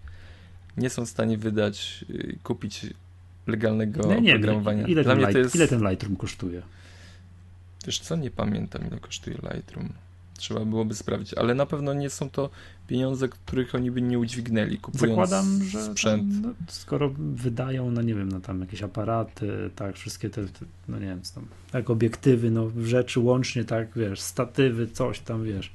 [0.77, 2.85] nie są w stanie wydać, y, kupić
[3.47, 4.87] legalnego nie, nie, oprogramowania.
[4.87, 5.55] Ile, Dla mnie to jest...
[5.55, 6.61] ile ten Lightroom kosztuje?
[7.85, 9.89] Wiesz co, nie pamiętam ile kosztuje Lightroom.
[10.37, 12.49] Trzeba byłoby sprawdzić, ale na pewno nie są to
[12.87, 16.33] pieniądze, których oni by nie udźwignęli, kupując Zakładam, że sprzęt.
[16.33, 20.41] Tam, no, skoro wydają, no nie wiem, no tam jakieś aparaty, tak, wszystkie te,
[20.87, 25.71] no nie wiem, tam, jak obiektywy, no rzeczy łącznie, tak, wiesz, statywy, coś tam, wiesz.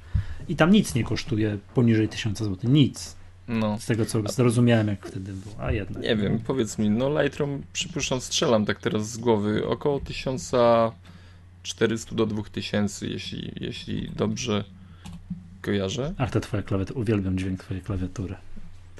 [0.49, 3.15] I tam nic nie kosztuje poniżej 1000 zł, nic.
[3.51, 3.79] No.
[3.79, 6.03] Z tego, co zrozumiałem, jak wtedy było, a jednak.
[6.03, 12.25] Nie wiem, powiedz mi, no Lightroom, przypuszczam, strzelam tak teraz z głowy, około 1400 do
[12.25, 14.63] 2000, jeśli, jeśli dobrze
[15.61, 16.13] kojarzę.
[16.17, 18.35] Ach, ta twoja klawiatura, uwielbiam dźwięk twojej klawiatury.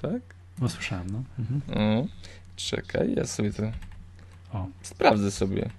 [0.01, 0.21] Tak?
[0.61, 1.23] No słyszałem, no.
[1.39, 1.61] Mhm.
[1.77, 2.07] O,
[2.55, 3.63] czekaj, ja sobie to
[4.53, 4.67] o.
[4.81, 5.69] sprawdzę sobie.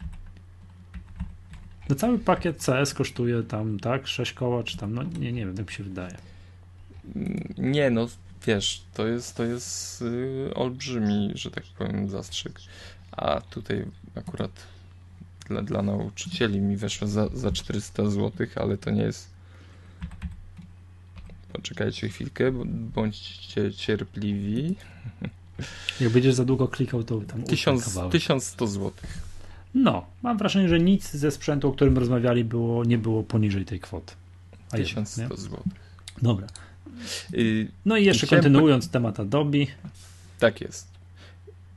[1.88, 5.56] No cały pakiet CS kosztuje tam, tak, 6 koła, czy tam, no nie, nie wiem,
[5.56, 6.16] tak mi się wydaje.
[7.58, 8.06] Nie, no
[8.46, 12.60] wiesz, to jest, to jest yy, olbrzymi, że tak powiem, zastrzyk.
[13.12, 14.50] A tutaj akurat
[15.48, 19.30] dla, dla nauczycieli mi weszło za, za 400 zł, ale to nie jest.
[21.52, 22.52] Poczekajcie chwilkę,
[22.94, 24.76] bądźcie cierpliwi.
[26.00, 28.92] Jak będziesz za długo klikał, to tam 1000, 1100 zł.
[29.74, 33.80] No, mam wrażenie, że nic ze sprzętu, o którym rozmawiali, było, nie było poniżej tej
[33.80, 34.14] kwoty.
[34.70, 35.62] A 1100 zł.
[36.22, 36.46] Dobra.
[37.34, 38.92] Y, no i jeszcze kontynuując po...
[38.92, 39.58] temat Adobe.
[40.38, 40.88] Tak jest.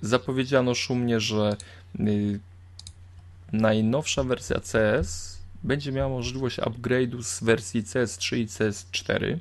[0.02, 1.57] Zapowiedziano szumnie, że
[1.99, 2.40] y,
[3.52, 9.38] najnowsza wersja CS będzie miała możliwość upgrade'u z wersji CS3 i CS4.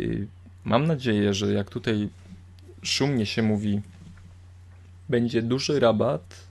[0.00, 0.26] Y,
[0.64, 2.08] mam nadzieję, że jak tutaj
[2.82, 3.80] szumnie się mówi,
[5.08, 6.48] będzie duży rabat,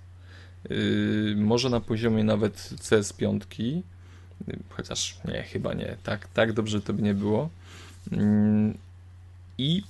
[1.36, 3.82] może na poziomie nawet CS5,
[4.70, 7.50] chociaż nie, chyba nie, tak, tak dobrze to by nie było.
[8.12, 8.78] Mm,
[9.58, 9.84] I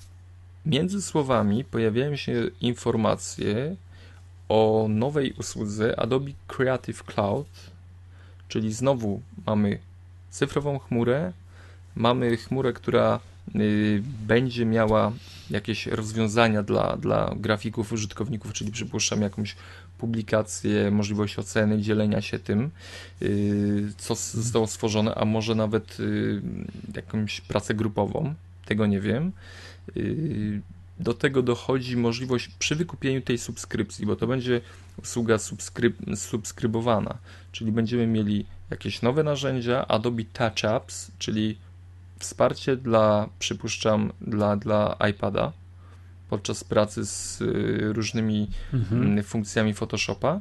[0.66, 3.76] między słowami pojawiają się informacje
[4.50, 7.48] o nowej usłudze Adobe Creative Cloud,
[8.48, 9.80] czyli znowu mamy
[10.30, 11.34] cyfrową chmurę,
[11.96, 13.20] mamy chmurę, która
[13.56, 15.12] y, będzie miała
[15.50, 19.56] jakieś rozwiązania dla, dla grafików, użytkowników, czyli przypuszczam jakąś
[19.98, 22.72] publikację, możliwość oceny, dzielenia się tym,
[23.22, 26.42] y, co zostało stworzone, a może nawet y,
[26.96, 28.34] jakąś pracę grupową,
[28.66, 29.32] tego nie wiem.
[29.98, 30.62] Y,
[31.00, 34.62] do tego dochodzi możliwość przy wykupieniu tej subskrypcji, bo to będzie
[35.04, 37.18] usługa subskryb subskrybowana,
[37.52, 41.58] czyli będziemy mieli jakieś nowe narzędzia, Adobe Touch Apps, czyli
[42.20, 45.54] wsparcie dla, przypuszczam, dla, dla iPada,
[46.30, 49.02] podczas pracy z y, różnymi mhm.
[49.04, 50.40] Mm, funkcjami Photoshopa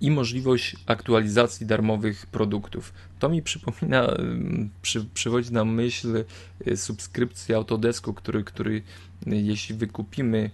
[0.00, 2.92] i możliwość aktualizacji darmowych produktów.
[3.18, 6.24] To mi przypomina, mm, przy, przywodzi na myśl
[6.66, 8.82] y, subskrypcji Autodesku, który, który
[9.26, 10.50] y, jeśli wykupimy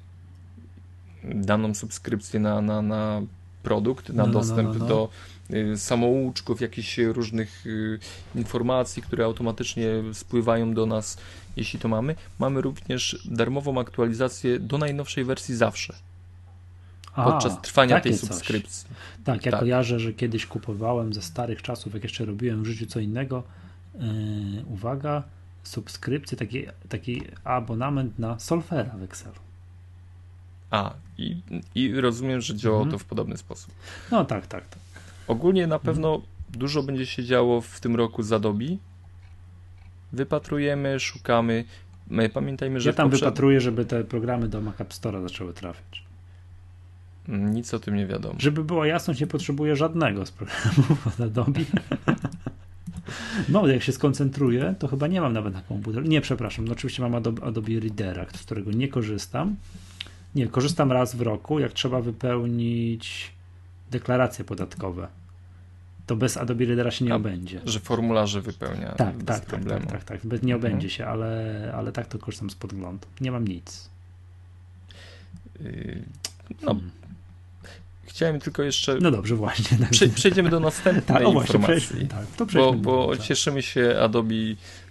[1.25, 3.23] daną subskrypcję na, na, na
[3.63, 4.87] produkt, na no, no dostęp no, no, no.
[4.87, 5.09] do
[5.77, 7.65] samouczków, jakichś różnych
[8.35, 11.19] informacji, które automatycznie spływają do nas
[11.57, 12.15] jeśli to mamy.
[12.39, 15.95] Mamy również darmową aktualizację do najnowszej wersji zawsze.
[17.15, 18.89] Podczas trwania tej subskrypcji.
[18.89, 19.25] Coś.
[19.25, 19.61] Tak, ja tak.
[19.61, 23.43] kojarzę, że kiedyś kupowałem ze starych czasów, jak jeszcze robiłem w życiu co innego.
[23.95, 24.03] Yy,
[24.67, 25.23] uwaga,
[25.63, 29.35] subskrypcję, taki, taki abonament na Solfera w Excelu.
[30.71, 31.43] A, i,
[31.75, 32.99] i rozumiem, że działało Mhm.
[32.99, 33.75] to w podobny sposób.
[34.11, 34.69] No tak, tak.
[34.69, 34.79] tak.
[35.31, 38.65] Ogólnie na pewno dużo będzie się działo w tym roku z Adobe.
[40.13, 41.65] Wypatrujemy, szukamy.
[42.09, 45.53] My pamiętajmy, że Ja tam poprzed- wypatruję, żeby te programy do Mac App Store'a zaczęły
[45.53, 46.05] trafiać.
[47.29, 48.35] Mm, Nic o tym nie wiadomo.
[48.39, 51.61] Żeby była jasność, nie potrzebuję żadnego z programów od Adobe.
[53.49, 56.09] No, jak się skoncentruję, to chyba nie mam nawet na komputer.
[56.09, 59.57] Nie, przepraszam, no oczywiście mam Adobe, Adobe Readera, z którego nie korzystam.
[60.35, 63.33] Nie, korzystam raz w roku, jak trzeba wypełnić
[63.91, 65.09] deklaracje podatkowe.
[66.11, 67.61] To bez Adobe Readera się nie A, obędzie.
[67.65, 69.87] Że formularze wypełnia Tak, bez tak, tak, problemu.
[69.87, 70.25] tak, tak, tak.
[70.43, 70.57] Nie Mhm.
[70.61, 73.07] obędzie się, ale, ale tak to korzystam z podglądu.
[73.21, 73.91] Nie mam nic.
[75.61, 76.03] Yy,
[76.63, 76.91] No, Hmm.
[78.05, 78.99] chciałem tylko jeszcze.
[79.01, 79.79] No dobrze, właśnie.
[79.79, 81.87] Tak, Prze- przejdziemy do następnej tak o właśnie, informacji.
[81.87, 82.79] przejdźmy, tak, to Bo, przejdźmy.
[82.83, 83.27] bo tak.
[83.27, 84.35] cieszymy się Adobe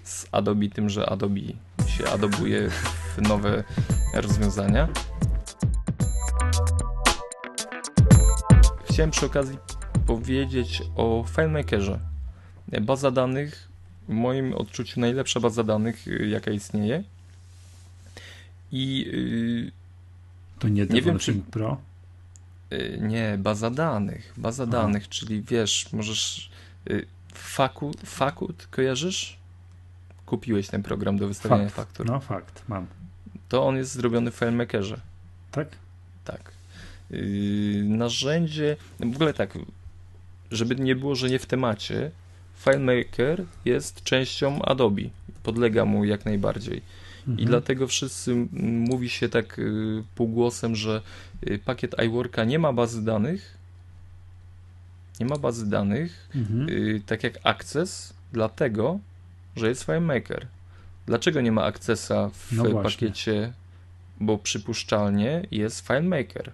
[0.04, 1.42] z Adobe tym, że Adobe
[1.88, 2.70] się adobuje
[3.18, 3.64] w nowe
[4.14, 4.88] rozwiązania.
[8.90, 9.58] Chciałem przy okazji
[10.10, 12.00] powiedzieć o FileMakerze.
[12.82, 13.70] Baza danych,
[14.08, 17.04] w moim odczuciu najlepsza baza danych, y, jaka istnieje.
[18.72, 19.72] I yy,
[20.60, 21.78] To nie, nie wiem, Developing Pro.
[22.74, 24.34] Y, Nie, baza danych.
[24.38, 24.72] Baza Aha.
[24.72, 26.52] danych, czyli wiesz, możesz.
[26.90, 29.38] y, Faku, Fakut kojarzysz?
[30.26, 31.76] Kupiłeś ten program do wystawiania Fakt.
[31.76, 32.06] faktur.
[32.06, 32.88] No fakt, mam.
[33.50, 35.00] To on jest zrobiony w FileMakerze.
[35.52, 35.68] Tak?
[36.26, 36.52] Tak.
[37.10, 38.78] Yy, narzędzie.
[39.00, 39.58] W ogóle tak,
[40.52, 42.12] żeby nie było, że nie w temacie.
[42.56, 45.02] FileMaker jest częścią Adobe.
[45.44, 46.78] Podlega mu jak najbardziej.
[47.28, 47.48] I Mhm.
[47.48, 48.36] dlatego wszyscy
[48.90, 51.02] mówi się tak y, półgłosem, że
[51.50, 53.58] y, pakiet iWorka nie ma bazy danych.
[55.20, 56.70] Nie ma bazy danych, Mhm.
[56.70, 59.00] y, tak jak Access, dlatego,
[59.56, 60.48] że jest FileMaker.
[61.06, 63.54] Dlaczego nie ma Accessa w No pakiecie?
[64.20, 66.52] Bo przypuszczalnie jest FileMaker.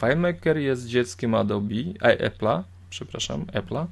[0.00, 3.86] FileMaker jest dzieckiem Adobe, a Apple'a, przepraszam, Apple'a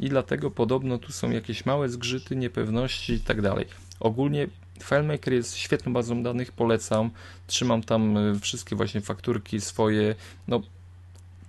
[0.00, 3.66] i dlatego podobno tu są jakieś małe zgrzyty, niepewności i tak dalej.
[4.00, 4.46] Ogólnie
[4.82, 7.10] FileMaker jest świetną bazą danych, polecam.
[7.46, 10.14] Trzymam tam y, wszystkie właśnie fakturki swoje.
[10.48, 10.62] No,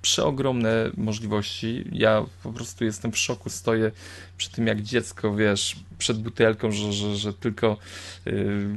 [0.01, 1.85] przeogromne możliwości.
[1.91, 3.91] Ja po prostu jestem w szoku, stoję
[4.37, 7.77] przy tym jak dziecko, wiesz, przed butelką, że, że, że tylko
[8.27, 8.67] y,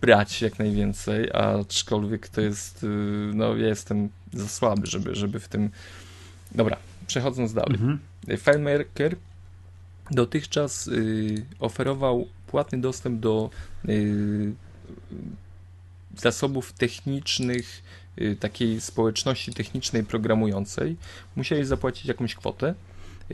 [0.00, 2.86] brać jak najwięcej, aczkolwiek to jest, y,
[3.34, 5.70] no ja jestem za słaby, żeby, żeby w tym...
[6.54, 7.74] Dobra, przechodząc dalej.
[7.74, 7.98] Mhm.
[8.38, 9.16] FileMaker
[10.10, 13.50] dotychczas y, oferował płatny dostęp do
[13.88, 14.52] y,
[16.16, 17.82] zasobów technicznych
[18.20, 20.96] y, takiej społeczności technicznej programującej.
[21.36, 22.74] Musieli zapłacić jakąś kwotę.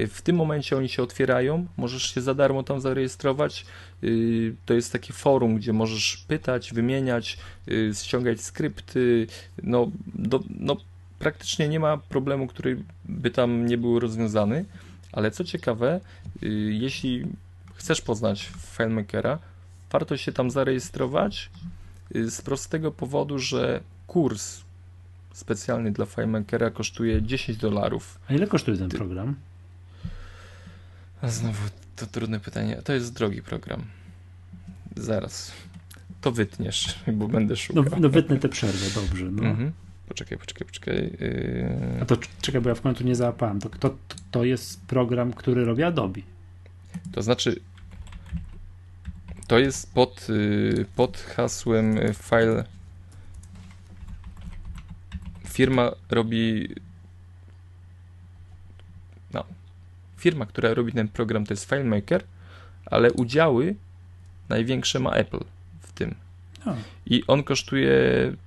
[0.00, 3.66] Y, W tym momencie oni się otwierają, możesz się za darmo tam zarejestrować.
[4.04, 7.38] Y, To jest takie forum, gdzie możesz pytać, wymieniać,
[7.68, 9.26] y, ściągać skrypty.
[9.62, 10.76] No, do, no
[11.18, 14.64] praktycznie nie ma problemu, który by tam nie był rozwiązany.
[15.12, 16.00] Ale co ciekawe,
[16.70, 17.26] jeśli
[17.74, 19.38] chcesz poznać FileMakera,
[19.90, 21.50] warto się tam zarejestrować
[22.14, 24.60] z prostego powodu, że kurs
[25.32, 28.18] specjalny dla FileMakera kosztuje 10 dolarów.
[28.28, 29.34] A ile kosztuje ten program?
[31.22, 31.62] A znowu
[31.96, 32.76] to trudne pytanie.
[32.84, 33.84] To jest drogi program.
[34.96, 35.52] Zaraz.
[36.20, 38.00] To wytniesz, bo będę No, szukał.
[38.00, 39.24] no wytnę tę przerwę, dobrze.
[39.24, 39.42] No.
[39.42, 39.72] Mhm.
[40.08, 40.94] Poczekaj, poczekaj, poczekaj.
[41.20, 41.98] Yy...
[42.02, 43.60] A to cz- czekaj, bo ja w końcu nie załapałem.
[43.60, 43.96] To, to,
[44.30, 46.20] to jest program, który robi Adobe.
[47.12, 47.60] To znaczy,
[49.46, 52.64] to jest pod, y, pod hasłem file.
[55.48, 56.68] Firma robi.
[59.34, 59.44] No.
[60.22, 62.24] Firma, która robi ten program, to jest FileMaker,
[62.86, 63.74] ale udziały
[64.48, 65.44] największe ma Apple
[65.80, 66.14] w tym.
[66.66, 66.74] A.
[67.06, 67.92] I on kosztuje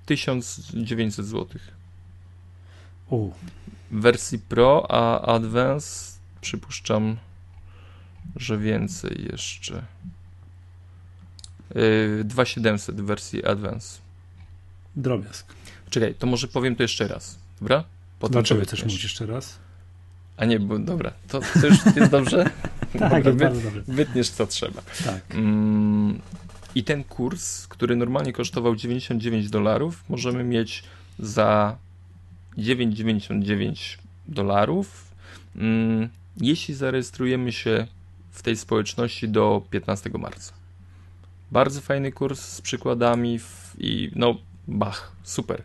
[0.06, 1.48] 1900 zł.
[3.10, 3.32] U,
[3.92, 6.12] W wersji Pro, a Advance
[6.42, 7.18] przypuszczam,
[8.36, 9.86] że więcej jeszcze.
[11.76, 14.00] Yy, 2700 w wersji Advance.
[14.96, 15.54] drobiazg.
[15.90, 17.84] Czekaj, to może powiem to jeszcze raz, dobra?
[18.20, 19.65] Potem Dlaczego chcesz mówić jeszcze raz?
[20.38, 22.46] A nie, bo dobra, to, to już jest dobrze?
[23.00, 23.84] Tak, Dobra, jest wy, bardzo dobrze.
[23.88, 24.82] wytniesz co trzeba.
[25.06, 25.22] Tak.
[25.36, 26.22] Mm,
[26.76, 30.84] I ten kurs, który normalnie kosztował 99 dolarów, możemy mieć
[31.20, 31.78] za
[32.58, 33.98] 9,99
[34.28, 35.12] dolarów,
[35.56, 37.88] mm, jeśli zarejestrujemy się
[38.32, 40.54] w tej społeczności do 15 marca.
[41.52, 44.36] Bardzo fajny kurs z przykładami w, i no,
[44.68, 45.62] bach, super.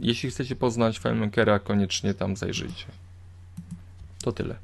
[0.00, 2.84] Jeśli chcecie poznać FileMakera, koniecznie tam zajrzyjcie.
[4.22, 4.56] To tyle.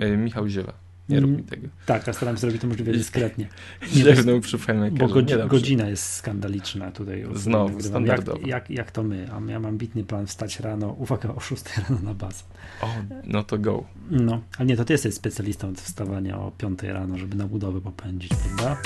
[0.00, 0.84] E, Michał Ziewa.
[1.08, 1.68] Nie rób mi tego.
[1.86, 3.48] Tak, a staram się zrobić to możliwie dyskretnie.
[3.94, 4.58] Ziewnął przy
[4.92, 7.26] Bo godzi, godzina jest skandaliczna tutaj.
[7.34, 8.38] Znowu, standardowo.
[8.38, 9.28] Jak, jak, jak, to my?
[9.32, 12.44] A ja mam bitny plan wstać rano, uwaga, o 6 rano na bazę.
[12.80, 12.86] O,
[13.24, 13.84] no to go.
[14.10, 17.80] No, ale nie, to ty jesteś specjalistą od wstawania o 5 rano, żeby na budowę
[17.80, 18.82] popędzić, prawda?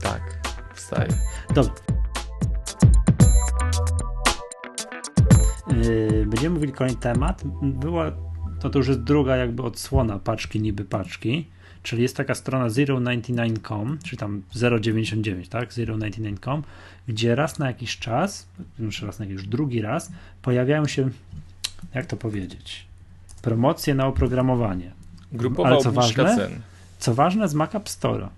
[0.00, 0.22] Tak,
[0.74, 1.08] wstaję.
[1.54, 1.70] Dobrze.
[5.68, 7.42] Yy, będziemy mówili kolejny temat.
[7.62, 8.12] Była,
[8.62, 11.46] to, to już jest druga jakby odsłona paczki niby paczki,
[11.82, 14.42] czyli jest taka strona 099.com, czyli tam
[14.80, 16.62] 099, tak, 099.com,
[17.08, 18.46] gdzie raz na jakiś czas,
[18.78, 20.12] już raz na jakiś drugi raz,
[20.42, 21.10] pojawiają się,
[21.94, 22.86] jak to powiedzieć,
[23.42, 24.90] promocje na oprogramowanie.
[25.32, 26.60] Grupowa Ale co ważne, cen.
[26.98, 28.28] Co ważne z Mac App Store'a.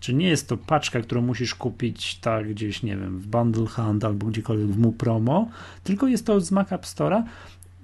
[0.00, 4.04] Czy nie jest to paczka, którą musisz kupić tak gdzieś, nie wiem, w Bundle Hand
[4.04, 5.48] albo gdziekolwiek w Mu Promo,
[5.84, 7.22] tylko jest to z Mac App Store'a.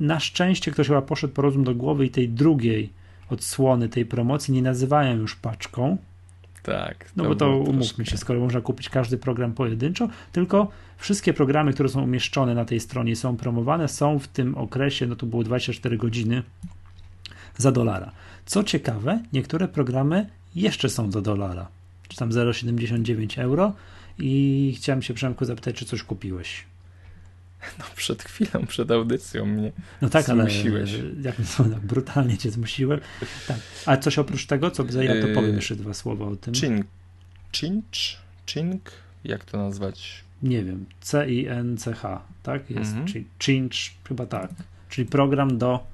[0.01, 2.93] Na szczęście ktoś chyba poszedł po rozum do głowy i tej drugiej
[3.31, 5.97] odsłony tej promocji nie nazywają już paczką.
[6.63, 7.11] Tak.
[7.17, 10.69] No bo to umówmy się, skoro można kupić każdy program pojedynczo, tylko
[10.99, 15.17] wszystkie programy, które są umieszczone na tej stronie są promowane, są w tym okresie, no
[15.17, 16.43] to było 24 godziny
[17.57, 18.13] za dolara.
[18.47, 21.69] Co ciekawe, niektóre programy jeszcze są za dolara
[22.11, 23.73] czy tam 0,79 euro
[24.19, 26.65] i chciałem się Przemku zapytać, czy coś kupiłeś.
[27.79, 29.73] No przed chwilą, przed audycją mnie
[30.03, 30.95] No tak, zmusiłeś.
[30.95, 33.01] ale jak tak brutalnie cię zmusiłem.
[33.49, 33.57] Tak.
[33.87, 36.55] A coś oprócz tego, co ja to yy, powiem jeszcze dwa słowa o tym.
[36.55, 36.87] Chink,
[37.53, 38.91] Cinch, Chink,
[39.25, 40.25] jak to nazwać?
[40.43, 42.71] Nie wiem, C-I-N-C-H, tak?
[42.71, 43.07] Jest, mhm.
[43.07, 43.75] czyli Cinch,
[44.09, 44.51] chyba tak.
[44.89, 45.87] Czyli program do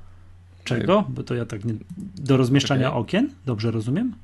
[0.64, 1.04] czego?
[1.08, 1.74] Bo to ja tak nie...
[2.16, 3.00] Do rozmieszczania okay.
[3.00, 4.14] okien, dobrze rozumiem?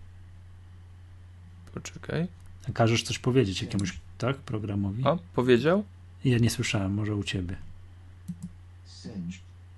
[1.74, 2.26] Poczekaj.
[2.74, 5.02] Każesz coś powiedzieć jakiemuś, tak, programowi?
[5.06, 5.84] A, powiedział?
[6.24, 7.56] Ja nie słyszałem, może u ciebie.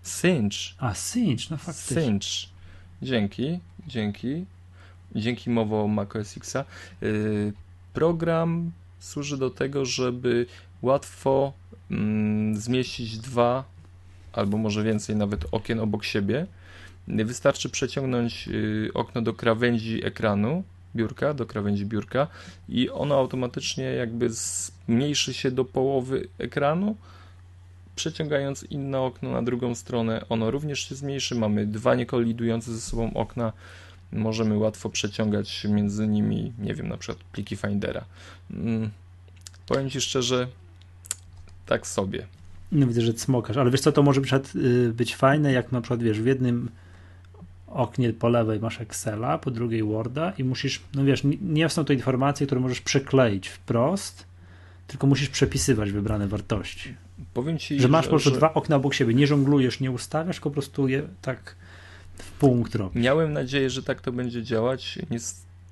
[0.05, 0.75] Cinch.
[0.79, 2.03] A, Cinch, no faktycznie.
[2.03, 2.49] Cinch.
[3.03, 4.47] Dzięki, dzięki.
[5.15, 6.65] Dzięki mowo macOS Xa.
[7.01, 7.53] Yy,
[7.93, 10.47] program służy do tego, żeby
[10.83, 11.53] łatwo
[11.91, 13.65] mm, zmieścić dwa
[14.33, 16.47] albo może więcej nawet okien obok siebie.
[17.09, 20.65] Wystarczy przeciągnąć y, okno do krawędzi ekranu
[20.97, 22.27] biurka, do krawędzi biurka
[22.69, 26.97] i ono automatycznie jakby zmniejszy się do połowy ekranu,
[27.97, 31.35] przeciągając inne okno na drugą stronę, ono również się zmniejszy.
[31.35, 33.53] Mamy dwa niekolidujące ze sobą okna,
[34.12, 38.05] możemy łatwo przeciągać między nimi, nie wiem, na przykład pliki Findera.
[38.53, 38.91] Hmm.
[39.66, 40.49] Powiem Ci szczerze,
[41.66, 42.27] tak sobie.
[42.73, 44.21] No widzę, że cmokasz, ale wiesz co, to może
[44.55, 46.69] y, być fajne, jak na przykład, wiesz, w jednym
[47.75, 51.93] oknie po lewej masz Excela, po drugiej Worda i musisz, no wiesz, nie są to
[51.93, 54.27] informacje, które możesz przekleić wprost,
[54.87, 56.95] tylko musisz przepisywać wybrane wartości.
[57.35, 58.37] Powiem ci, że masz że, po prostu że...
[58.37, 61.57] dwa okna obok siebie, nie żonglujesz, nie ustawiasz, po prostu je tak
[62.19, 63.03] w punkt robisz.
[63.03, 64.99] Miałem nadzieję, że tak to będzie działać.
[65.11, 65.19] Nie,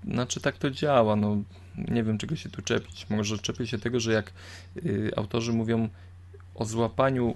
[0.04, 1.36] znaczy tak to działa, no
[1.76, 3.06] nie wiem czego się tu czepić.
[3.10, 4.32] Może czepię się tego, że jak
[4.76, 5.88] y, autorzy mówią
[6.54, 7.34] o złapaniu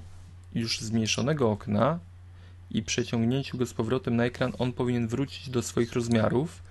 [0.54, 1.98] już zmniejszonego okna,
[2.70, 6.62] i przeciągnięciu go z powrotem na ekran, on powinien wrócić do swoich rozmiarów,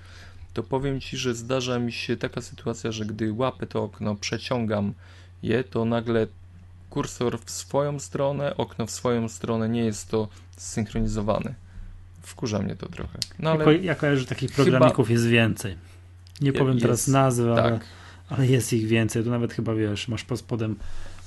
[0.54, 4.94] to powiem Ci, że zdarza mi się taka sytuacja, że gdy łapę to okno, przeciągam
[5.44, 6.28] je, to nagle
[6.90, 10.28] kursor w swoją stronę, okno w swoją stronę, nie jest to
[10.58, 11.54] zsynchronizowane.
[12.22, 13.20] Wkurza mnie to trochę.
[13.40, 15.76] No, ale jako, ja kojarzę, że takich programików jest więcej.
[16.42, 17.66] Nie powiem jest, teraz nazwy, tak.
[17.66, 17.80] ale,
[18.30, 19.24] ale, jest ich więcej.
[19.24, 20.76] Tu nawet chyba wiesz, masz pod spodem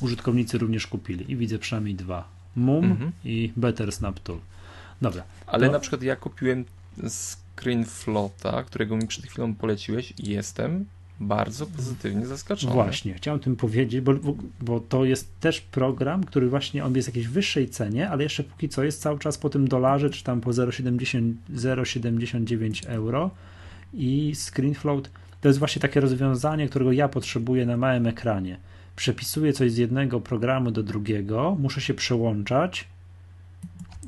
[0.01, 2.29] użytkownicy również kupili i widzę przynajmniej dwa.
[2.57, 3.13] Mum mhm.
[3.25, 4.39] i Better Snap Tool.
[5.03, 5.23] Dobra.
[5.47, 6.65] Ale na przykład ja kupiłem
[7.09, 10.85] ScreenFlota, którego mi przed chwilą poleciłeś i jestem
[11.21, 12.73] bardzo pozytywnie zaskoczony.
[12.73, 14.15] Właśnie, chciałem tym powiedzieć, bo,
[14.61, 18.45] bo to jest też program, który właśnie on jest w jakiejś wyższej cenie, ale jeszcze
[18.45, 23.31] póki co jest cały czas po tym dolarze, czy tam po 0,79 euro
[23.95, 25.11] i ScreenFloat
[25.41, 28.59] to jest właśnie takie rozwiązanie, którego ja potrzebuję na małym ekranie.
[28.97, 32.89] Przepisuję coś z jednego programu do drugiego, muszę się przełączać,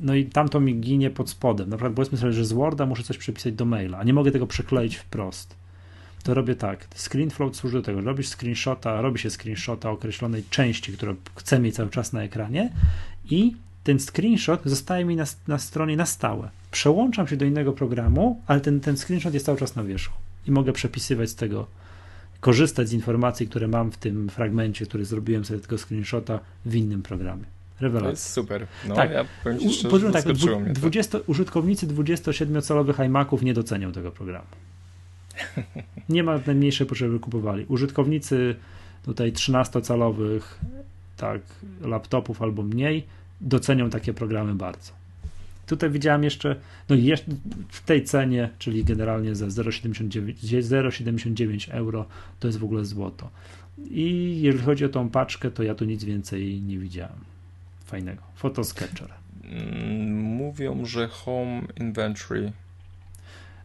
[0.00, 1.70] no i tam to mi ginie pod spodem.
[1.70, 4.30] Na przykład powiedzmy sobie, że z Worda muszę coś przepisać do maila, a nie mogę
[4.30, 5.54] tego przekleić wprost.
[6.22, 6.86] To robię tak.
[6.94, 11.90] ScreenFloat służy do tego, robisz screenshota, robi się screenshota określonej części, którą chcę mieć cały
[11.90, 12.72] czas na ekranie
[13.30, 13.54] i
[13.84, 16.50] ten screenshot zostaje mi na, na stronie na stałe.
[16.70, 20.50] Przełączam się do innego programu, ale ten, ten screenshot jest cały czas na wierzchu i
[20.50, 21.66] mogę przepisywać z tego,
[22.40, 27.02] korzystać z informacji, które mam w tym fragmencie, który zrobiłem sobie tego screenshota w innym
[27.02, 27.44] programie.
[27.80, 28.06] Rewelacja.
[28.06, 28.66] To jest super.
[28.88, 29.10] No, tak.
[29.10, 30.24] ja powiem ci szczerze, tak,
[30.72, 34.46] 20, Użytkownicy 27-calowych iMaców nie docenią tego programu.
[36.08, 37.64] Nie ma najmniejszej potrzeby kupowali.
[37.68, 38.56] Użytkownicy
[39.04, 40.40] tutaj 13-calowych
[41.16, 41.40] tak,
[41.80, 43.06] laptopów albo mniej
[43.40, 44.92] docenią takie programy bardzo.
[45.66, 46.56] tutaj widziałem jeszcze,
[46.88, 47.32] no jeszcze
[47.68, 52.06] w tej cenie, czyli generalnie za 0,79 euro,
[52.40, 53.30] to jest w ogóle złoto.
[53.90, 57.29] I jeżeli chodzi o tą paczkę, to ja tu nic więcej nie widziałem
[57.90, 58.22] fajnego.
[58.34, 59.08] Photosketcher.
[59.44, 62.52] Mm, mówią, że Home Inventory.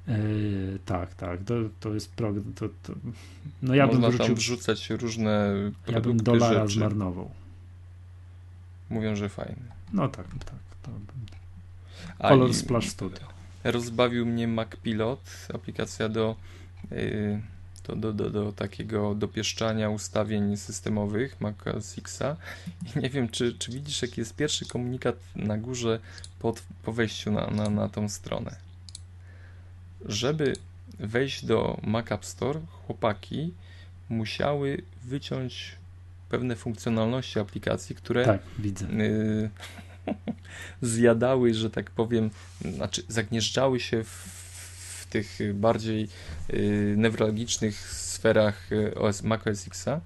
[0.07, 2.93] Yy, tak, tak, to, to jest pro, to, to,
[3.61, 5.53] no ja Można bym wrzucił, tam wrzucać różne
[5.85, 6.79] produkty, ja bym dolara rzeczy.
[6.79, 7.29] zmarnował.
[8.89, 9.65] Mówią, że fajny.
[9.93, 10.59] No tak, tak.
[10.83, 10.91] To,
[12.27, 13.27] Color Splash Studio.
[13.63, 16.35] Rozbawił mnie MacPilot, aplikacja do,
[16.91, 17.41] yy,
[17.87, 22.37] do, do, do, do takiego dopieszczania ustawień systemowych Mac OS Xa.
[22.95, 25.99] I nie wiem, czy, czy widzisz, jaki jest pierwszy komunikat na górze
[26.39, 28.55] pod, po wejściu na, na, na tą stronę.
[30.05, 30.53] Żeby
[30.99, 33.53] wejść do Mac App Store, chłopaki
[34.09, 35.75] musiały wyciąć
[36.29, 38.85] pewne funkcjonalności aplikacji, które tak, widzę.
[38.85, 39.49] y,
[40.81, 42.29] zjadały, że tak powiem,
[42.75, 44.44] znaczy zagnieżdżały się w, w
[45.15, 46.07] tych bardziej
[46.53, 50.01] y, newralgicznych sferach y, OS, Mac OS Xa,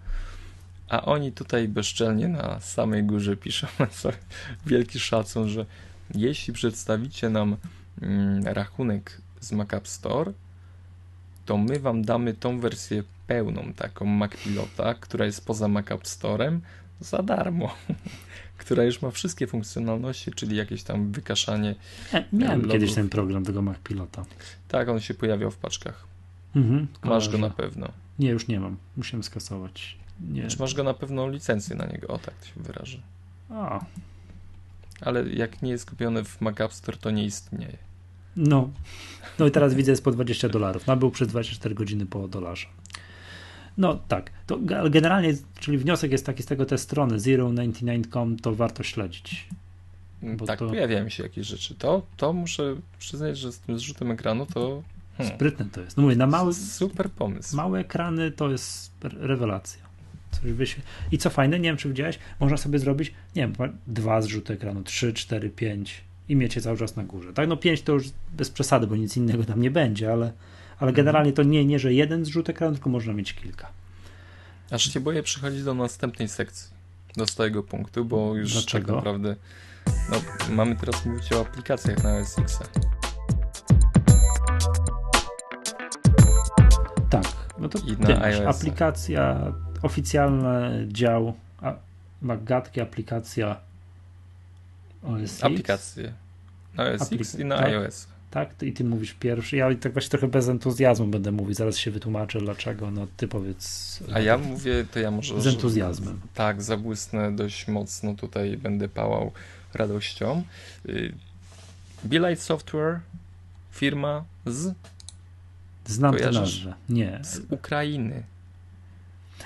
[0.90, 3.68] a oni tutaj bezczelnie na samej górze piszą
[4.66, 5.66] wielki szacun, że
[6.16, 7.58] jeśli przedstawicie nam
[8.02, 10.34] mm, rachunek z Mac App Store,
[11.46, 16.62] to my wam damy tą wersję pełną, taką MacPilota, która jest poza Mac App Storem,
[17.00, 17.74] za darmo.
[18.60, 21.76] która już ma wszystkie funkcjonalności, czyli jakieś tam wykaszanie.
[22.14, 22.74] Ja, miałem logów.
[22.74, 24.26] kiedyś ten program tego MacPilota.
[24.68, 26.08] Tak, on się pojawiał w paczkach.
[26.56, 27.88] Mhm, Masz go na pewno.
[28.20, 28.78] Nie, już nie mam.
[28.98, 29.98] Musiałem skasować.
[30.30, 30.48] Nie.
[30.48, 32.08] Czy masz go na pewno licencję na niego?
[32.08, 32.98] O tak to się wyrażę.
[33.50, 33.86] A,
[35.02, 37.78] Ale jak nie jest kupiony w Mac App Store, to nie istnieje.
[38.36, 38.70] no.
[39.40, 40.88] No i teraz widzę jest po 20 dolarów.
[40.88, 42.68] Nabył przez 24 godziny po dolarze.
[43.78, 44.60] No tak, to
[44.90, 49.48] generalnie, czyli wniosek jest taki z tego te strony 099.com, to warto śledzić.
[50.22, 51.76] Bo tak, to- pojawiają się jakieś rzeczy.
[51.76, 54.84] To, to muszę przyznać, że z tym zrzutem ekranu to
[55.18, 55.98] hmm, Sprytne to jest.
[55.98, 57.56] No mówię, na małe, super pomysł.
[57.56, 59.82] małe ekrany to jest re- rewelacja.
[60.32, 60.82] Coś wyświe...
[61.12, 63.54] I co fajne, nie wiem czy widziałeś, można sobie zrobić, nie wiem,
[63.88, 67.34] dwa zrzuty ekranu, trzy, cztery, pięć i mieć je cały czas na górze.
[67.34, 68.04] Tak, no pięć to już
[68.38, 70.32] bez przesady, bo nic innego tam nie będzie, ale,
[70.80, 73.68] ale generalnie to nie, nie, że jeden zrzut ekranu, tylko można mieć kilka.
[74.72, 76.70] Aż się boję przychodzić do następnej sekcji,
[77.18, 78.88] do stałego punktu, bo już Dlaczego?
[78.88, 79.36] tak naprawdę
[80.12, 80.18] no,
[80.56, 82.60] mamy teraz mówić o aplikacjach na OS X.
[87.10, 87.26] Tak,
[87.60, 88.50] no to I na iOS-a.
[88.50, 91.74] aplikacja, oficjalny dział a,
[92.22, 93.58] Magatki, aplikacja
[95.04, 95.44] OS X.
[95.44, 96.14] Aplikacje
[96.76, 97.66] na OS X Aplik- i na tak.
[97.68, 98.08] iOS.
[98.32, 99.58] Tak, i ty mówisz pierwszy.
[99.58, 102.92] Ja tak właśnie trochę bez entuzjazmu będę mówił, zaraz się wytłumaczę dlaczego.
[102.92, 104.00] No ty powiedz.
[104.14, 105.42] A ja mówię, to ja może...
[105.42, 106.20] Z entuzjazmem.
[106.34, 109.32] Tak, zabłysnę dość mocno, tutaj będę pałał
[109.74, 110.44] radością.
[110.90, 111.14] Y,
[112.04, 113.00] Beelight Software,
[113.72, 114.74] firma z,
[115.86, 116.74] Znam tę nazwę.
[116.90, 117.20] Nie.
[117.24, 118.24] z Ukrainy.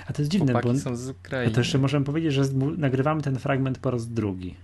[0.06, 1.52] A to jest dziwne, bo Chłopaki są z a Ukrainy.
[1.52, 2.42] to jeszcze możemy powiedzieć, że
[2.76, 4.54] nagrywamy ten fragment po raz drugi.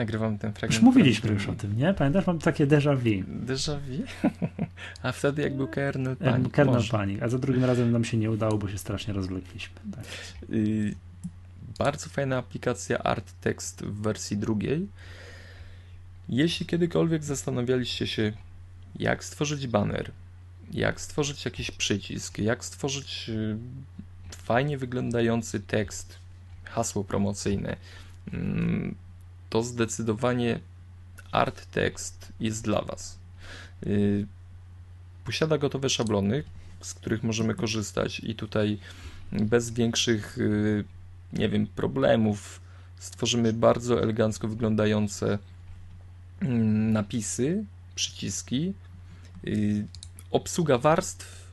[0.00, 0.72] Nagrywam ten fragment.
[0.72, 1.94] Już mówiliśmy już o tym, nie?
[1.94, 3.44] Pamiętasz, mam takie déjà vu.
[3.46, 4.04] Déjà vu?
[5.02, 6.52] A wtedy jak był kernel Em, Panic.
[6.52, 6.82] Kernel.
[6.90, 9.74] Panic, a za drugim razem nam się nie udało, bo się strasznie rozwlekliśmy.
[9.96, 10.04] Tak.
[10.50, 10.94] Y,
[11.78, 14.88] bardzo fajna aplikacja Art Text w wersji drugiej.
[16.28, 18.32] Jeśli kiedykolwiek zastanawialiście się,
[18.98, 20.10] jak stworzyć banner,
[20.70, 23.56] jak stworzyć jakiś przycisk, jak stworzyć y,
[24.36, 26.18] fajnie wyglądający tekst,
[26.64, 27.76] hasło promocyjne,
[28.32, 28.94] mm,
[29.50, 30.60] to zdecydowanie
[31.32, 33.18] Art Text jest dla Was.
[33.86, 34.26] Y,
[35.24, 36.44] Posiada gotowe szablony,
[36.80, 38.78] z których możemy korzystać i tutaj
[39.32, 40.84] bez większych, y,
[41.32, 42.60] nie wiem, problemów
[42.98, 45.38] stworzymy bardzo elegancko wyglądające
[46.40, 47.64] mm, napisy,
[47.94, 48.74] przyciski,
[49.46, 49.86] y,
[50.30, 51.50] obsługa warstw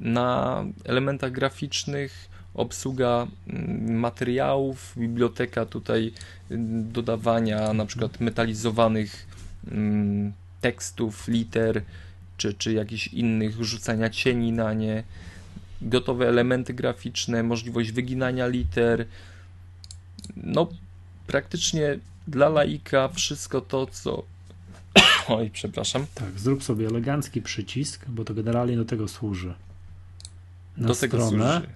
[0.00, 6.12] na elementach graficznych, obsługa mm, materiałów, biblioteka tutaj
[6.50, 6.56] y,
[6.92, 9.26] dodawania na przykład metalizowanych
[9.70, 11.82] mm, tekstów, liter,
[12.36, 15.04] czy, czy jakichś innych, rzucania cieni na nie,
[15.82, 19.06] gotowe elementy graficzne, możliwość wyginania liter.
[20.36, 20.68] No,
[21.26, 21.98] praktycznie
[22.28, 24.22] dla laika wszystko to, co.
[25.28, 26.06] Oj, przepraszam.
[26.14, 29.54] tak, zrób sobie elegancki przycisk, bo to generalnie do tego służy.
[30.76, 31.72] Na do tego stronę służy.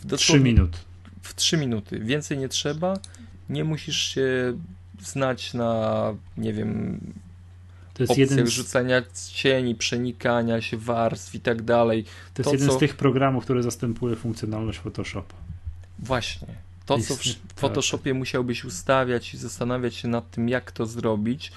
[0.00, 0.76] W 3 dosłownie- minut.
[1.22, 1.98] W 3 minuty.
[2.00, 2.98] Więcej nie trzeba.
[3.48, 4.58] Nie musisz się
[5.02, 6.02] znać na,
[6.36, 7.00] nie wiem,
[7.94, 9.02] To jest opcjach jeden z, rzucania
[9.32, 12.04] cieni, przenikania się warstw i tak dalej.
[12.04, 12.10] to
[12.42, 15.34] jest to, jeden co- z tych programów, które zastępuje funkcjonalność Photoshopa.
[15.98, 16.48] Właśnie.
[16.86, 17.20] to, co w
[17.56, 21.52] Photoshopie musiałbyś ustawiać i zastanawiać się nad tym, jak to zrobić,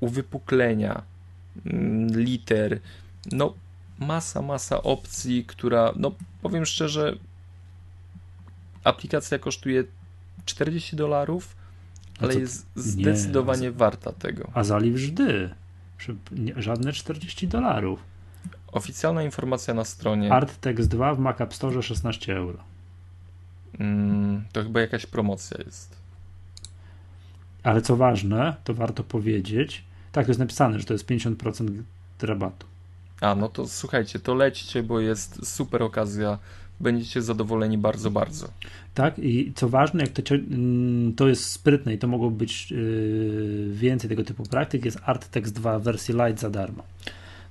[0.00, 1.02] uwypuklenia,
[1.66, 2.80] mm, liter,
[3.32, 3.54] no
[3.98, 7.16] masa, masa opcji, która, no powiem szczerze,
[8.84, 9.84] aplikacja kosztuje
[10.44, 11.56] 40 dolarów,
[12.20, 14.50] ale jest zdecydowanie nie, warta tego.
[14.54, 15.50] A zaliw żdy.
[16.56, 18.02] Żadne 40 dolarów.
[18.72, 20.32] Oficjalna informacja na stronie.
[20.32, 22.58] ArtText 2 w Mac App Store 16 euro.
[23.78, 25.96] Mm, to chyba jakaś promocja jest.
[27.62, 29.84] Ale co ważne, to warto powiedzieć.
[30.12, 31.82] Tak, to jest napisane, że to jest 50%
[32.22, 32.66] rabatu.
[33.20, 36.38] A, no to słuchajcie, to lećcie, bo jest super okazja.
[36.80, 38.48] Będziecie zadowoleni bardzo, bardzo.
[38.94, 43.68] Tak, i co ważne, jak to, mm, to jest sprytne i to mogło być yy,
[43.72, 46.82] więcej tego typu praktyk, jest ArtText 2 w wersji light za darmo.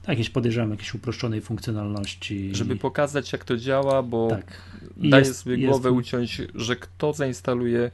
[0.01, 2.56] Tak, jakieś podejrzewam, jakieś uproszczonej funkcjonalności.
[2.56, 4.61] Żeby pokazać, jak to działa, bo tak.
[4.97, 5.99] daje jest, sobie głowę jest...
[5.99, 7.91] uciąć, że kto zainstaluje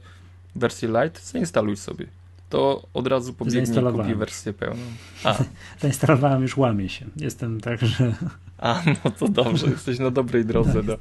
[0.56, 2.06] wersję light, zainstaluj sobie
[2.56, 4.82] to od razu pobiegnie i kupi wersję pełną.
[5.24, 5.36] A.
[5.80, 7.06] Zainstalowałem już, łamie się.
[7.16, 8.14] Jestem tak, że...
[8.58, 10.84] A, no to dobrze, jesteś na dobrej drodze tak.
[10.84, 10.98] do,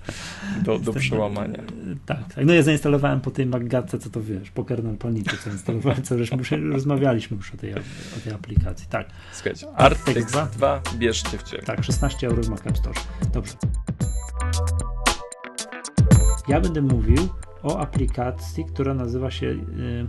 [0.64, 1.64] do, do przełamania.
[2.06, 2.46] Tak, tak.
[2.46, 6.18] No ja zainstalowałem po tej Maggatce, co to wiesz, po kernel paniczy, co instalowałem, co
[6.18, 6.38] żeśmy
[6.72, 7.80] rozmawialiśmy już o tej, o
[8.24, 8.88] tej aplikacji.
[8.90, 9.08] Tak.
[9.34, 11.64] Słuchajcie, Artex 2, 2 bierzcie w ciebie.
[11.64, 13.00] Tak, 16 euro w Mac App Store.
[13.34, 13.54] Dobrze.
[16.48, 17.28] Ja będę mówił
[17.64, 19.46] o aplikacji, która nazywa się...
[19.46, 20.08] Yy,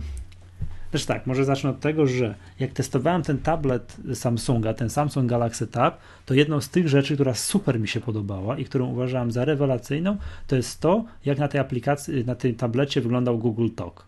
[0.91, 5.67] też tak, może zacznę od tego, że jak testowałem ten tablet Samsunga, ten Samsung Galaxy
[5.67, 9.45] Tab, to jedną z tych rzeczy, która super mi się podobała i którą uważałem za
[9.45, 14.05] rewelacyjną, to jest to, jak na tej aplikacji, na tym tablecie wyglądał Google Talk.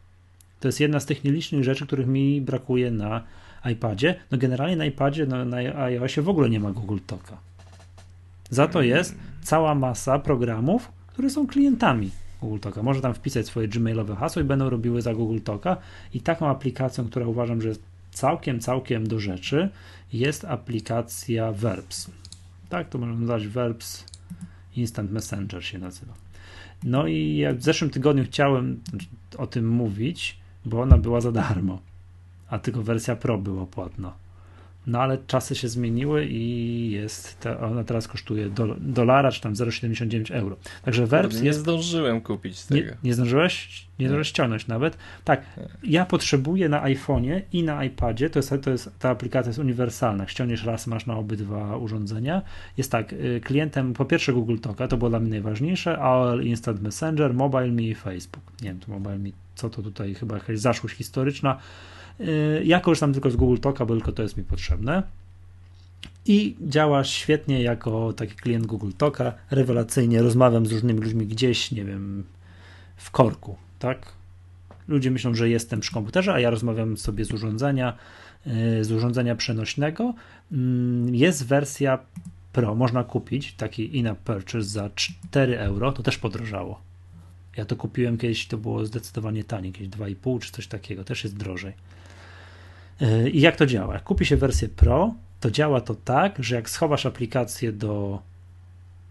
[0.60, 3.23] To jest jedna z tych nielicznych rzeczy, których mi brakuje na
[3.65, 4.15] iPadzie.
[4.31, 7.38] No generalnie na iPadzie, no, na iOSie w ogóle nie ma Google Talka.
[8.49, 12.11] Za to jest cała masa programów, które są klientami
[12.41, 12.84] Google Talka.
[12.84, 15.78] Może tam wpisać swoje gmailowe hasło i będą robiły za Google Talka.
[16.14, 19.70] I taką aplikacją, która uważam, że jest całkiem, całkiem do rzeczy,
[20.14, 22.11] jest aplikacja Verbs.
[22.70, 24.06] Tak, to można nazwać Verbs
[24.76, 26.14] Instant Messenger się nazywa.
[26.84, 28.80] No i w zeszłym tygodniu chciałem
[29.38, 31.82] o tym mówić, bo ona była za darmo,
[32.49, 34.14] a tylko wersja Pro była płatna.
[34.90, 40.34] No ale czasy się zmieniły i jest, ona teraz kosztuje do, dolara, czy tam 0,79
[40.34, 40.57] euro.
[40.84, 42.82] Także Verbs Nie jest, zdążyłem kupić tego.
[42.82, 43.88] Nie, nie zdążyłeś?
[43.99, 44.98] Nie, nie zdążyłeś ściągnąć nawet?
[45.24, 45.91] Tak, nie.
[45.91, 50.28] ja potrzebuję na iPhone'ie i na iPadzie, to jest, to jest, ta aplikacja jest uniwersalna.
[50.28, 52.41] ściągniesz raz, masz na obydwa urządzenia.
[52.78, 56.82] Jest tak, y, klientem po pierwsze Google Talka, to było dla mnie najważniejsze, AOL Instant
[56.82, 58.44] Messenger, Mobile i Facebook.
[58.61, 61.60] Nie wiem, to Mobile Me, co to tutaj, chyba jakaś zaszłość historyczna
[62.64, 65.04] ja korzystam tylko z Google Talka, bo tylko to jest mi potrzebne.
[66.26, 69.34] I działa świetnie jako taki klient Google Talka.
[69.52, 72.24] Rewelacyjnie rozmawiam z różnymi ludźmi gdzieś, nie wiem,
[72.96, 74.14] w korku, tak?
[74.88, 77.98] Ludzie myślą, że jestem przy komputerze, a ja rozmawiam sobie z urządzenia,
[78.48, 80.14] y, z urządzenia przenośnego.
[80.52, 82.00] Mm, jest wersja
[82.54, 86.82] Pro, można kupić taki in-app purchase za 4 euro, to też podrożało.
[87.58, 91.38] Ja to kupiłem kiedyś, to było zdecydowanie taniej, jakieś 2,5 czy coś takiego, też jest
[91.38, 91.74] drożej.
[93.02, 93.94] E, I jak to działa?
[93.94, 98.22] Jak kupi się wersję Pro, to działa to tak, że jak schowasz aplikację do,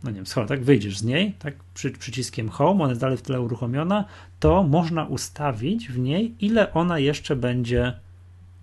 [0.04, 3.18] no nie wiem, schowa, tak, wyjdziesz z niej, tak, przy, przyciskiem Home, ona jest dalej
[3.18, 4.04] w tyle uruchomiona,
[4.40, 7.92] to można ustawić w niej, ile ona jeszcze będzie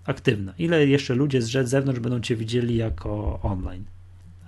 [0.06, 3.84] aktywna, ile jeszcze ludzie z zewnątrz będą cię widzieli jako online.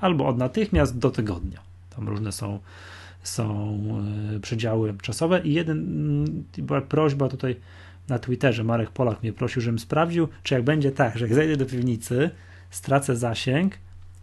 [0.02, 1.60] Albo od natychmiast do tygodnia.
[1.96, 2.60] Tam różne są,
[3.24, 3.78] są
[4.36, 6.26] e, przedziały czasowe i jeden,
[6.58, 7.56] była prośba tutaj,
[8.10, 11.58] na Twitterze Marek Polak mnie prosił, żebym sprawdził, czy jak będzie tak, że jak zejdę
[11.58, 12.30] do piwnicy,
[12.70, 13.74] stracę zasięg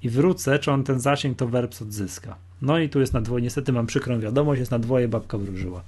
[0.02, 2.36] i wrócę, czy on ten zasięg to Verbs odzyska.
[2.62, 5.82] No i tu jest na dwoje, niestety mam przykrą wiadomość, jest na dwoje babka wróżyła.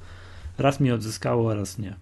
[0.58, 1.94] Raz mi odzyskało, a raz nie.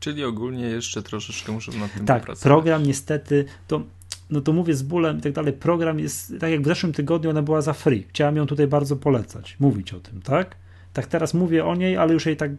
[0.00, 3.82] Czyli ogólnie jeszcze troszeczkę muszę nad tym Tak, program niestety, to,
[4.30, 7.30] no to mówię z bólem i tak dalej, program jest, tak jak w zeszłym tygodniu
[7.30, 8.06] ona była za free.
[8.08, 10.56] Chciałem ją tutaj bardzo polecać, mówić o tym, tak?
[10.98, 12.50] Tak teraz mówię o niej, ale już jej tak.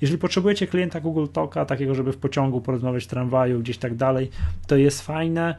[0.00, 4.30] Jeżeli potrzebujecie klienta Google Talka, takiego, żeby w pociągu porozmawiać w tramwaju, gdzieś tak dalej,
[4.66, 5.54] to jest fajne.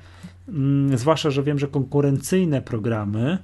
[0.49, 3.37] Mm, zwłaszcza, że wiem, że konkurencyjne programy,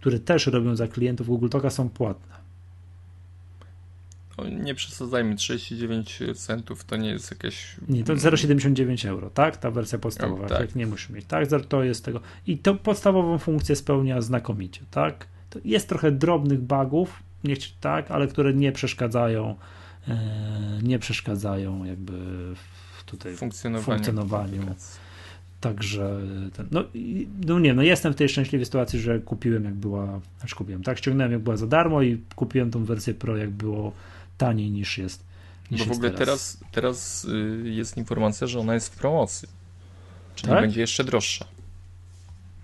[0.00, 2.36] które też robią za klientów Google Talka, są płatne.
[4.50, 7.76] nie przesadzajmy, 39 centów to nie jest jakieś.
[7.88, 9.56] Nie, to 0,79 euro, tak?
[9.56, 10.60] Ta wersja podstawowa, tak.
[10.60, 11.48] jak nie musisz mieć, tak?
[11.68, 12.20] To jest tego.
[12.46, 15.26] I to podstawową funkcję spełnia znakomicie, tak?
[15.50, 19.56] To jest trochę drobnych bugów, nie tak, ale które nie przeszkadzają,
[20.08, 20.18] e,
[20.82, 22.12] nie przeszkadzają jakby
[22.98, 23.84] w tutaj funkcjonowaniu.
[23.84, 24.74] funkcjonowaniu.
[25.60, 26.20] Także,
[26.56, 26.84] ten, no,
[27.46, 30.98] no nie, no jestem w tej szczęśliwej sytuacji, że kupiłem jak była, znaczy kupiłem, tak,
[30.98, 33.92] ściągnąłem jak była za darmo i kupiłem tą wersję Pro jak było
[34.38, 35.24] taniej niż jest.
[35.70, 39.48] Niż Bo w ogóle teraz, teraz, teraz y, jest informacja, że ona jest w promocji,
[40.34, 40.60] czyli tak?
[40.60, 41.44] będzie jeszcze droższa.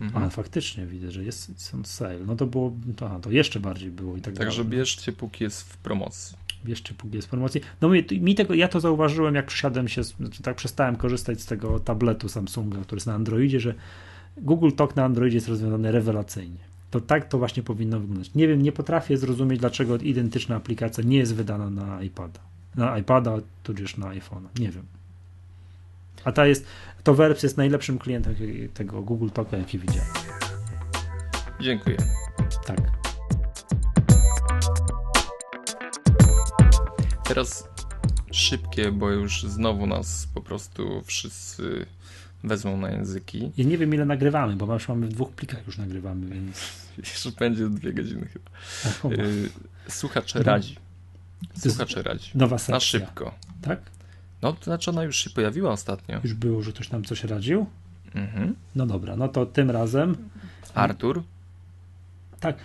[0.00, 0.24] Mhm.
[0.24, 2.18] A faktycznie widzę, że jest są sale.
[2.26, 4.78] No to było, aha, to jeszcze bardziej było i tak Także dalej.
[4.78, 6.36] bierzcie póki jest w promocji.
[6.64, 7.60] Bierzcie póki jest w promocji.
[7.80, 11.46] No mi, mi tego, ja to zauważyłem, jak przysiadłem się, znaczy tak przestałem korzystać z
[11.46, 13.74] tego tabletu Samsunga, który jest na Androidzie, że
[14.36, 16.58] Google Talk na Androidzie jest rozwiązany rewelacyjnie.
[16.90, 18.34] To tak to właśnie powinno wyglądać.
[18.34, 22.40] Nie wiem, nie potrafię zrozumieć, dlaczego identyczna aplikacja nie jest wydana na iPada.
[22.74, 24.60] Na iPada, tudzież na iPhone'a.
[24.60, 24.84] Nie wiem.
[26.24, 26.66] A ta jest,
[27.06, 28.34] to Verbs jest najlepszym klientem
[28.74, 30.10] tego Google Talka, jaki widziałem.
[31.60, 31.96] Dziękuję.
[32.66, 32.78] Tak.
[37.28, 37.68] Teraz
[38.30, 41.86] szybkie, bo już znowu nas po prostu wszyscy
[42.44, 43.52] wezmą na języki.
[43.56, 46.60] Ja nie wiem ile nagrywamy, bo już mamy w dwóch plikach już nagrywamy, więc...
[46.98, 48.50] Jeszcze będzie dwie godziny chyba.
[49.22, 49.50] Y,
[49.88, 50.76] słuchacz radzi.
[51.58, 52.30] Słuchacz radzi.
[52.34, 52.74] Nowa sekcja.
[52.74, 53.34] Na szybko.
[53.62, 53.80] Tak?
[54.42, 56.20] No, to znaczy ona już się pojawiła ostatnio.
[56.22, 57.66] Już było, że ktoś tam coś radził?
[58.14, 58.54] Mhm.
[58.74, 60.16] No dobra, no to tym razem.
[60.74, 61.22] Artur?
[62.40, 62.56] Tak,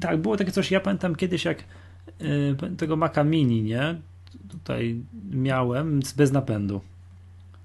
[0.00, 1.64] tak, było takie coś, ja pamiętam kiedyś jak
[2.20, 4.00] yy, tego Maca Mini, nie?
[4.48, 5.00] Tutaj
[5.30, 6.80] miałem bez napędu.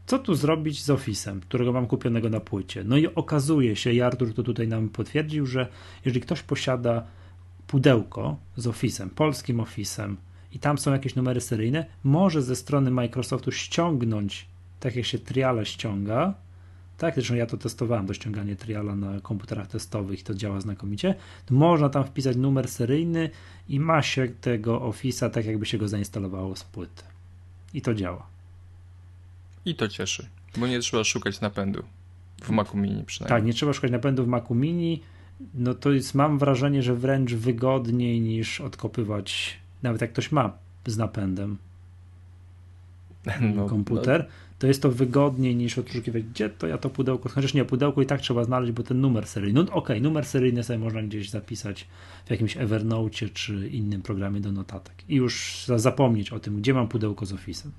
[0.05, 2.83] Co tu zrobić z Office'em, którego mam kupionego na płycie?
[2.83, 5.67] No i okazuje się, i Artur to tutaj nam potwierdził, że
[6.05, 7.03] jeżeli ktoś posiada
[7.67, 10.15] pudełko z Office'em, polskim Office'em,
[10.55, 14.45] i tam są jakieś numery seryjne, może ze strony Microsoftu ściągnąć,
[14.79, 16.33] tak jak się triale ściąga,
[16.97, 21.15] tak, zresztą ja to testowałem, do ściągania triala na komputerach testowych i to działa znakomicie,
[21.45, 23.29] to można tam wpisać numer seryjny
[23.69, 27.03] i ma się tego Office'a tak jakby się go zainstalowało z płyty.
[27.73, 28.27] I to działa.
[29.65, 30.27] I to cieszy,
[30.57, 31.83] bo nie trzeba szukać napędu
[32.41, 33.39] w Macu Mini przynajmniej.
[33.39, 35.01] Tak, nie trzeba szukać napędu w Macu Mini,
[35.53, 40.97] no to jest, mam wrażenie, że wręcz wygodniej niż odkopywać nawet jak ktoś ma z
[40.97, 41.57] napędem
[43.55, 44.33] no, komputer, no.
[44.59, 48.05] to jest to wygodniej niż odszukać, gdzie to ja to pudełko, chociaż nie, pudełko i
[48.05, 51.29] tak trzeba znaleźć, bo ten numer seryjny, no okej, okay, numer seryjny sobie można gdzieś
[51.29, 51.87] zapisać
[52.25, 56.87] w jakimś Evernote czy innym programie do notatek i już zapomnieć o tym, gdzie mam
[56.87, 57.69] pudełko z Office'em.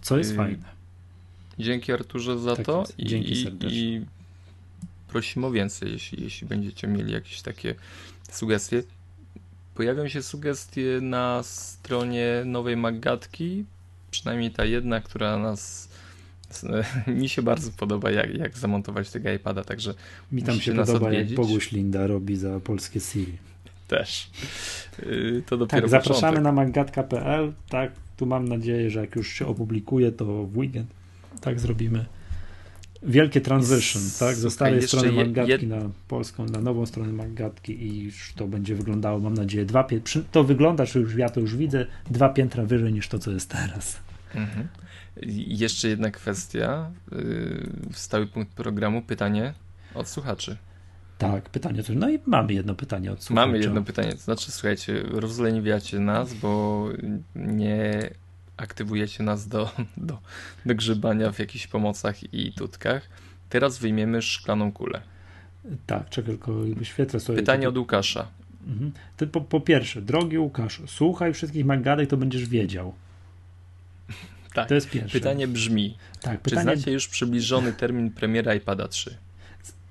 [0.00, 0.64] Co jest yy, fajne.
[1.58, 2.94] Dzięki Arturze za tak to jest.
[2.98, 3.78] Dzięki i, serdecznie.
[3.78, 4.04] i
[5.08, 7.74] prosimy o więcej, jeśli, jeśli będziecie mieli jakieś takie
[8.30, 8.82] sugestie
[9.78, 13.64] pojawią się sugestie na stronie nowej Maggatki,
[14.10, 15.88] przynajmniej ta jedna, która nas
[17.20, 19.94] mi się bardzo podoba, jak, jak zamontować tego iPada, także
[20.32, 21.30] mi tam się podoba, odwiedzić.
[21.30, 23.38] jak Boguś Linda robi za polskie Siri.
[23.88, 24.30] Też.
[24.98, 29.46] Y, to dopiero tak, zapraszamy na maggatka.pl, tak, tu mam nadzieję, że jak już się
[29.46, 30.90] opublikuje, to w weekend
[31.40, 32.04] tak zrobimy
[33.02, 34.36] wielkie transition, tak?
[34.36, 35.68] Ze starej strony Maggatki jed...
[35.68, 40.22] na polską, na nową stronę Maggatki i już to będzie wyglądało, mam nadzieję, dwa piętra,
[40.32, 43.50] to wygląda, czy już ja to już widzę, dwa piętra wyżej niż to, co jest
[43.50, 44.00] teraz.
[44.34, 44.68] Mhm.
[45.36, 49.54] Jeszcze jedna kwestia, yy, stały punkt programu, pytanie
[49.94, 50.56] od słuchaczy.
[51.18, 51.82] Tak, pytanie.
[51.94, 53.46] No i mamy jedno pytanie od słuchaczy.
[53.46, 56.84] Mamy jedno pytanie, to znaczy, słuchajcie, rozleniwiacie nas, bo
[57.34, 58.10] nie
[58.58, 60.18] aktywujecie nas do, do,
[60.66, 63.08] do grzebania w jakichś pomocach i tutkach.
[63.48, 65.00] Teraz wyjmiemy szklaną kulę.
[65.86, 67.38] Tak, czekaj, tylko wyświetlę sobie.
[67.38, 67.68] Pytanie to...
[67.68, 68.26] od Łukasza.
[68.66, 68.92] Mhm.
[69.32, 72.94] Po, po, pierwsze, drogi Łukasz, słuchaj wszystkich magadek, to będziesz wiedział.
[74.54, 74.68] Tak.
[74.68, 75.18] To jest pierwsze.
[75.18, 76.62] Pytanie brzmi: tak, pytanie...
[76.64, 79.16] Czy znacie już przybliżony termin premiera iPada 3?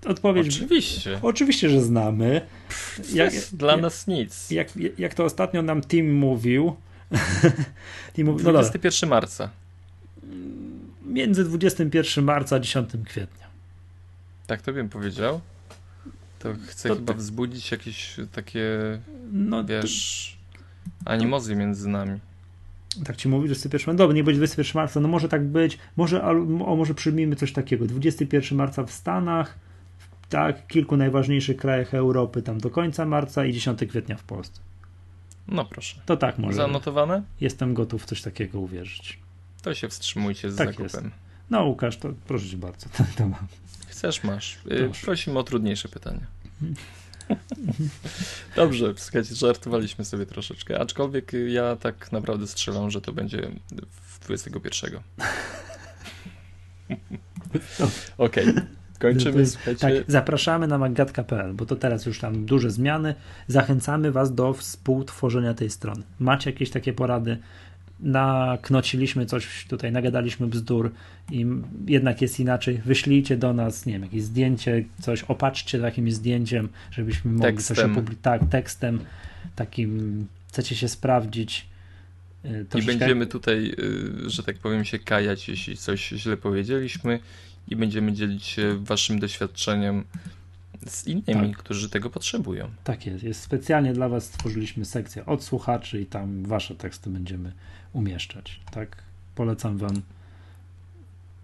[0.06, 0.48] Odpowiedź.
[0.48, 1.20] Oczywiście.
[1.22, 2.42] Oczywiście, że znamy.
[3.14, 4.52] Jak, dla jak, nas nic.
[4.52, 4.68] Jak,
[4.98, 6.76] jak to ostatnio nam Tim mówił,
[8.18, 9.50] I mówi, 21 no marca.
[11.06, 13.48] Między 21 marca a 10 kwietnia.
[14.48, 15.42] Tak to bym powiedział.
[16.40, 17.20] To chcę to chyba ty...
[17.20, 18.70] wzbudzić jakieś takie,
[19.32, 20.38] no, wiesz,
[21.04, 21.12] to...
[21.12, 22.20] animozje między nami.
[23.06, 26.24] Tak ci mówi, że 21 Dobra, nie będzie 21 marca, no może tak być, może,
[26.24, 27.86] o, może przyjmijmy coś takiego.
[27.86, 29.58] 21 marca w Stanach,
[30.30, 34.67] tak, kilku najważniejszych krajach Europy tam do końca marca i 10 kwietnia w Polsce.
[35.48, 36.02] No proszę.
[36.06, 36.58] To tak może.
[36.58, 37.24] Zanotowane?
[37.42, 39.20] Jestem gotów coś takiego uwierzyć.
[39.62, 41.04] To się wstrzymujcie z tak zakupem.
[41.04, 41.16] Jest.
[41.50, 42.90] No Łukasz, to proszę cię bardzo.
[42.98, 43.48] To, to mam.
[43.88, 44.56] Chcesz, masz.
[44.56, 45.06] Y, Proszę.
[45.06, 46.26] Prosimy o trudniejsze pytania.
[48.56, 53.52] Dobrze, słuchajcie, żartowaliśmy sobie troszeczkę, aczkolwiek ja tak naprawdę strzelam, że to będzie
[54.02, 54.92] w 21.
[58.18, 58.50] Okej.
[58.50, 58.77] Okay.
[59.00, 59.44] Kończymy,
[59.80, 63.16] Tak, zapraszamy na magatka.pl, bo to teraz już tam duże zmiany.
[63.48, 66.04] Zachęcamy Was do współtworzenia tej strony.
[66.20, 67.38] Macie jakieś takie porady?
[68.00, 70.92] naknociliśmy coś tutaj, nagadaliśmy bzdur
[71.32, 71.46] i
[71.88, 77.32] jednak jest inaczej, wyślijcie do nas, nie wiem, jakieś zdjęcie, coś, opatrzcie takim zdjęciem, żebyśmy
[77.32, 77.76] mogli tekstem.
[77.76, 79.00] coś opublikować, tak, tekstem
[79.56, 81.66] takim, chcecie się sprawdzić.
[82.46, 82.96] Y, troszeczkę...
[82.96, 83.76] I będziemy tutaj,
[84.26, 87.20] y, że tak powiem, się kajać, jeśli coś źle powiedzieliśmy
[87.68, 90.04] i będziemy dzielić się waszym doświadczeniem
[90.88, 91.58] z innymi, tak.
[91.58, 92.70] którzy tego potrzebują.
[92.84, 93.24] Tak jest.
[93.24, 93.42] jest.
[93.42, 97.52] Specjalnie dla Was stworzyliśmy sekcję od słuchaczy i tam Wasze teksty będziemy
[97.94, 98.60] umieszczać.
[98.72, 99.04] Tak?
[99.36, 100.02] Polecam Wam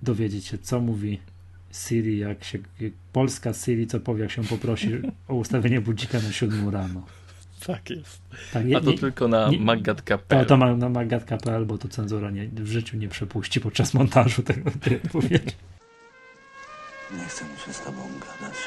[0.02, 1.20] dowiedzieć się, co mówi
[1.74, 4.90] Siri, jak się jak polska Siri, co powie, jak się poprosi
[5.28, 7.06] o ustawienie budzika na 7 rano.
[7.66, 8.22] Tak jest.
[8.54, 10.20] Tak, nie, A to nie, tylko na maggat.pl.
[10.28, 14.44] To, to ma, na maggat.pl, bo to cenzura nie, w życiu nie przepuści podczas montażu
[14.44, 14.70] tego
[15.06, 15.56] odpowiedzi.
[17.18, 18.58] Nie chcę mi się z tobą gadać.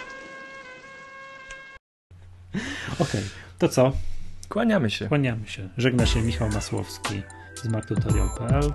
[2.92, 3.22] Okej, okay.
[3.58, 3.92] to co?
[4.48, 5.08] Kłaniamy się.
[5.08, 5.68] Kłaniamy się.
[5.76, 7.22] Żegna się Michał Masłowski
[7.54, 8.72] z mactutorial.pl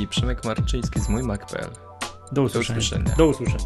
[0.00, 1.70] i Przemek Marczyński z mójmac.pl.
[2.32, 2.78] Do usłyszenia.
[2.78, 3.14] Do usłyszenia.
[3.16, 3.64] Do usłyszenia.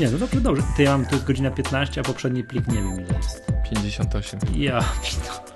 [0.00, 0.62] Nie, no dobrze, dobrze.
[0.76, 3.46] To ja mam, to jest godzina 15, a poprzedni plik nie wiem ile jest.
[3.70, 4.40] 58.
[4.56, 4.84] Ja,